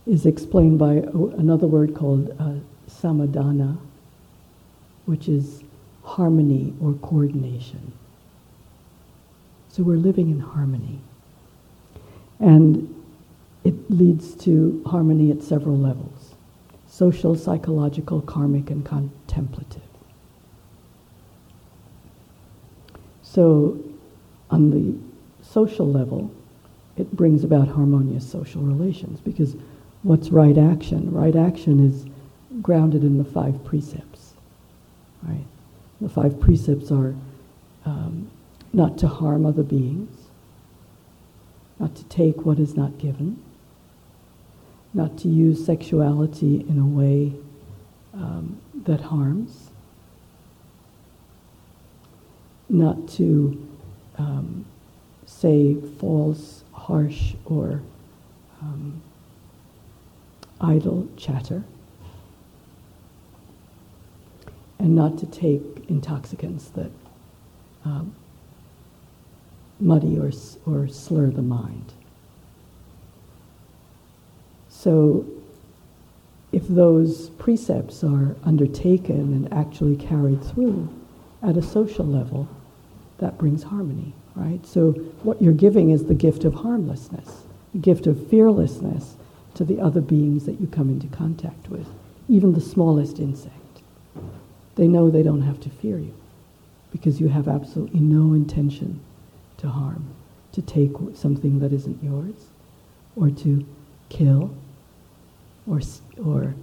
is 0.06 0.26
explained 0.26 0.78
by 0.78 0.96
another 1.38 1.66
word 1.66 1.94
called 1.94 2.36
uh, 2.38 2.56
samadhana, 2.90 3.78
which 5.06 5.30
is 5.30 5.64
harmony 6.04 6.74
or 6.78 6.92
coordination. 6.92 7.94
So 9.80 9.84
we're 9.84 9.96
living 9.96 10.28
in 10.28 10.40
harmony. 10.40 11.00
And 12.38 13.02
it 13.64 13.90
leads 13.90 14.34
to 14.44 14.82
harmony 14.84 15.30
at 15.30 15.42
several 15.42 15.78
levels 15.78 16.34
social, 16.86 17.34
psychological, 17.34 18.20
karmic, 18.20 18.68
and 18.68 18.84
contemplative. 18.84 19.80
So, 23.22 23.82
on 24.50 24.70
the 24.70 24.98
social 25.42 25.90
level, 25.90 26.30
it 26.98 27.10
brings 27.12 27.42
about 27.42 27.68
harmonious 27.68 28.30
social 28.30 28.60
relations 28.60 29.18
because 29.20 29.56
what's 30.02 30.28
right 30.28 30.58
action? 30.58 31.10
Right 31.10 31.36
action 31.36 31.80
is 31.88 32.04
grounded 32.60 33.02
in 33.02 33.16
the 33.16 33.24
five 33.24 33.64
precepts, 33.64 34.34
right? 35.22 35.46
The 36.02 36.10
five 36.10 36.38
precepts 36.38 36.90
are 36.90 37.14
um, 37.86 38.30
not 38.72 38.98
to 38.98 39.08
harm 39.08 39.44
other 39.44 39.62
beings, 39.62 40.28
not 41.78 41.94
to 41.96 42.04
take 42.04 42.44
what 42.44 42.58
is 42.58 42.76
not 42.76 42.98
given, 42.98 43.42
not 44.94 45.16
to 45.18 45.28
use 45.28 45.64
sexuality 45.64 46.64
in 46.68 46.78
a 46.78 46.86
way 46.86 47.32
um, 48.14 48.60
that 48.74 49.00
harms, 49.00 49.70
not 52.68 53.08
to 53.08 53.68
um, 54.18 54.64
say 55.26 55.74
false, 55.98 56.64
harsh, 56.72 57.34
or 57.44 57.80
um, 58.60 59.00
idle 60.60 61.08
chatter, 61.16 61.64
and 64.78 64.94
not 64.94 65.18
to 65.18 65.26
take 65.26 65.62
intoxicants 65.88 66.68
that 66.70 66.90
um, 67.84 68.14
muddy 69.80 70.18
or, 70.18 70.30
or 70.66 70.88
slur 70.88 71.30
the 71.30 71.42
mind. 71.42 71.92
So, 74.68 75.26
if 76.52 76.66
those 76.66 77.30
precepts 77.30 78.02
are 78.02 78.34
undertaken 78.44 79.32
and 79.32 79.52
actually 79.52 79.96
carried 79.96 80.42
through 80.42 80.88
at 81.42 81.56
a 81.56 81.62
social 81.62 82.04
level, 82.04 82.48
that 83.18 83.38
brings 83.38 83.62
harmony, 83.62 84.14
right? 84.34 84.64
So, 84.66 84.92
what 85.22 85.40
you're 85.40 85.52
giving 85.52 85.90
is 85.90 86.04
the 86.04 86.14
gift 86.14 86.44
of 86.44 86.54
harmlessness, 86.54 87.42
the 87.72 87.78
gift 87.78 88.06
of 88.06 88.28
fearlessness 88.28 89.16
to 89.54 89.64
the 89.64 89.80
other 89.80 90.00
beings 90.00 90.46
that 90.46 90.60
you 90.60 90.66
come 90.66 90.88
into 90.88 91.08
contact 91.08 91.68
with, 91.68 91.86
even 92.28 92.54
the 92.54 92.60
smallest 92.60 93.18
insect. 93.18 93.54
They 94.76 94.88
know 94.88 95.10
they 95.10 95.22
don't 95.22 95.42
have 95.42 95.60
to 95.60 95.68
fear 95.68 95.98
you 95.98 96.14
because 96.90 97.20
you 97.20 97.28
have 97.28 97.48
absolutely 97.48 98.00
no 98.00 98.32
intention 98.32 99.00
to 99.60 99.68
harm, 99.68 100.14
to 100.52 100.62
take 100.62 100.92
something 101.14 101.60
that 101.60 101.72
isn't 101.72 102.02
yours, 102.02 102.48
or 103.16 103.30
to 103.30 103.66
kill, 104.08 104.54
or, 105.66 105.80
or 106.24 106.54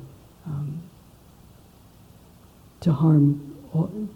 um, 0.46 0.82
to 2.82 2.92
harm 2.92 3.56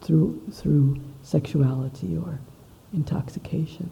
through, 0.02 0.41
through 0.52 0.99
sexuality 1.24 2.18
or 2.18 2.40
intoxication. 2.94 3.90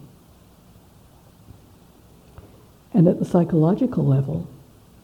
And 2.92 3.06
at 3.06 3.18
the 3.18 3.24
psychological 3.24 4.04
level, 4.04 4.48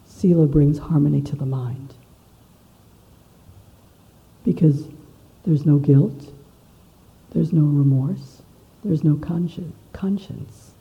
Sila 0.07 0.47
brings 0.47 0.79
harmony 0.79 1.23
to 1.23 1.37
the 1.37 1.47
mind. 1.47 1.95
Because 4.45 4.89
there's 5.45 5.65
no 5.65 5.79
guilt, 5.79 6.33
there's 7.31 7.53
no 7.53 7.63
remorse, 7.63 8.36
there's 8.87 9.05
no 9.05 9.15
consci- 9.15 9.73
conscience 9.93 10.73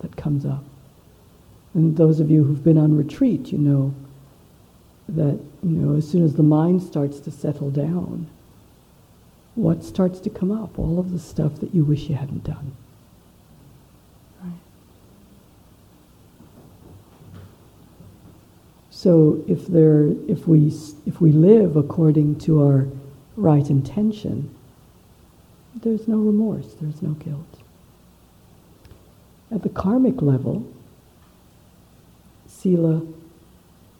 that 0.00 0.16
comes 0.16 0.44
up. 0.46 0.64
And 1.74 1.96
those 1.96 2.20
of 2.20 2.30
you 2.30 2.44
who've 2.44 2.64
been 2.64 2.78
on 2.78 2.96
retreat, 2.96 3.52
you 3.52 3.58
know 3.58 3.94
that, 5.08 5.38
you 5.62 5.76
know, 5.76 5.96
as 5.96 6.08
soon 6.08 6.24
as 6.24 6.34
the 6.34 6.42
mind 6.42 6.82
starts 6.82 7.20
to 7.20 7.30
settle 7.30 7.70
down, 7.70 8.28
what 9.54 9.84
starts 9.84 10.20
to 10.20 10.30
come 10.30 10.50
up? 10.50 10.78
All 10.78 10.98
of 10.98 11.12
the 11.12 11.18
stuff 11.18 11.56
that 11.60 11.74
you 11.74 11.84
wish 11.84 12.08
you 12.08 12.16
hadn't 12.16 12.44
done. 12.44 12.72
So 19.00 19.42
if 19.48 19.66
there, 19.66 20.12
if 20.28 20.46
we, 20.46 20.70
if 21.06 21.22
we 21.22 21.32
live 21.32 21.74
according 21.74 22.38
to 22.40 22.62
our 22.62 22.86
right 23.34 23.70
intention, 23.70 24.54
there's 25.74 26.08
no 26.08 26.18
remorse, 26.18 26.74
there's 26.80 27.02
no 27.02 27.10
guilt. 27.10 27.60
At 29.50 29.62
the 29.62 29.68
karmic 29.68 30.22
level, 30.22 30.66
Sila 32.46 33.02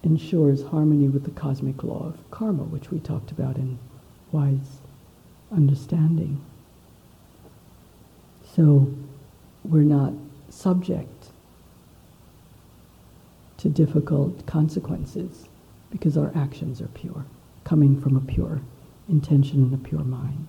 ensures 0.02 0.62
harmony 0.62 1.08
with 1.08 1.24
the 1.24 1.30
cosmic 1.30 1.82
law 1.82 2.06
of 2.06 2.30
karma, 2.30 2.62
which 2.64 2.90
we 2.90 2.98
talked 2.98 3.30
about 3.30 3.56
in 3.56 3.78
Wise 4.32 4.78
Understanding. 5.52 6.40
So 8.54 8.92
we're 9.64 9.82
not 9.82 10.12
subject 10.48 11.30
to 13.58 13.68
difficult 13.68 14.46
consequences 14.46 15.48
because 15.90 16.16
our 16.16 16.32
actions 16.34 16.80
are 16.80 16.88
pure, 16.88 17.24
coming 17.64 18.00
from 18.00 18.16
a 18.16 18.20
pure 18.20 18.60
intention 19.08 19.62
and 19.64 19.74
a 19.74 19.88
pure 19.88 20.04
mind. 20.04 20.46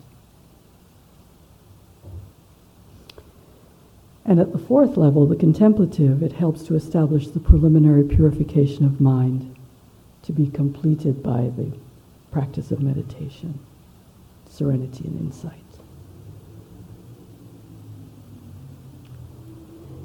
And 4.26 4.39
at 4.39 4.52
the 4.52 4.60
fourth 4.60 4.98
level, 4.98 5.26
the 5.26 5.35
contemplative, 5.35 6.22
it 6.22 6.34
helps 6.34 6.64
to 6.64 6.76
establish 6.76 7.27
the 7.27 7.39
preliminary 7.39 8.03
purification 8.03 8.85
of 8.85 9.02
mind 9.02 9.56
to 10.23 10.31
be 10.31 10.48
completed 10.48 11.23
by 11.23 11.52
the 11.57 11.72
practice 12.31 12.72
of 12.72 12.81
meditation, 12.81 13.60
serenity, 14.49 15.06
and 15.06 15.19
insight. 15.19 15.53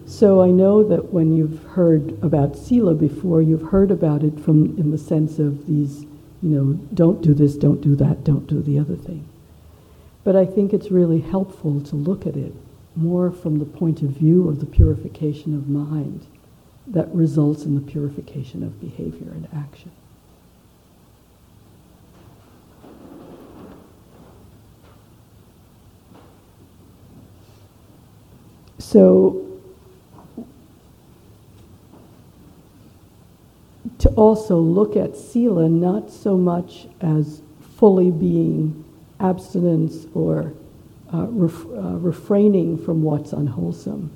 So 0.07 0.41
I 0.41 0.51
know 0.51 0.83
that 0.85 1.13
when 1.13 1.37
you've 1.37 1.63
heard 1.65 2.17
about 2.23 2.57
Sila 2.57 2.95
before, 2.95 3.43
you've 3.43 3.71
heard 3.71 3.91
about 3.91 4.23
it 4.23 4.41
from 4.41 4.79
in 4.79 4.91
the 4.91 4.99
sense 4.99 5.39
of 5.39 5.67
these, 5.67 6.03
you 6.43 6.51
know, 6.51 6.73
don't 6.95 7.21
do 7.21 7.35
this, 7.35 7.57
don't 7.57 7.83
do 7.83 7.95
that, 7.97 8.25
don't 8.25 8.47
do 8.47 8.63
the 8.63 8.79
other 8.79 8.97
thing. 8.97 9.29
But 10.25 10.35
I 10.35 10.47
think 10.47 10.73
it's 10.73 10.91
really 10.91 11.21
helpful 11.21 11.81
to 11.83 11.97
look 11.97 12.27
at 12.27 12.37
it 12.37 12.55
more 12.97 13.31
from 13.31 13.59
the 13.59 13.65
point 13.65 14.03
of 14.03 14.11
view 14.11 14.49
of 14.49 14.61
the 14.61 14.67
purification 14.67 15.55
of 15.55 15.69
mind 15.69 16.27
that 16.87 17.13
results 17.13 17.65
in 17.65 17.75
the 17.75 17.81
purification 17.81 18.63
of 18.63 18.81
behavior 18.81 19.31
and 19.33 19.49
action. 19.55 19.91
So, 28.79 29.61
to 33.99 34.09
also 34.11 34.59
look 34.59 34.97
at 34.97 35.17
Sila 35.17 35.69
not 35.69 36.11
so 36.11 36.37
much 36.37 36.87
as 37.01 37.43
fully 37.77 38.11
being 38.11 38.85
abstinence 39.19 40.07
or 40.15 40.53
uh, 41.13 41.27
ref, 41.29 41.65
uh, 41.67 41.99
refraining 41.99 42.79
from 42.79 43.03
what's 43.03 43.33
unwholesome. 43.33 44.11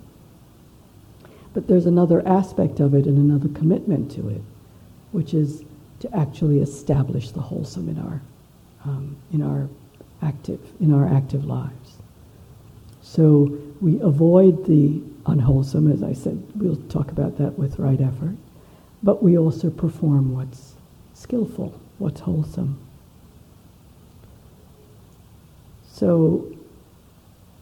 But 1.52 1.66
there's 1.66 1.86
another 1.86 2.26
aspect 2.26 2.80
of 2.80 2.94
it 2.94 3.06
and 3.06 3.18
another 3.18 3.48
commitment 3.58 4.10
to 4.12 4.28
it, 4.28 4.42
which 5.12 5.34
is 5.34 5.64
to 6.00 6.16
actually 6.16 6.60
establish 6.60 7.30
the 7.30 7.40
wholesome 7.40 7.88
in 7.88 7.98
our, 7.98 8.20
um, 8.84 9.16
in 9.32 9.42
our 9.42 9.68
active, 10.22 10.60
in 10.80 10.92
our 10.92 11.06
active 11.06 11.44
lives. 11.44 11.96
So 13.02 13.58
we 13.80 14.00
avoid 14.00 14.66
the 14.66 15.02
unwholesome, 15.26 15.90
as 15.90 16.02
I 16.02 16.12
said, 16.12 16.42
we'll 16.54 16.76
talk 16.88 17.10
about 17.10 17.38
that 17.38 17.58
with 17.58 17.78
right 17.78 18.00
effort, 18.00 18.36
but 19.02 19.22
we 19.22 19.36
also 19.36 19.70
perform 19.70 20.34
what's 20.34 20.74
skillful, 21.14 21.78
what's 21.98 22.20
wholesome. 22.20 22.78
So 25.92 26.50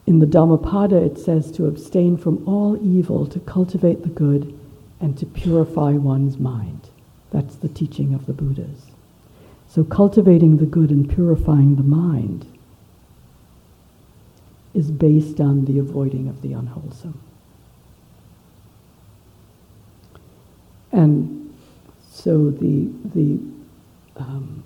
in 0.09 0.17
the 0.17 0.25
Dhammapada, 0.25 0.97
it 0.97 1.19
says 1.19 1.51
to 1.51 1.67
abstain 1.67 2.17
from 2.17 2.43
all 2.47 2.75
evil, 2.83 3.27
to 3.27 3.39
cultivate 3.41 4.01
the 4.01 4.09
good, 4.09 4.59
and 4.99 5.15
to 5.19 5.25
purify 5.27 5.91
one's 5.91 6.39
mind. 6.39 6.89
That's 7.29 7.55
the 7.55 7.67
teaching 7.69 8.15
of 8.15 8.25
the 8.25 8.33
Buddhas. 8.33 8.87
So, 9.67 9.83
cultivating 9.83 10.57
the 10.57 10.65
good 10.65 10.89
and 10.89 11.07
purifying 11.07 11.75
the 11.75 11.83
mind 11.83 12.47
is 14.73 14.89
based 14.89 15.39
on 15.39 15.65
the 15.65 15.77
avoiding 15.77 16.27
of 16.27 16.41
the 16.41 16.53
unwholesome. 16.53 17.19
And 20.91 21.55
so 22.09 22.49
the, 22.49 22.89
the, 23.13 23.39
um, 24.17 24.63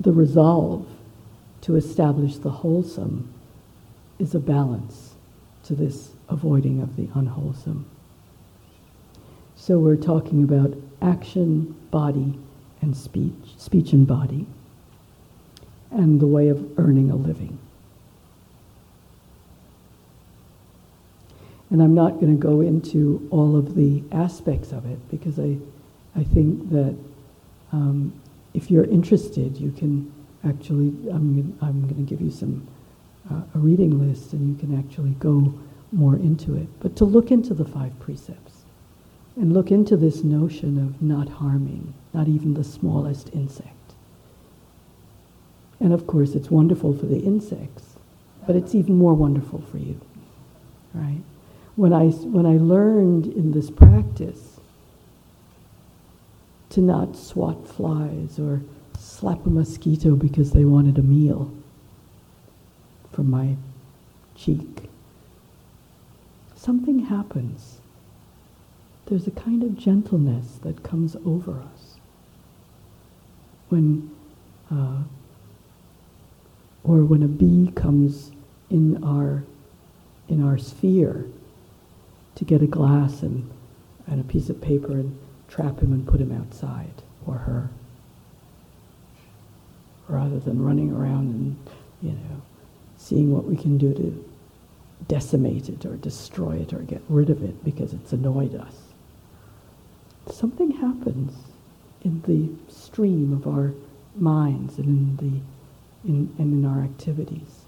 the 0.00 0.10
resolve 0.10 0.84
to 1.60 1.76
establish 1.76 2.38
the 2.38 2.50
wholesome 2.50 3.32
is 4.18 4.34
a 4.34 4.40
balance 4.40 5.14
to 5.64 5.74
this 5.74 6.10
avoiding 6.28 6.80
of 6.80 6.96
the 6.96 7.08
unwholesome. 7.14 7.86
So 9.56 9.78
we're 9.78 9.96
talking 9.96 10.44
about 10.44 10.74
action, 11.02 11.74
body, 11.90 12.38
and 12.80 12.96
speech, 12.96 13.54
speech 13.56 13.92
and 13.92 14.06
body, 14.06 14.46
and 15.90 16.20
the 16.20 16.26
way 16.26 16.48
of 16.48 16.78
earning 16.78 17.10
a 17.10 17.16
living. 17.16 17.58
And 21.70 21.82
I'm 21.82 21.94
not 21.94 22.14
going 22.20 22.34
to 22.34 22.40
go 22.40 22.60
into 22.62 23.26
all 23.30 23.56
of 23.56 23.74
the 23.74 24.02
aspects 24.10 24.72
of 24.72 24.86
it 24.86 24.98
because 25.10 25.38
I, 25.38 25.58
I 26.16 26.24
think 26.24 26.70
that 26.70 26.96
um, 27.72 28.18
if 28.54 28.70
you're 28.70 28.84
interested, 28.84 29.56
you 29.58 29.70
can 29.72 30.10
actually, 30.48 30.88
I'm, 31.10 31.58
I'm 31.60 31.82
going 31.82 32.06
to 32.06 32.08
give 32.08 32.22
you 32.22 32.30
some 32.30 32.66
uh, 33.30 33.42
a 33.54 33.58
reading 33.58 33.98
list 33.98 34.32
and 34.32 34.48
you 34.48 34.54
can 34.54 34.78
actually 34.78 35.14
go 35.18 35.52
more 35.92 36.16
into 36.16 36.54
it. 36.54 36.68
But 36.80 36.96
to 36.96 37.04
look 37.04 37.30
into 37.30 37.54
the 37.54 37.64
five 37.64 37.98
precepts 38.00 38.62
and 39.36 39.52
look 39.52 39.70
into 39.70 39.96
this 39.96 40.24
notion 40.24 40.78
of 40.78 41.00
not 41.00 41.28
harming, 41.28 41.94
not 42.12 42.28
even 42.28 42.54
the 42.54 42.64
smallest 42.64 43.32
insect. 43.34 43.74
And 45.80 45.92
of 45.92 46.06
course, 46.06 46.34
it's 46.34 46.50
wonderful 46.50 46.96
for 46.96 47.06
the 47.06 47.20
insects, 47.20 47.96
but 48.46 48.56
it's 48.56 48.74
even 48.74 48.96
more 48.96 49.14
wonderful 49.14 49.60
for 49.70 49.78
you, 49.78 50.00
right? 50.92 51.20
When 51.76 51.92
I, 51.92 52.06
when 52.08 52.46
I 52.46 52.56
learned 52.56 53.26
in 53.26 53.52
this 53.52 53.70
practice 53.70 54.58
to 56.70 56.80
not 56.80 57.16
swat 57.16 57.68
flies 57.68 58.38
or 58.40 58.62
slap 58.98 59.46
a 59.46 59.50
mosquito 59.50 60.16
because 60.16 60.50
they 60.50 60.64
wanted 60.64 60.98
a 60.98 61.02
meal, 61.02 61.52
from 63.18 63.30
my 63.32 63.56
cheek. 64.36 64.88
Something 66.54 67.00
happens. 67.06 67.78
There's 69.06 69.26
a 69.26 69.32
kind 69.32 69.64
of 69.64 69.76
gentleness 69.76 70.60
that 70.62 70.84
comes 70.84 71.16
over 71.26 71.60
us 71.60 71.96
when, 73.70 74.08
uh, 74.70 75.02
or 76.84 76.98
when 76.98 77.24
a 77.24 77.26
bee 77.26 77.72
comes 77.74 78.30
in 78.70 79.02
our 79.02 79.42
in 80.28 80.40
our 80.40 80.56
sphere 80.56 81.26
to 82.36 82.44
get 82.44 82.62
a 82.62 82.68
glass 82.68 83.22
and, 83.22 83.50
and 84.06 84.20
a 84.20 84.24
piece 84.24 84.48
of 84.48 84.60
paper 84.60 84.92
and 84.92 85.18
trap 85.48 85.80
him 85.80 85.92
and 85.92 86.06
put 86.06 86.20
him 86.20 86.30
outside 86.30 87.02
or 87.26 87.34
her 87.34 87.68
rather 90.06 90.38
than 90.38 90.62
running 90.62 90.92
around 90.92 91.26
and 91.30 91.56
you 92.00 92.12
know 92.12 92.42
seeing 92.98 93.32
what 93.32 93.44
we 93.44 93.56
can 93.56 93.78
do 93.78 93.94
to 93.94 94.24
decimate 95.06 95.68
it 95.68 95.86
or 95.86 95.96
destroy 95.96 96.56
it 96.56 96.72
or 96.72 96.80
get 96.80 97.02
rid 97.08 97.30
of 97.30 97.42
it 97.42 97.64
because 97.64 97.94
it's 97.94 98.12
annoyed 98.12 98.54
us. 98.54 98.74
Something 100.30 100.72
happens 100.72 101.32
in 102.02 102.20
the 102.22 102.72
stream 102.72 103.32
of 103.32 103.46
our 103.46 103.72
minds 104.16 104.78
and 104.78 104.86
in 104.86 105.16
the 105.16 105.40
in, 106.08 106.34
and 106.38 106.52
in 106.52 106.64
our 106.64 106.82
activities. 106.82 107.64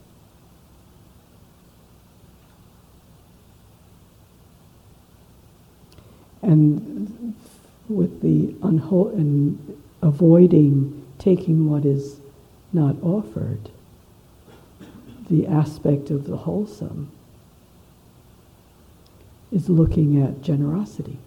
And 6.43 7.35
with 7.89 8.23
the 8.23 8.53
unho- 8.67 9.13
and 9.13 9.77
avoiding 10.01 11.05
taking 11.19 11.69
what 11.69 11.85
is 11.85 12.21
not 12.73 12.97
offered, 13.03 13.71
the 15.31 15.47
aspect 15.47 16.11
of 16.11 16.27
the 16.27 16.37
wholesome 16.37 17.11
is 19.53 19.69
looking 19.69 20.21
at 20.21 20.43
generosity 20.43 21.19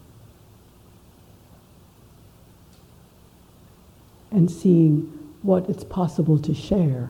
and 4.29 4.51
seeing 4.51 5.01
what 5.41 5.69
it's 5.69 5.83
possible 5.83 6.37
to 6.37 6.53
share 6.53 7.09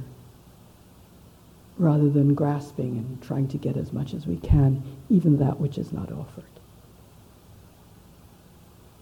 rather 1.77 2.09
than 2.09 2.35
grasping 2.35 2.97
and 2.97 3.21
trying 3.23 3.47
to 3.47 3.57
get 3.57 3.75
as 3.75 3.91
much 3.91 4.13
as 4.13 4.27
we 4.27 4.37
can, 4.37 4.83
even 5.09 5.37
that 5.37 5.59
which 5.59 5.77
is 5.77 5.91
not 5.91 6.11
offered. 6.11 6.43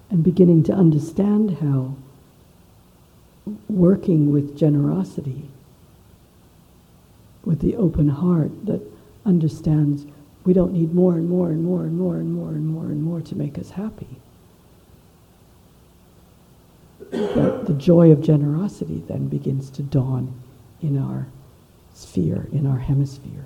And 0.09 0.23
beginning 0.23 0.63
to 0.63 0.73
understand 0.73 1.57
how 1.57 1.95
working 3.67 4.31
with 4.31 4.57
generosity, 4.57 5.49
with 7.43 7.59
the 7.59 7.75
open 7.75 8.09
heart 8.09 8.65
that 8.65 8.81
understands 9.25 10.05
we 10.43 10.53
don't 10.53 10.73
need 10.73 10.93
more 10.93 11.13
and 11.13 11.29
more 11.29 11.49
and 11.49 11.63
more 11.63 11.83
and 11.83 11.97
more 11.97 12.15
and 12.15 12.33
more 12.33 12.49
and 12.49 12.67
more 12.67 12.85
and 12.85 13.03
more 13.03 13.21
to 13.21 13.35
make 13.35 13.57
us 13.59 13.71
happy. 13.71 14.17
But 17.11 17.65
the 17.65 17.73
joy 17.73 18.11
of 18.11 18.21
generosity 18.21 19.03
then 19.07 19.27
begins 19.27 19.69
to 19.71 19.83
dawn 19.83 20.33
in 20.81 20.97
our 20.97 21.27
sphere, 21.93 22.47
in 22.51 22.65
our 22.65 22.79
hemisphere. 22.79 23.45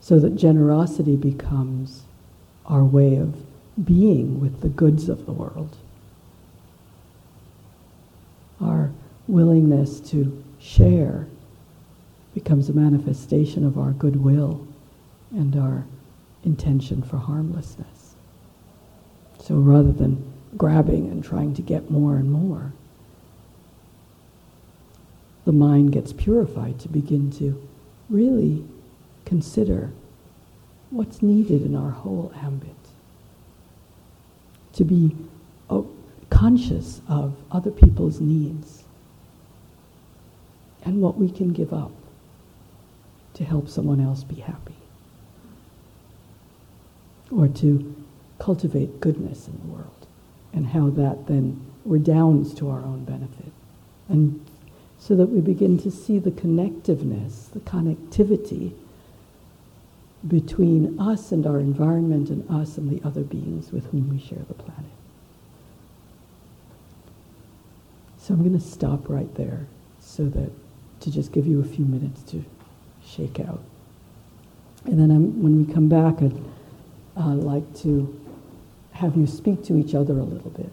So 0.00 0.18
that 0.20 0.36
generosity 0.36 1.16
becomes 1.16 2.02
our 2.66 2.84
way 2.84 3.16
of 3.16 3.36
being 3.84 4.40
with 4.40 4.60
the 4.60 4.68
goods 4.68 5.08
of 5.08 5.26
the 5.26 5.32
world. 5.32 5.76
Our 8.60 8.90
willingness 9.26 10.00
to 10.10 10.44
share 10.66 11.26
becomes 12.34 12.68
a 12.68 12.72
manifestation 12.72 13.64
of 13.64 13.78
our 13.78 13.92
goodwill 13.92 14.66
and 15.30 15.56
our 15.56 15.84
intention 16.44 17.02
for 17.02 17.18
harmlessness. 17.18 18.14
So 19.38 19.56
rather 19.56 19.92
than 19.92 20.32
grabbing 20.56 21.08
and 21.08 21.22
trying 21.22 21.54
to 21.54 21.62
get 21.62 21.90
more 21.90 22.16
and 22.16 22.30
more, 22.30 22.72
the 25.44 25.52
mind 25.52 25.92
gets 25.92 26.12
purified 26.12 26.80
to 26.80 26.88
begin 26.88 27.30
to 27.32 27.66
really 28.10 28.64
consider 29.24 29.92
what's 30.90 31.22
needed 31.22 31.62
in 31.62 31.76
our 31.76 31.90
whole 31.90 32.32
ambit. 32.42 32.74
To 34.74 34.84
be 34.84 35.16
oh, 35.70 35.88
conscious 36.28 37.00
of 37.08 37.36
other 37.52 37.70
people's 37.70 38.20
needs 38.20 38.82
and 40.86 41.02
what 41.02 41.18
we 41.18 41.28
can 41.28 41.52
give 41.52 41.72
up 41.72 41.90
to 43.34 43.44
help 43.44 43.68
someone 43.68 44.00
else 44.00 44.22
be 44.22 44.36
happy. 44.36 44.76
Or 47.30 47.48
to 47.48 48.04
cultivate 48.38 49.00
goodness 49.00 49.48
in 49.48 49.58
the 49.58 49.74
world 49.74 50.06
and 50.52 50.68
how 50.68 50.90
that 50.90 51.26
then 51.26 51.60
redounds 51.84 52.54
to 52.54 52.70
our 52.70 52.78
own 52.78 53.04
benefit. 53.04 53.52
And 54.08 54.46
so 54.98 55.16
that 55.16 55.26
we 55.26 55.40
begin 55.40 55.76
to 55.78 55.90
see 55.90 56.20
the 56.20 56.30
connectiveness, 56.30 57.50
the 57.50 57.60
connectivity 57.60 58.72
between 60.26 60.98
us 61.00 61.32
and 61.32 61.46
our 61.46 61.58
environment 61.58 62.30
and 62.30 62.48
us 62.48 62.78
and 62.78 62.90
the 62.90 63.04
other 63.06 63.22
beings 63.22 63.72
with 63.72 63.86
whom 63.86 64.08
we 64.08 64.20
share 64.20 64.44
the 64.46 64.54
planet. 64.54 64.84
So 68.18 68.34
I'm 68.34 68.40
going 68.40 68.58
to 68.58 68.64
stop 68.64 69.08
right 69.08 69.32
there 69.34 69.66
so 70.00 70.24
that 70.26 70.50
to 71.06 71.12
just 71.12 71.30
give 71.30 71.46
you 71.46 71.60
a 71.60 71.64
few 71.64 71.84
minutes 71.84 72.20
to 72.24 72.44
shake 73.06 73.38
out. 73.38 73.62
And 74.86 74.98
then 74.98 75.12
I'm, 75.12 75.40
when 75.40 75.64
we 75.64 75.72
come 75.72 75.88
back, 75.88 76.20
I'd 76.20 76.34
uh, 77.16 77.34
like 77.34 77.76
to 77.82 78.20
have 78.90 79.16
you 79.16 79.28
speak 79.28 79.62
to 79.66 79.76
each 79.76 79.94
other 79.94 80.18
a 80.18 80.24
little 80.24 80.50
bit. 80.50 80.72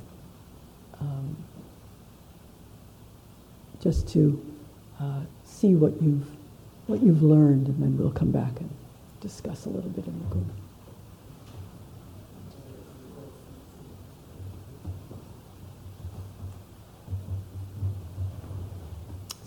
Um, 1.00 1.38
just 3.80 4.08
to 4.14 4.44
uh, 5.00 5.22
see 5.46 5.76
what 5.76 6.02
you've, 6.02 6.26
what 6.88 7.04
you've 7.04 7.22
learned, 7.22 7.68
and 7.68 7.80
then 7.80 7.96
we'll 7.96 8.10
come 8.10 8.32
back 8.32 8.60
and 8.60 8.72
discuss 9.22 9.68
a 9.68 9.70
little 9.70 9.92
bit 9.92 10.08
in 10.08 10.18
the 10.18 10.26
group. 10.34 10.48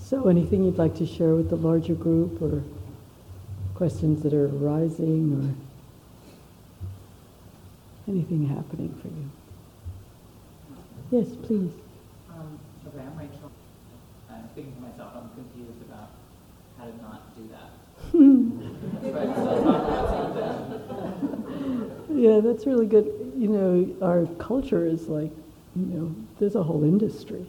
So 0.09 0.29
anything 0.29 0.63
you'd 0.63 0.79
like 0.79 0.95
to 0.99 1.07
share 1.07 1.35
with 1.35 1.51
the 1.51 1.57
larger 1.57 1.95
group 1.95 2.41
or 2.41 2.63
questions 3.75 4.23
that 4.23 4.33
are 4.33 4.47
arising 4.47 5.35
or 5.35 5.51
anything 8.13 8.47
happening 8.47 8.95
for 9.03 9.09
you? 9.09 9.29
Yes, 11.11 11.35
please. 11.43 11.73
Um, 12.31 12.57
okay, 12.87 13.01
I'm 13.01 13.19
Rachel. 13.19 13.51
I'm 14.31 14.49
thinking 14.55 14.77
to 14.77 14.81
myself, 14.81 15.13
I'm 15.17 15.29
confused 15.31 15.83
about 15.91 16.11
how 16.79 16.85
to 16.85 16.97
not 17.03 17.35
do 17.37 17.49
that. 17.51 17.71
yeah, 22.17 22.39
that's 22.49 22.65
really 22.65 22.87
good. 22.87 23.07
You 23.37 23.49
know, 23.49 24.07
our 24.07 24.27
culture 24.37 24.87
is 24.87 25.09
like, 25.09 25.33
you 25.75 25.87
know, 25.87 26.15
there's 26.39 26.55
a 26.55 26.63
whole 26.63 26.85
industry 26.85 27.45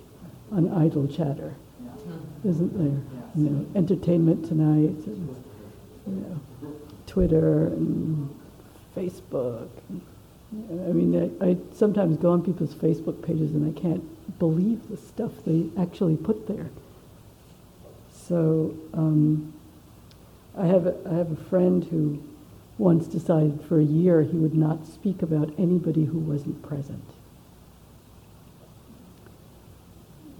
on 0.51 0.73
idle 0.73 1.07
chatter. 1.07 1.53
Isn't 2.47 2.77
there? 2.77 3.01
You 3.35 3.49
know, 3.49 3.65
entertainment 3.75 4.47
tonight, 4.47 5.05
and, 5.05 5.43
you 6.07 6.13
know, 6.15 6.41
Twitter 7.05 7.67
and 7.67 8.33
Facebook. 8.95 9.69
I 10.53 10.93
mean, 10.93 11.35
I, 11.41 11.45
I 11.45 11.57
sometimes 11.73 12.17
go 12.17 12.31
on 12.31 12.41
people's 12.41 12.73
Facebook 12.73 13.21
pages 13.25 13.51
and 13.53 13.75
I 13.75 13.79
can't 13.79 14.39
believe 14.39 14.87
the 14.89 14.97
stuff 14.97 15.31
they 15.45 15.69
actually 15.77 16.15
put 16.15 16.47
there. 16.47 16.69
So 18.11 18.75
um, 18.93 19.53
I 20.57 20.67
have 20.67 20.87
a, 20.87 20.95
I 21.09 21.15
have 21.15 21.31
a 21.31 21.43
friend 21.49 21.83
who 21.83 22.21
once 22.77 23.07
decided 23.07 23.61
for 23.67 23.79
a 23.79 23.83
year 23.83 24.21
he 24.21 24.37
would 24.37 24.55
not 24.55 24.85
speak 24.85 25.21
about 25.21 25.53
anybody 25.57 26.05
who 26.05 26.19
wasn't 26.19 26.61
present. 26.61 27.03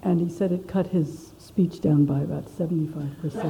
And 0.08 0.22
he 0.22 0.30
said 0.30 0.54
it 0.54 0.70
cut 0.70 0.88
his 0.88 1.34
speech 1.38 1.82
down 1.82 2.06
by 2.06 2.22
about 2.22 2.46
75%. 2.46 3.44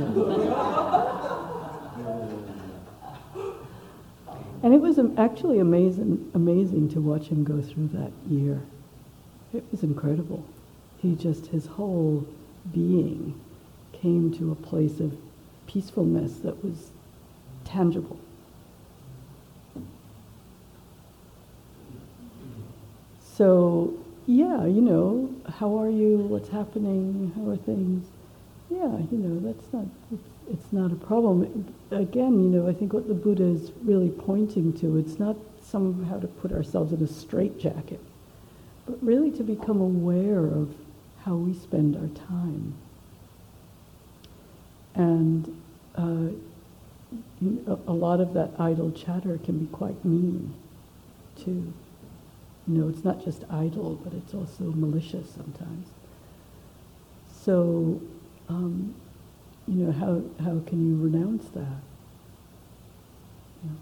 and 4.63 4.73
it 4.73 4.81
was 4.81 4.97
actually 5.19 5.59
amazing, 5.59 6.31
amazing 6.33 6.89
to 6.89 6.99
watch 6.99 7.27
him 7.27 7.43
go 7.43 7.61
through 7.61 7.89
that 7.89 8.11
year. 8.27 8.59
It 9.53 9.65
was 9.69 9.83
incredible. 9.83 10.43
He 10.97 11.13
just, 11.13 11.45
his 11.45 11.67
whole 11.67 12.25
being 12.73 13.39
came 13.93 14.33
to 14.39 14.51
a 14.51 14.55
place 14.55 14.99
of 14.99 15.15
peacefulness 15.67 16.37
that 16.37 16.63
was 16.65 16.89
tangible. 17.65 18.19
So, 23.21 23.93
yeah, 24.27 24.65
you 24.65 24.81
know, 24.81 25.33
how 25.57 25.81
are 25.81 25.89
you? 25.89 26.17
What's 26.17 26.49
happening? 26.49 27.31
How 27.35 27.49
are 27.49 27.57
things? 27.57 28.05
Yeah, 28.69 28.99
you 29.11 29.17
know, 29.17 29.51
that's 29.51 29.73
not, 29.73 29.85
it's, 30.11 30.29
it's 30.51 30.73
not 30.73 30.91
a 30.91 30.95
problem. 30.95 31.73
Again, 31.89 32.43
you 32.43 32.49
know, 32.49 32.67
I 32.67 32.73
think 32.73 32.93
what 32.93 33.07
the 33.07 33.15
Buddha 33.15 33.45
is 33.45 33.71
really 33.83 34.09
pointing 34.09 34.73
to, 34.79 34.97
it's 34.97 35.17
not 35.17 35.35
somehow 35.63 36.19
to 36.19 36.27
put 36.27 36.51
ourselves 36.51 36.93
in 36.93 37.01
a 37.01 37.07
straitjacket, 37.07 38.01
but 38.85 39.01
really 39.01 39.31
to 39.31 39.43
become 39.43 39.81
aware 39.81 40.45
of 40.45 40.75
how 41.23 41.35
we 41.35 41.53
spend 41.53 41.95
our 41.95 42.07
time 42.27 42.75
and 44.97 45.61
uh, 45.95 46.27
a 47.87 47.93
lot 47.93 48.19
of 48.19 48.33
that 48.33 48.51
idle 48.59 48.91
chatter 48.91 49.37
can 49.37 49.59
be 49.59 49.67
quite 49.67 50.03
mean, 50.03 50.53
too. 51.37 51.71
You 52.67 52.81
know, 52.81 52.89
it's 52.89 53.03
not 53.03 53.23
just 53.23 53.43
idle, 53.49 53.99
but 54.03 54.13
it's 54.13 54.33
also 54.33 54.71
malicious 54.75 55.29
sometimes. 55.29 55.87
So, 57.43 58.01
um, 58.49 58.93
you 59.67 59.85
know, 59.85 59.91
how, 59.91 60.21
how 60.43 60.59
can 60.67 60.85
you 60.85 61.01
renounce 61.01 61.47
that? 61.49 61.81
You 63.63 63.69
know? 63.69 63.75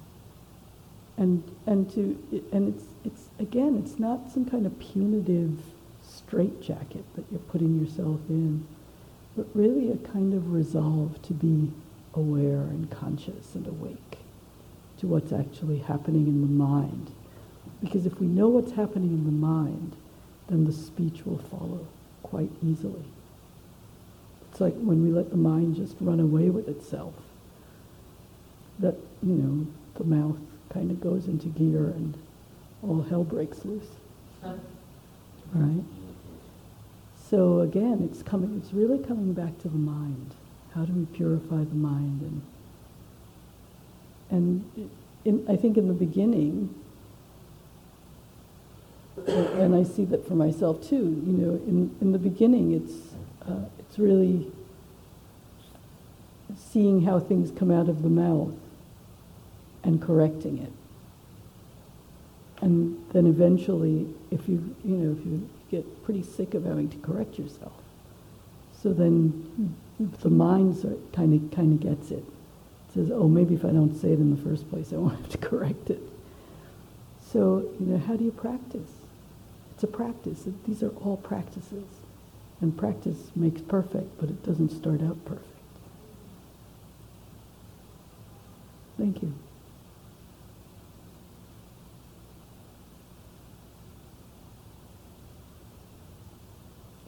And, 1.17 1.55
and, 1.65 1.91
to, 1.93 2.47
and 2.51 2.75
it's, 2.75 2.85
it's 3.03 3.23
again, 3.39 3.81
it's 3.83 3.99
not 3.99 4.31
some 4.31 4.45
kind 4.45 4.65
of 4.65 4.77
punitive 4.79 5.57
straitjacket 6.03 7.03
that 7.15 7.25
you're 7.31 7.39
putting 7.39 7.79
yourself 7.79 8.19
in, 8.29 8.67
but 9.35 9.47
really 9.55 9.91
a 9.91 9.97
kind 9.97 10.33
of 10.33 10.53
resolve 10.53 11.21
to 11.23 11.33
be 11.33 11.71
aware 12.13 12.61
and 12.61 12.89
conscious 12.91 13.55
and 13.55 13.67
awake 13.67 14.19
to 14.99 15.07
what's 15.07 15.31
actually 15.31 15.79
happening 15.79 16.27
in 16.27 16.41
the 16.41 16.47
mind. 16.47 17.11
Because 17.81 18.05
if 18.05 18.19
we 18.19 18.27
know 18.27 18.47
what's 18.47 18.71
happening 18.71 19.09
in 19.09 19.25
the 19.25 19.31
mind, 19.31 19.95
then 20.47 20.65
the 20.65 20.73
speech 20.73 21.25
will 21.25 21.37
follow 21.37 21.85
quite 22.23 22.51
easily. 22.63 23.05
It's 24.51 24.61
like 24.61 24.75
when 24.75 25.03
we 25.03 25.11
let 25.11 25.31
the 25.31 25.37
mind 25.37 25.75
just 25.75 25.95
run 25.99 26.19
away 26.19 26.49
with 26.49 26.67
itself, 26.67 27.13
that, 28.79 28.95
you 29.21 29.33
know, 29.33 29.67
the 29.95 30.03
mouth 30.03 30.37
kind 30.69 30.91
of 30.91 31.01
goes 31.01 31.27
into 31.27 31.47
gear 31.47 31.85
and 31.85 32.17
all 32.83 33.01
hell 33.03 33.23
breaks 33.23 33.65
loose. 33.65 33.87
Right? 35.53 35.83
So 37.29 37.61
again, 37.61 38.07
it's 38.09 38.21
coming, 38.23 38.61
it's 38.61 38.73
really 38.73 38.99
coming 38.99 39.33
back 39.33 39.57
to 39.59 39.67
the 39.67 39.77
mind. 39.77 40.33
How 40.73 40.85
do 40.85 40.93
we 40.93 41.05
purify 41.05 41.63
the 41.63 41.75
mind? 41.75 42.21
And, 42.21 42.41
and 44.29 44.89
in, 45.23 45.45
I 45.49 45.55
think 45.55 45.77
in 45.77 45.87
the 45.87 45.93
beginning, 45.93 46.73
and 49.27 49.75
I 49.75 49.83
see 49.83 50.05
that 50.05 50.27
for 50.27 50.35
myself 50.35 50.81
too, 50.87 51.23
you 51.25 51.33
know, 51.33 51.51
in, 51.67 51.95
in 52.01 52.11
the 52.11 52.19
beginning, 52.19 52.73
it's, 52.73 53.15
uh, 53.47 53.65
it's 53.79 53.97
really 53.97 54.51
seeing 56.57 57.03
how 57.03 57.19
things 57.19 57.51
come 57.57 57.71
out 57.71 57.87
of 57.87 58.03
the 58.03 58.09
mouth 58.09 58.53
and 59.83 60.01
correcting 60.01 60.57
it. 60.57 60.71
And 62.61 63.03
then 63.13 63.27
eventually, 63.27 64.13
if 64.31 64.47
you, 64.49 64.75
you 64.83 64.95
know, 64.95 65.17
if 65.17 65.25
you 65.25 65.49
get 65.69 66.03
pretty 66.03 66.23
sick 66.23 66.53
of 66.53 66.65
having 66.65 66.89
to 66.89 66.97
correct 66.97 67.37
yourself, 67.37 67.73
so 68.81 68.93
then 68.93 69.75
the 69.99 70.29
mind 70.29 70.75
kind 71.13 71.33
of 71.33 71.55
kind 71.55 71.73
of 71.73 71.79
gets 71.79 72.11
it. 72.11 72.17
it. 72.17 72.25
Says, 72.93 73.11
oh, 73.11 73.27
maybe 73.27 73.55
if 73.55 73.65
I 73.65 73.69
don't 73.69 73.95
say 73.95 74.09
it 74.09 74.19
in 74.19 74.35
the 74.35 74.41
first 74.41 74.69
place, 74.69 74.93
I 74.93 74.97
won't 74.97 75.19
have 75.19 75.29
to 75.29 75.37
correct 75.49 75.89
it. 75.89 76.01
So, 77.31 77.69
you 77.79 77.87
know, 77.87 77.97
how 77.97 78.15
do 78.15 78.23
you 78.23 78.31
practice? 78.31 78.89
It's 79.75 79.83
a 79.83 79.87
practice. 79.87 80.47
These 80.65 80.81
are 80.83 80.89
all 81.03 81.17
practices. 81.17 81.83
And 82.61 82.77
practice 82.77 83.17
makes 83.35 83.59
perfect, 83.59 84.17
but 84.19 84.29
it 84.29 84.41
doesn't 84.43 84.69
start 84.69 85.01
out 85.01 85.23
perfect. 85.25 85.49
Thank 88.97 89.21
you. 89.21 89.33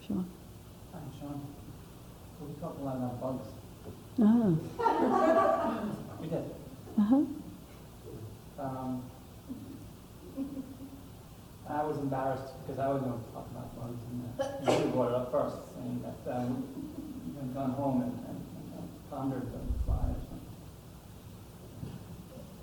Sean? 0.06 0.26
Hi, 0.94 1.00
Sean. 1.20 1.42
We 2.42 2.54
talked 2.62 2.82
a 2.82 2.84
lot 2.84 2.98
about 2.98 3.22
bugs. 3.22 3.48
Ah. 4.20 4.54
We 6.22 6.28
did. 6.28 6.44
Uh-huh. 7.00 7.24
Um, 8.60 9.04
I 11.70 11.84
was 11.84 11.98
embarrassed 11.98 12.54
because 12.78 12.90
I 12.90 12.94
was 12.94 13.02
going 13.02 13.18
to 13.18 13.26
talk 13.34 13.48
about 13.50 13.74
bugs, 13.76 14.02
and 14.06 14.70
uh, 14.70 14.86
you 14.86 14.92
brought 14.94 15.10
it 15.10 15.16
up 15.16 15.32
first, 15.32 15.58
saying 15.74 16.04
that 16.06 16.32
um, 16.38 16.64
you've 17.34 17.54
gone 17.56 17.72
home 17.72 18.02
and, 18.04 18.14
and, 18.30 18.38
and 18.78 18.90
pondered 19.10 19.50
the 19.52 19.58
fly 19.84 19.96
or 20.14 20.22
something. 20.30 20.54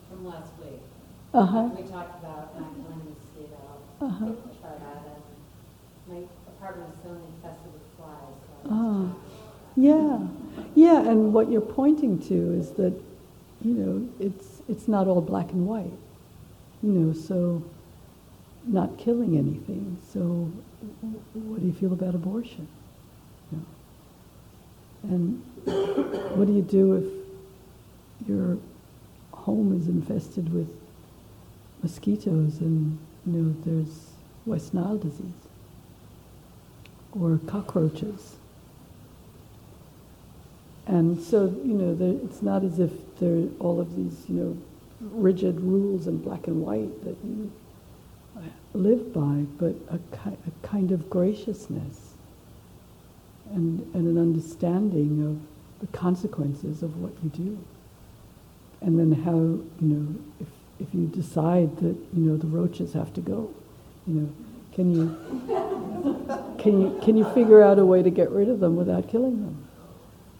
from 0.09 0.27
last 0.27 0.53
week. 0.63 0.79
Uh-huh. 1.35 1.69
We 1.77 1.83
talked 1.91 2.23
about 2.23 2.55
not 2.61 2.71
killing 2.79 3.03
mosquito, 3.11 3.59
Uh-huh. 4.01 4.31
try 4.63 4.71
that, 4.71 5.03
and 5.03 5.23
my 6.07 6.23
apartment 6.47 6.91
is 6.95 7.03
so 7.03 7.11
infested 7.11 7.73
with 7.73 7.83
flies, 7.99 8.39
so 8.47 8.71
I 8.71 8.73
Ah. 8.73 9.15
Yeah, 9.77 10.29
yeah, 10.77 11.11
and 11.11 11.35
what 11.35 11.51
you're 11.51 11.61
pointing 11.61 12.21
to 12.29 12.53
is 12.53 12.71
that, 12.73 12.95
you 13.65 13.75
know, 13.75 14.09
it's 14.21 14.63
it's 14.69 14.87
not 14.87 15.09
all 15.09 15.21
black 15.21 15.51
and 15.51 15.67
white, 15.67 15.91
you 16.81 16.93
know. 16.93 17.13
So, 17.13 17.65
not 18.67 18.97
killing 18.99 19.37
anything. 19.37 19.99
So, 20.13 20.51
what 21.35 21.61
do 21.61 21.67
you 21.67 21.73
feel 21.73 21.93
about 21.93 22.15
abortion? 22.15 22.69
And 25.03 25.43
what 26.35 26.47
do 26.47 26.53
you 26.55 26.63
do 26.63 26.95
if 26.95 28.29
your 28.29 28.57
home 29.33 29.79
is 29.79 29.87
infested 29.89 30.53
with 30.53 30.69
mosquitoes 31.83 32.61
and 32.61 32.99
you 33.27 33.33
know 33.33 33.55
there's 33.67 34.13
West 34.47 34.73
Nile 34.73 34.97
disease 34.97 35.29
or 37.13 37.39
cockroaches? 37.47 38.37
And 40.87 41.21
so, 41.23 41.47
you 41.65 41.75
know, 41.75 41.95
there, 41.95 42.15
it's 42.25 42.43
not 42.43 42.63
as 42.63 42.79
if 42.79 42.91
there 43.19 43.37
are 43.37 43.49
all 43.59 43.81
of 43.81 43.97
these, 43.97 44.25
you 44.29 44.35
know, 44.37 44.57
rigid 45.01 45.61
rules 45.61 46.07
in 46.07 46.19
black 46.19 46.47
and 46.47 46.63
white 46.63 47.05
that 47.05 47.17
you 47.25 47.51
live 48.75 49.13
by, 49.13 49.45
but 49.59 49.75
a, 49.89 49.99
ki- 49.99 50.37
a 50.47 50.67
kind 50.67 50.91
of 50.91 51.09
graciousness 51.09 52.15
and, 53.53 53.81
and 53.95 54.07
an 54.09 54.19
understanding 54.19 55.25
of 55.25 55.81
the 55.81 55.97
consequences 55.97 56.83
of 56.83 56.97
what 57.01 57.13
you 57.23 57.31
do. 57.31 57.59
And 58.81 58.99
then 58.99 59.23
how, 59.23 59.33
you 59.35 59.65
know, 59.81 60.15
if, 60.41 60.49
if 60.81 60.95
you 60.95 61.07
decide 61.07 61.77
that, 61.79 61.97
you 62.13 62.25
know, 62.25 62.37
the 62.37 62.47
roaches 62.47 62.93
have 62.93 63.13
to 63.15 63.21
go, 63.21 63.51
you 64.07 64.15
know, 64.15 64.33
can 64.73 64.93
you, 64.93 65.17
can 66.59 66.81
you, 66.81 67.01
can 67.03 67.17
you 67.17 67.25
figure 67.33 67.63
out 67.63 67.79
a 67.79 67.87
way 67.87 68.03
to 68.03 68.11
get 68.11 68.31
rid 68.31 68.49
of 68.49 68.61
them 68.61 68.77
without 68.77 69.09
killing 69.09 69.41
them? 69.41 69.69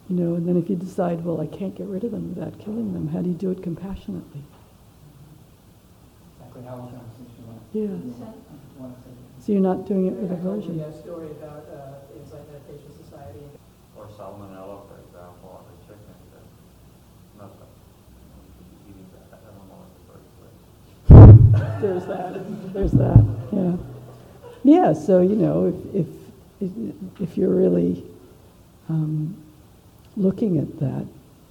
You 0.09 0.17
know, 0.17 0.35
and 0.35 0.47
then 0.47 0.57
if 0.57 0.69
you 0.69 0.75
decide, 0.75 1.23
well, 1.23 1.39
I 1.41 1.47
can't 1.47 1.75
get 1.75 1.87
rid 1.87 2.03
of 2.03 2.11
them 2.11 2.35
without 2.35 2.59
killing 2.59 2.93
them, 2.93 3.07
how 3.07 3.21
do 3.21 3.29
you 3.29 3.35
do 3.35 3.49
it 3.49 3.63
compassionately? 3.63 4.43
Exactly 6.37 6.63
how 6.63 6.75
Yeah. 7.75 7.87
to 7.87 7.91
want 8.79 8.95
to 8.95 9.01
say. 9.03 9.11
So 9.43 9.51
you're 9.51 9.59
not 9.59 9.85
doing 9.85 10.07
it 10.07 10.13
with 10.13 10.31
aversion. 10.31 10.79
you 10.79 10.85
a 10.85 10.93
story 10.93 11.27
about 11.31 11.67
uh, 11.67 12.07
the 12.07 12.21
Insight 12.21 12.47
Meditation 12.47 12.87
Society. 13.03 13.43
Or 13.97 14.07
salmonella, 14.07 14.87
for 14.87 14.95
example, 15.03 15.59
on 15.59 15.65
the 15.67 15.75
chicken, 15.83 16.15
that, 16.31 16.47
not 17.37 17.51
that, 17.59 17.67
you 17.67 18.47
should 18.55 18.71
be 18.71 18.91
eating 18.91 19.11
that, 19.11 19.27
I 19.35 19.43
don't 19.51 19.67
know 19.67 19.83
in 19.83 19.91
the 19.91 20.03
first. 20.07 20.31
There's 21.81 22.05
that. 22.05 22.31
There's 22.73 22.93
that. 22.93 23.23
Yeah. 23.51 23.75
Yeah. 24.63 24.93
So 24.93 25.21
you 25.21 25.35
know, 25.35 25.77
if 25.93 26.07
if 26.61 26.71
if 27.19 27.37
you're 27.37 27.53
really 27.53 28.05
um, 28.87 29.35
looking 30.15 30.59
at 30.59 30.79
that, 30.79 31.05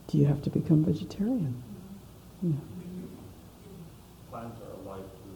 do 0.09 0.17
you 0.17 0.25
have 0.25 0.41
to 0.45 0.49
become 0.49 0.87
vegetarian? 0.87 1.63
You 2.43 2.49
know. 2.49 2.61
Plants 4.31 4.59
are 4.63 4.89
alive 4.89 5.05
too, 5.05 5.35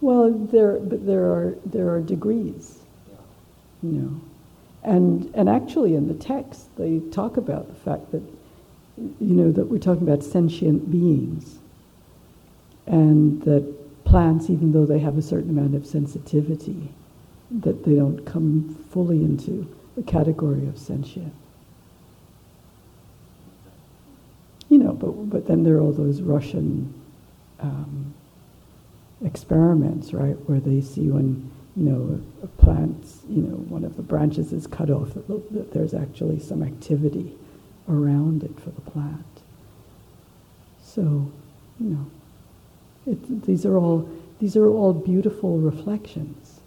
Well, 0.00 0.30
there 0.30 0.78
but 0.78 1.06
there 1.06 1.24
are 1.24 1.54
there 1.66 1.90
are 1.90 2.00
degrees. 2.00 2.78
yeah. 3.10 3.16
you 3.82 3.90
know. 4.00 4.20
And, 4.82 5.30
and 5.34 5.48
actually 5.48 5.94
in 5.94 6.08
the 6.08 6.14
text, 6.14 6.74
they 6.76 7.00
talk 7.12 7.36
about 7.36 7.68
the 7.68 7.74
fact 7.74 8.12
that, 8.12 8.22
you 8.96 9.34
know, 9.34 9.52
that 9.52 9.66
we're 9.66 9.78
talking 9.78 10.08
about 10.08 10.24
sentient 10.24 10.90
beings. 10.90 11.58
And 12.86 13.42
that 13.42 14.04
plants, 14.04 14.48
even 14.48 14.72
though 14.72 14.86
they 14.86 14.98
have 14.98 15.18
a 15.18 15.22
certain 15.22 15.50
amount 15.50 15.74
of 15.74 15.86
sensitivity, 15.86 16.88
that 17.50 17.84
they 17.84 17.94
don't 17.94 18.24
come 18.24 18.74
fully 18.90 19.22
into 19.22 19.68
the 19.96 20.02
category 20.02 20.66
of 20.66 20.78
sentient. 20.78 21.34
You 24.68 24.78
know, 24.78 24.92
but, 24.92 25.28
but 25.28 25.46
then 25.46 25.62
there 25.64 25.76
are 25.76 25.80
all 25.80 25.92
those 25.92 26.22
Russian 26.22 26.94
um, 27.58 28.14
experiments, 29.24 30.12
right, 30.12 30.36
where 30.48 30.60
they 30.60 30.80
see 30.80 31.08
when, 31.08 31.50
you 31.76 31.84
know, 31.84 32.20
a 32.42 32.46
plant, 32.46 33.06
you 33.28 33.42
know, 33.42 33.56
one 33.56 33.84
of 33.84 33.96
the 33.96 34.02
branches 34.02 34.52
is 34.52 34.66
cut 34.66 34.90
off, 34.90 35.14
that, 35.14 35.28
that 35.52 35.72
there's 35.72 35.94
actually 35.94 36.40
some 36.40 36.62
activity 36.62 37.36
around 37.88 38.42
it 38.42 38.58
for 38.60 38.70
the 38.70 38.80
plant. 38.80 39.24
So, 40.82 41.30
you 41.78 41.90
know, 41.90 42.06
it, 43.06 43.46
these 43.46 43.64
are 43.64 43.76
all 43.76 44.08
these 44.40 44.56
are 44.56 44.68
all 44.68 44.94
beautiful 44.94 45.58
reflections, 45.58 46.60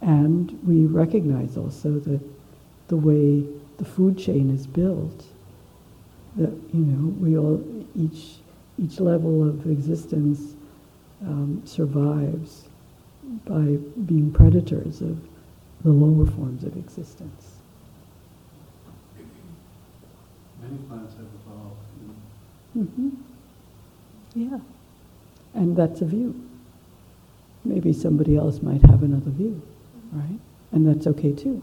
and 0.00 0.58
we 0.66 0.86
recognize 0.86 1.56
also 1.56 1.98
that 2.00 2.20
the 2.88 2.96
way 2.96 3.46
the 3.78 3.84
food 3.84 4.18
chain 4.18 4.50
is 4.50 4.66
built, 4.66 5.26
that 6.36 6.50
you 6.72 6.80
know, 6.80 7.08
we 7.20 7.36
all 7.36 7.62
each 7.94 8.36
each 8.78 8.98
level 8.98 9.48
of 9.48 9.66
existence 9.70 10.54
um, 11.22 11.62
survives 11.64 12.64
by 13.44 13.76
being 14.06 14.30
predators 14.32 15.00
of 15.00 15.18
the 15.84 15.90
lower 15.90 16.26
forms 16.26 16.64
of 16.64 16.76
existence. 16.76 17.56
Many 20.60 20.78
plants 20.88 21.14
have 21.14 21.26
evolved. 21.44 21.78
Mm-hmm. 22.78 23.10
Yeah, 24.34 24.60
and 25.54 25.76
that's 25.76 26.00
a 26.00 26.06
view. 26.06 26.34
maybe 27.64 27.92
somebody 27.92 28.36
else 28.36 28.62
might 28.62 28.82
have 28.82 29.02
another 29.02 29.30
view, 29.30 29.60
right? 30.12 30.38
And 30.72 30.86
that's 30.86 31.06
okay 31.06 31.32
too. 31.32 31.62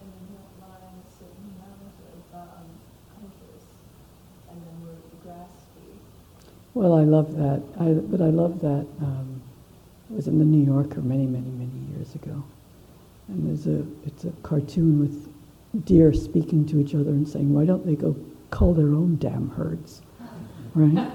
And 0.00 0.08
then 0.12 0.36
not 0.36 0.50
lying 0.60 0.98
a 1.00 1.10
certain 1.10 1.46
amount 1.56 1.80
of 1.88 2.22
um, 2.34 2.68
hunters, 3.14 3.64
and 4.50 4.58
then 4.60 4.76
we're 4.82 5.00
graspy. 5.24 5.96
Well, 6.74 6.94
I 6.94 7.02
love 7.04 7.36
that. 7.36 7.62
I, 7.78 7.92
but 7.92 8.20
I 8.22 8.30
love 8.30 8.60
that. 8.60 8.86
Um, 9.00 9.42
it 10.10 10.16
was 10.16 10.26
in 10.26 10.38
the 10.38 10.44
New 10.44 10.64
Yorker 10.64 11.00
many, 11.02 11.26
many, 11.26 11.50
many 11.50 11.70
years 11.94 12.14
ago, 12.14 12.42
and 13.28 13.46
there's 13.48 13.66
a 13.66 13.84
it's 14.06 14.24
a 14.24 14.30
cartoon 14.42 15.00
with 15.00 15.28
deer 15.84 16.12
speaking 16.12 16.66
to 16.66 16.80
each 16.80 16.94
other 16.94 17.10
and 17.10 17.28
saying, 17.28 17.52
"Why 17.52 17.64
don't 17.66 17.84
they 17.86 17.94
go 17.94 18.16
cull 18.50 18.72
their 18.74 18.88
own 18.88 19.16
damn 19.18 19.50
herds?" 19.50 20.02
Right? 20.74 21.10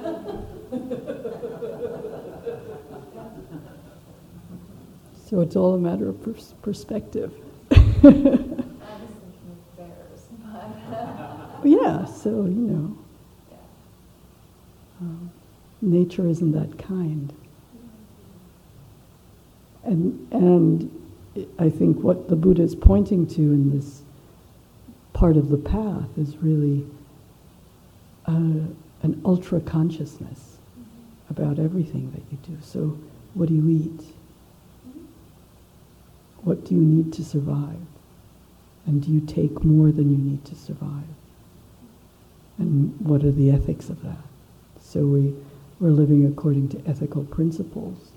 so 5.28 5.42
it's 5.42 5.56
all 5.56 5.74
a 5.74 5.80
matter 5.80 6.10
of 6.10 6.22
pers- 6.24 6.54
perspective. 6.62 7.34
I 7.72 7.76
was 7.76 7.86
thinking 8.04 8.28
of 9.50 9.78
bears, 9.78 10.28
but 11.62 11.68
yeah. 11.70 12.06
So 12.06 12.30
you 12.30 12.68
know, 12.68 12.98
um, 15.02 15.32
nature 15.82 16.28
isn't 16.28 16.52
that 16.54 16.78
kind. 16.78 17.34
And, 19.84 20.28
and 20.32 21.46
I 21.60 21.70
think 21.70 22.00
what 22.00 22.30
the 22.30 22.36
Buddha 22.36 22.64
is 22.64 22.76
pointing 22.76 23.28
to 23.28 23.42
in 23.42 23.78
this 23.78 24.02
part 25.14 25.38
of 25.38 25.50
the 25.50 25.58
path 25.58 26.10
is 26.18 26.38
really 26.38 26.86
uh, 28.26 28.68
an 29.04 29.22
ultra 29.24 29.60
consciousness 29.62 30.58
about 31.30 31.60
everything 31.60 32.12
that 32.12 32.24
you 32.32 32.56
do. 32.56 32.62
So, 32.62 32.98
what 33.34 33.50
do 33.50 33.56
you 33.56 33.70
eat? 33.70 34.06
What 36.44 36.66
do 36.66 36.76
you 36.76 36.82
need 36.82 37.14
to 37.14 37.24
survive? 37.24 37.80
And 38.86 39.04
do 39.04 39.12
you 39.12 39.22
take 39.22 39.64
more 39.64 39.92
than 39.92 40.10
you 40.10 40.18
need 40.18 40.46
to 40.46 40.56
survive? 40.56 41.04
And 42.58 43.00
what 43.02 43.24
are 43.24 43.32
the 43.32 43.52
ethics 43.52 43.90
of 43.90 44.02
that? 44.04 44.18
So 44.82 45.02
we, 45.02 45.36
we're 45.80 45.90
living 45.90 46.26
according 46.26 46.70
to 46.70 46.82
ethical 46.88 47.24
principles 47.26 48.12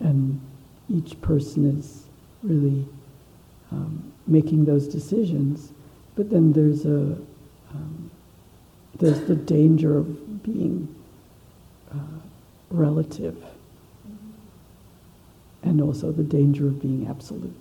and 0.00 0.40
each 0.88 1.20
person 1.20 1.78
is 1.78 2.04
really 2.42 2.86
um, 3.72 4.12
making 4.26 4.64
those 4.64 4.86
decisions. 4.86 5.72
But 6.14 6.30
then 6.30 6.52
there's 6.52 6.84
a 6.84 7.18
um, 7.72 8.10
there's 8.98 9.20
the 9.22 9.34
danger 9.34 9.98
of 9.98 10.42
being 10.42 10.94
uh, 11.92 12.20
relative, 12.70 13.36
and 15.62 15.80
also 15.82 16.12
the 16.12 16.22
danger 16.22 16.68
of 16.68 16.80
being 16.80 17.06
absolute. 17.08 17.52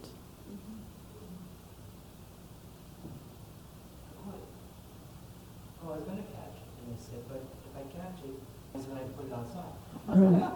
Oh, 5.83 5.91
I 5.91 5.97
was 5.97 6.03
gonna 6.05 6.21
catch 6.21 6.55
it, 6.55 6.85
and 6.85 6.95
I 6.95 7.01
said, 7.01 7.19
but 7.27 7.43
if 7.65 7.75
I 7.75 7.81
catch 7.97 8.23
it, 8.23 8.35
it's 8.75 8.85
when 8.87 8.97
I 8.97 9.01
put 9.01 9.27
it 9.27 9.33
outside. 9.33 9.94
Right? 10.07 10.51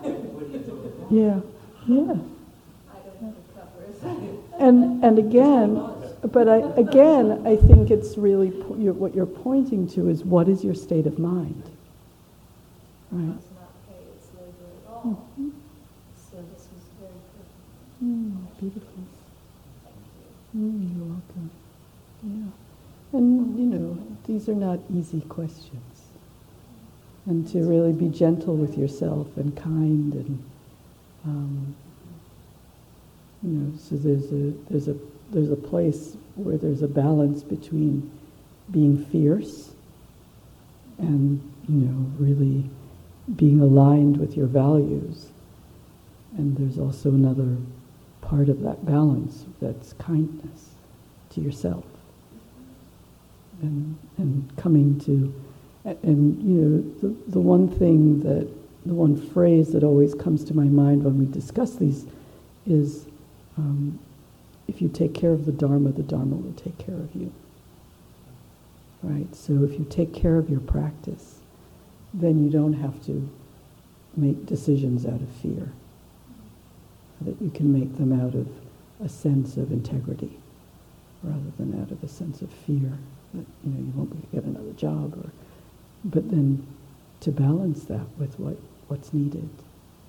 Yeah, 1.10 1.40
yeah. 1.88 2.16
And 4.60 5.04
and 5.04 5.18
again, 5.20 5.82
but 6.32 6.48
I 6.50 6.58
again 6.80 7.46
I 7.48 7.56
think 7.56 7.92
it's 7.92 8.18
really 8.18 8.52
po- 8.52 8.76
you're, 8.78 8.94
what 8.94 9.16
you're 9.16 9.26
pointing 9.26 9.88
to 9.90 10.10
is 10.10 10.24
what 10.24 10.48
is 10.50 10.64
your 10.64 10.76
state 10.76 11.08
of 11.08 11.18
mind, 11.20 11.64
right? 13.12 13.38
Mhm. 15.06 15.52
Very. 16.32 16.46
Mm, 18.04 18.38
beautiful. 18.60 19.04
Mm, 20.56 20.96
you're 20.98 21.06
welcome. 21.08 21.50
Yeah. 22.24 23.18
And, 23.18 23.60
you 23.60 23.66
know, 23.66 23.98
these 24.26 24.50
are 24.50 24.56
not 24.56 24.80
easy 24.94 25.22
questions. 25.22 25.99
And 27.26 27.48
to 27.52 27.64
really 27.64 27.92
be 27.92 28.08
gentle 28.08 28.56
with 28.56 28.78
yourself 28.78 29.28
and 29.38 29.56
kind 29.56 30.14
and, 30.14 30.44
um, 31.26 31.76
you 33.44 33.50
know, 33.52 33.78
so 33.78 33.96
there's 33.96 34.32
a, 34.32 34.54
there's 34.70 34.88
a, 34.88 34.96
there's 35.32 35.52
a 35.52 35.56
place 35.56 36.16
where 36.36 36.58
there's 36.58 36.82
a 36.82 36.88
balance 36.88 37.44
between 37.44 38.10
being 38.72 39.06
fierce 39.06 39.72
and, 40.98 41.40
you 41.68 41.76
know, 41.76 42.12
really 42.18 42.70
being 43.36 43.62
aligned 43.62 44.18
with 44.18 44.36
your 44.36 44.48
values. 44.48 45.28
And 46.38 46.58
there's 46.58 46.80
also 46.80 47.10
another 47.10 47.58
part 48.22 48.50
of 48.50 48.62
that 48.62 48.86
balance 48.86 49.46
that's 49.62 49.94
kindness 49.94 50.70
to 51.32 51.42
yourself 51.42 51.86
and 53.62 53.98
and 54.18 54.56
coming 54.58 55.00
to 55.02 55.34
and 56.04 56.42
you 56.44 56.56
know 56.62 57.00
the, 57.02 57.32
the 57.32 57.40
one 57.40 57.68
thing 57.68 58.22
that 58.22 58.48
the 58.86 58.94
one 58.94 59.16
phrase 59.32 59.72
that 59.74 59.84
always 59.84 60.14
comes 60.14 60.44
to 60.46 60.54
my 60.54 60.64
mind 60.64 61.04
when 61.04 61.18
we 61.18 61.26
discuss 61.26 61.76
these 61.76 62.06
is 62.66 63.06
um, 63.58 64.00
if 64.68 64.82
you 64.82 64.90
take 64.90 65.14
care 65.14 65.32
of 65.32 65.46
the 65.46 65.52
dharma 65.52 65.92
the 65.92 66.04
dharma 66.04 66.36
will 66.36 66.54
take 66.54 66.78
care 66.78 66.96
of 66.96 67.14
you. 67.16 67.32
Right? 69.02 69.34
So 69.36 69.64
if 69.64 69.74
you 69.74 69.86
take 69.90 70.14
care 70.14 70.38
of 70.38 70.50
your 70.50 70.60
practice 70.60 71.40
then 72.14 72.44
you 72.44 72.50
don't 72.50 72.74
have 72.74 73.04
to 73.06 73.30
make 74.18 74.46
decisions 74.46 75.06
out 75.06 75.22
of 75.22 75.30
fear. 75.42 75.72
That 77.22 77.42
you 77.42 77.50
can 77.50 77.72
make 77.72 77.98
them 77.98 78.14
out 78.14 78.34
of 78.34 78.48
a 79.04 79.10
sense 79.10 79.58
of 79.58 79.72
integrity 79.72 80.38
rather 81.24 81.52
than 81.58 81.82
out 81.82 81.92
of 81.92 82.04
a 82.04 82.08
sense 82.08 82.42
of 82.42 82.50
fear 82.52 82.98
that 83.34 83.46
you 83.64 83.72
know 83.72 83.80
you 83.80 83.94
won't 83.96 84.32
get 84.32 84.44
another 84.44 84.72
job 84.74 85.14
or 85.14 85.30
but 86.04 86.30
then 86.30 86.66
to 87.22 87.32
balance 87.32 87.84
that 87.86 88.08
with 88.18 88.40
what 88.40 88.58
what's 88.88 89.14
needed. 89.14 89.50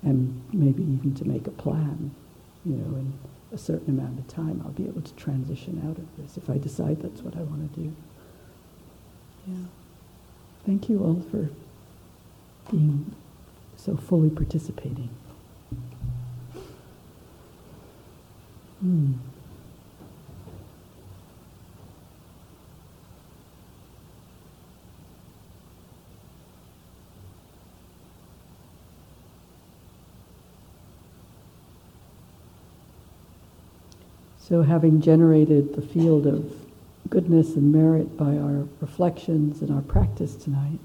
And 0.03 0.43
maybe 0.53 0.83
even 0.83 1.15
to 1.17 1.25
make 1.27 1.47
a 1.47 1.51
plan 1.51 2.13
you 2.65 2.75
know 2.77 2.97
in 2.97 3.13
a 3.53 3.59
certain 3.59 3.99
amount 3.99 4.19
of 4.19 4.29
time 4.29 4.63
I'll 4.65 4.73
be 4.73 4.87
able 4.87 5.03
to 5.03 5.15
transition 5.15 5.83
out 5.89 5.99
of 5.99 6.07
this 6.17 6.37
if 6.37 6.49
I 6.49 6.59
decide 6.59 7.03
that's 7.03 7.23
what 7.23 7.37
I 7.37 7.41
want 7.41 7.75
to 7.75 7.81
do. 7.81 7.93
Yeah. 9.47 9.55
Thank 10.67 10.89
you 10.89 11.03
all 11.03 11.23
for 11.31 11.49
being 12.71 13.15
so 13.77 13.97
fully 13.97 14.31
participating. 14.31 15.11
Hmm. 18.81 19.13
So, 34.51 34.63
having 34.63 35.01
generated 35.01 35.77
the 35.77 35.81
field 35.81 36.27
of 36.27 36.53
goodness 37.09 37.55
and 37.55 37.73
merit 37.73 38.17
by 38.17 38.37
our 38.37 38.67
reflections 38.81 39.63
and 39.63 39.73
our 39.73 39.81
practice 39.81 40.35
tonight, 40.35 40.81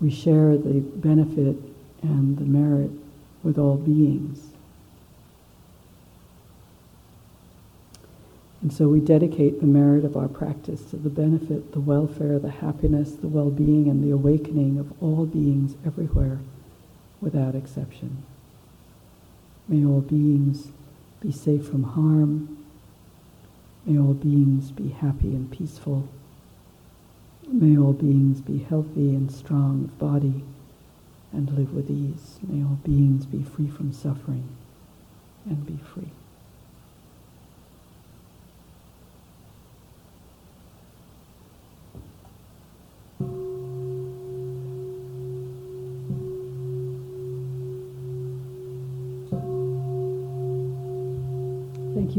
we 0.00 0.10
share 0.10 0.56
the 0.56 0.80
benefit 0.80 1.56
and 2.00 2.38
the 2.38 2.46
merit 2.46 2.90
with 3.42 3.58
all 3.58 3.76
beings. 3.76 4.46
And 8.62 8.72
so 8.72 8.88
we 8.88 9.00
dedicate 9.00 9.60
the 9.60 9.66
merit 9.66 10.06
of 10.06 10.16
our 10.16 10.28
practice 10.28 10.82
to 10.90 10.96
the 10.96 11.10
benefit, 11.10 11.72
the 11.72 11.80
welfare, 11.80 12.38
the 12.38 12.50
happiness, 12.50 13.12
the 13.12 13.28
well 13.28 13.50
being, 13.50 13.88
and 13.90 14.02
the 14.02 14.10
awakening 14.10 14.78
of 14.78 14.90
all 15.02 15.26
beings 15.26 15.76
everywhere 15.84 16.38
without 17.20 17.54
exception. 17.54 18.22
May 19.68 19.84
all 19.84 20.00
beings 20.00 20.68
be 21.20 21.30
safe 21.32 21.66
from 21.66 21.82
harm. 21.82 22.64
May 23.84 23.98
all 23.98 24.14
beings 24.14 24.70
be 24.70 24.88
happy 24.88 25.34
and 25.34 25.50
peaceful. 25.50 26.08
May 27.46 27.76
all 27.76 27.92
beings 27.92 28.40
be 28.40 28.58
healthy 28.58 29.14
and 29.14 29.30
strong 29.30 29.84
of 29.84 29.98
body 29.98 30.44
and 31.32 31.50
live 31.56 31.74
with 31.74 31.90
ease. 31.90 32.38
May 32.46 32.62
all 32.62 32.78
beings 32.84 33.26
be 33.26 33.42
free 33.42 33.68
from 33.68 33.92
suffering 33.92 34.48
and 35.46 35.66
be 35.66 35.78
free. 35.92 36.10
Thank 51.94 52.09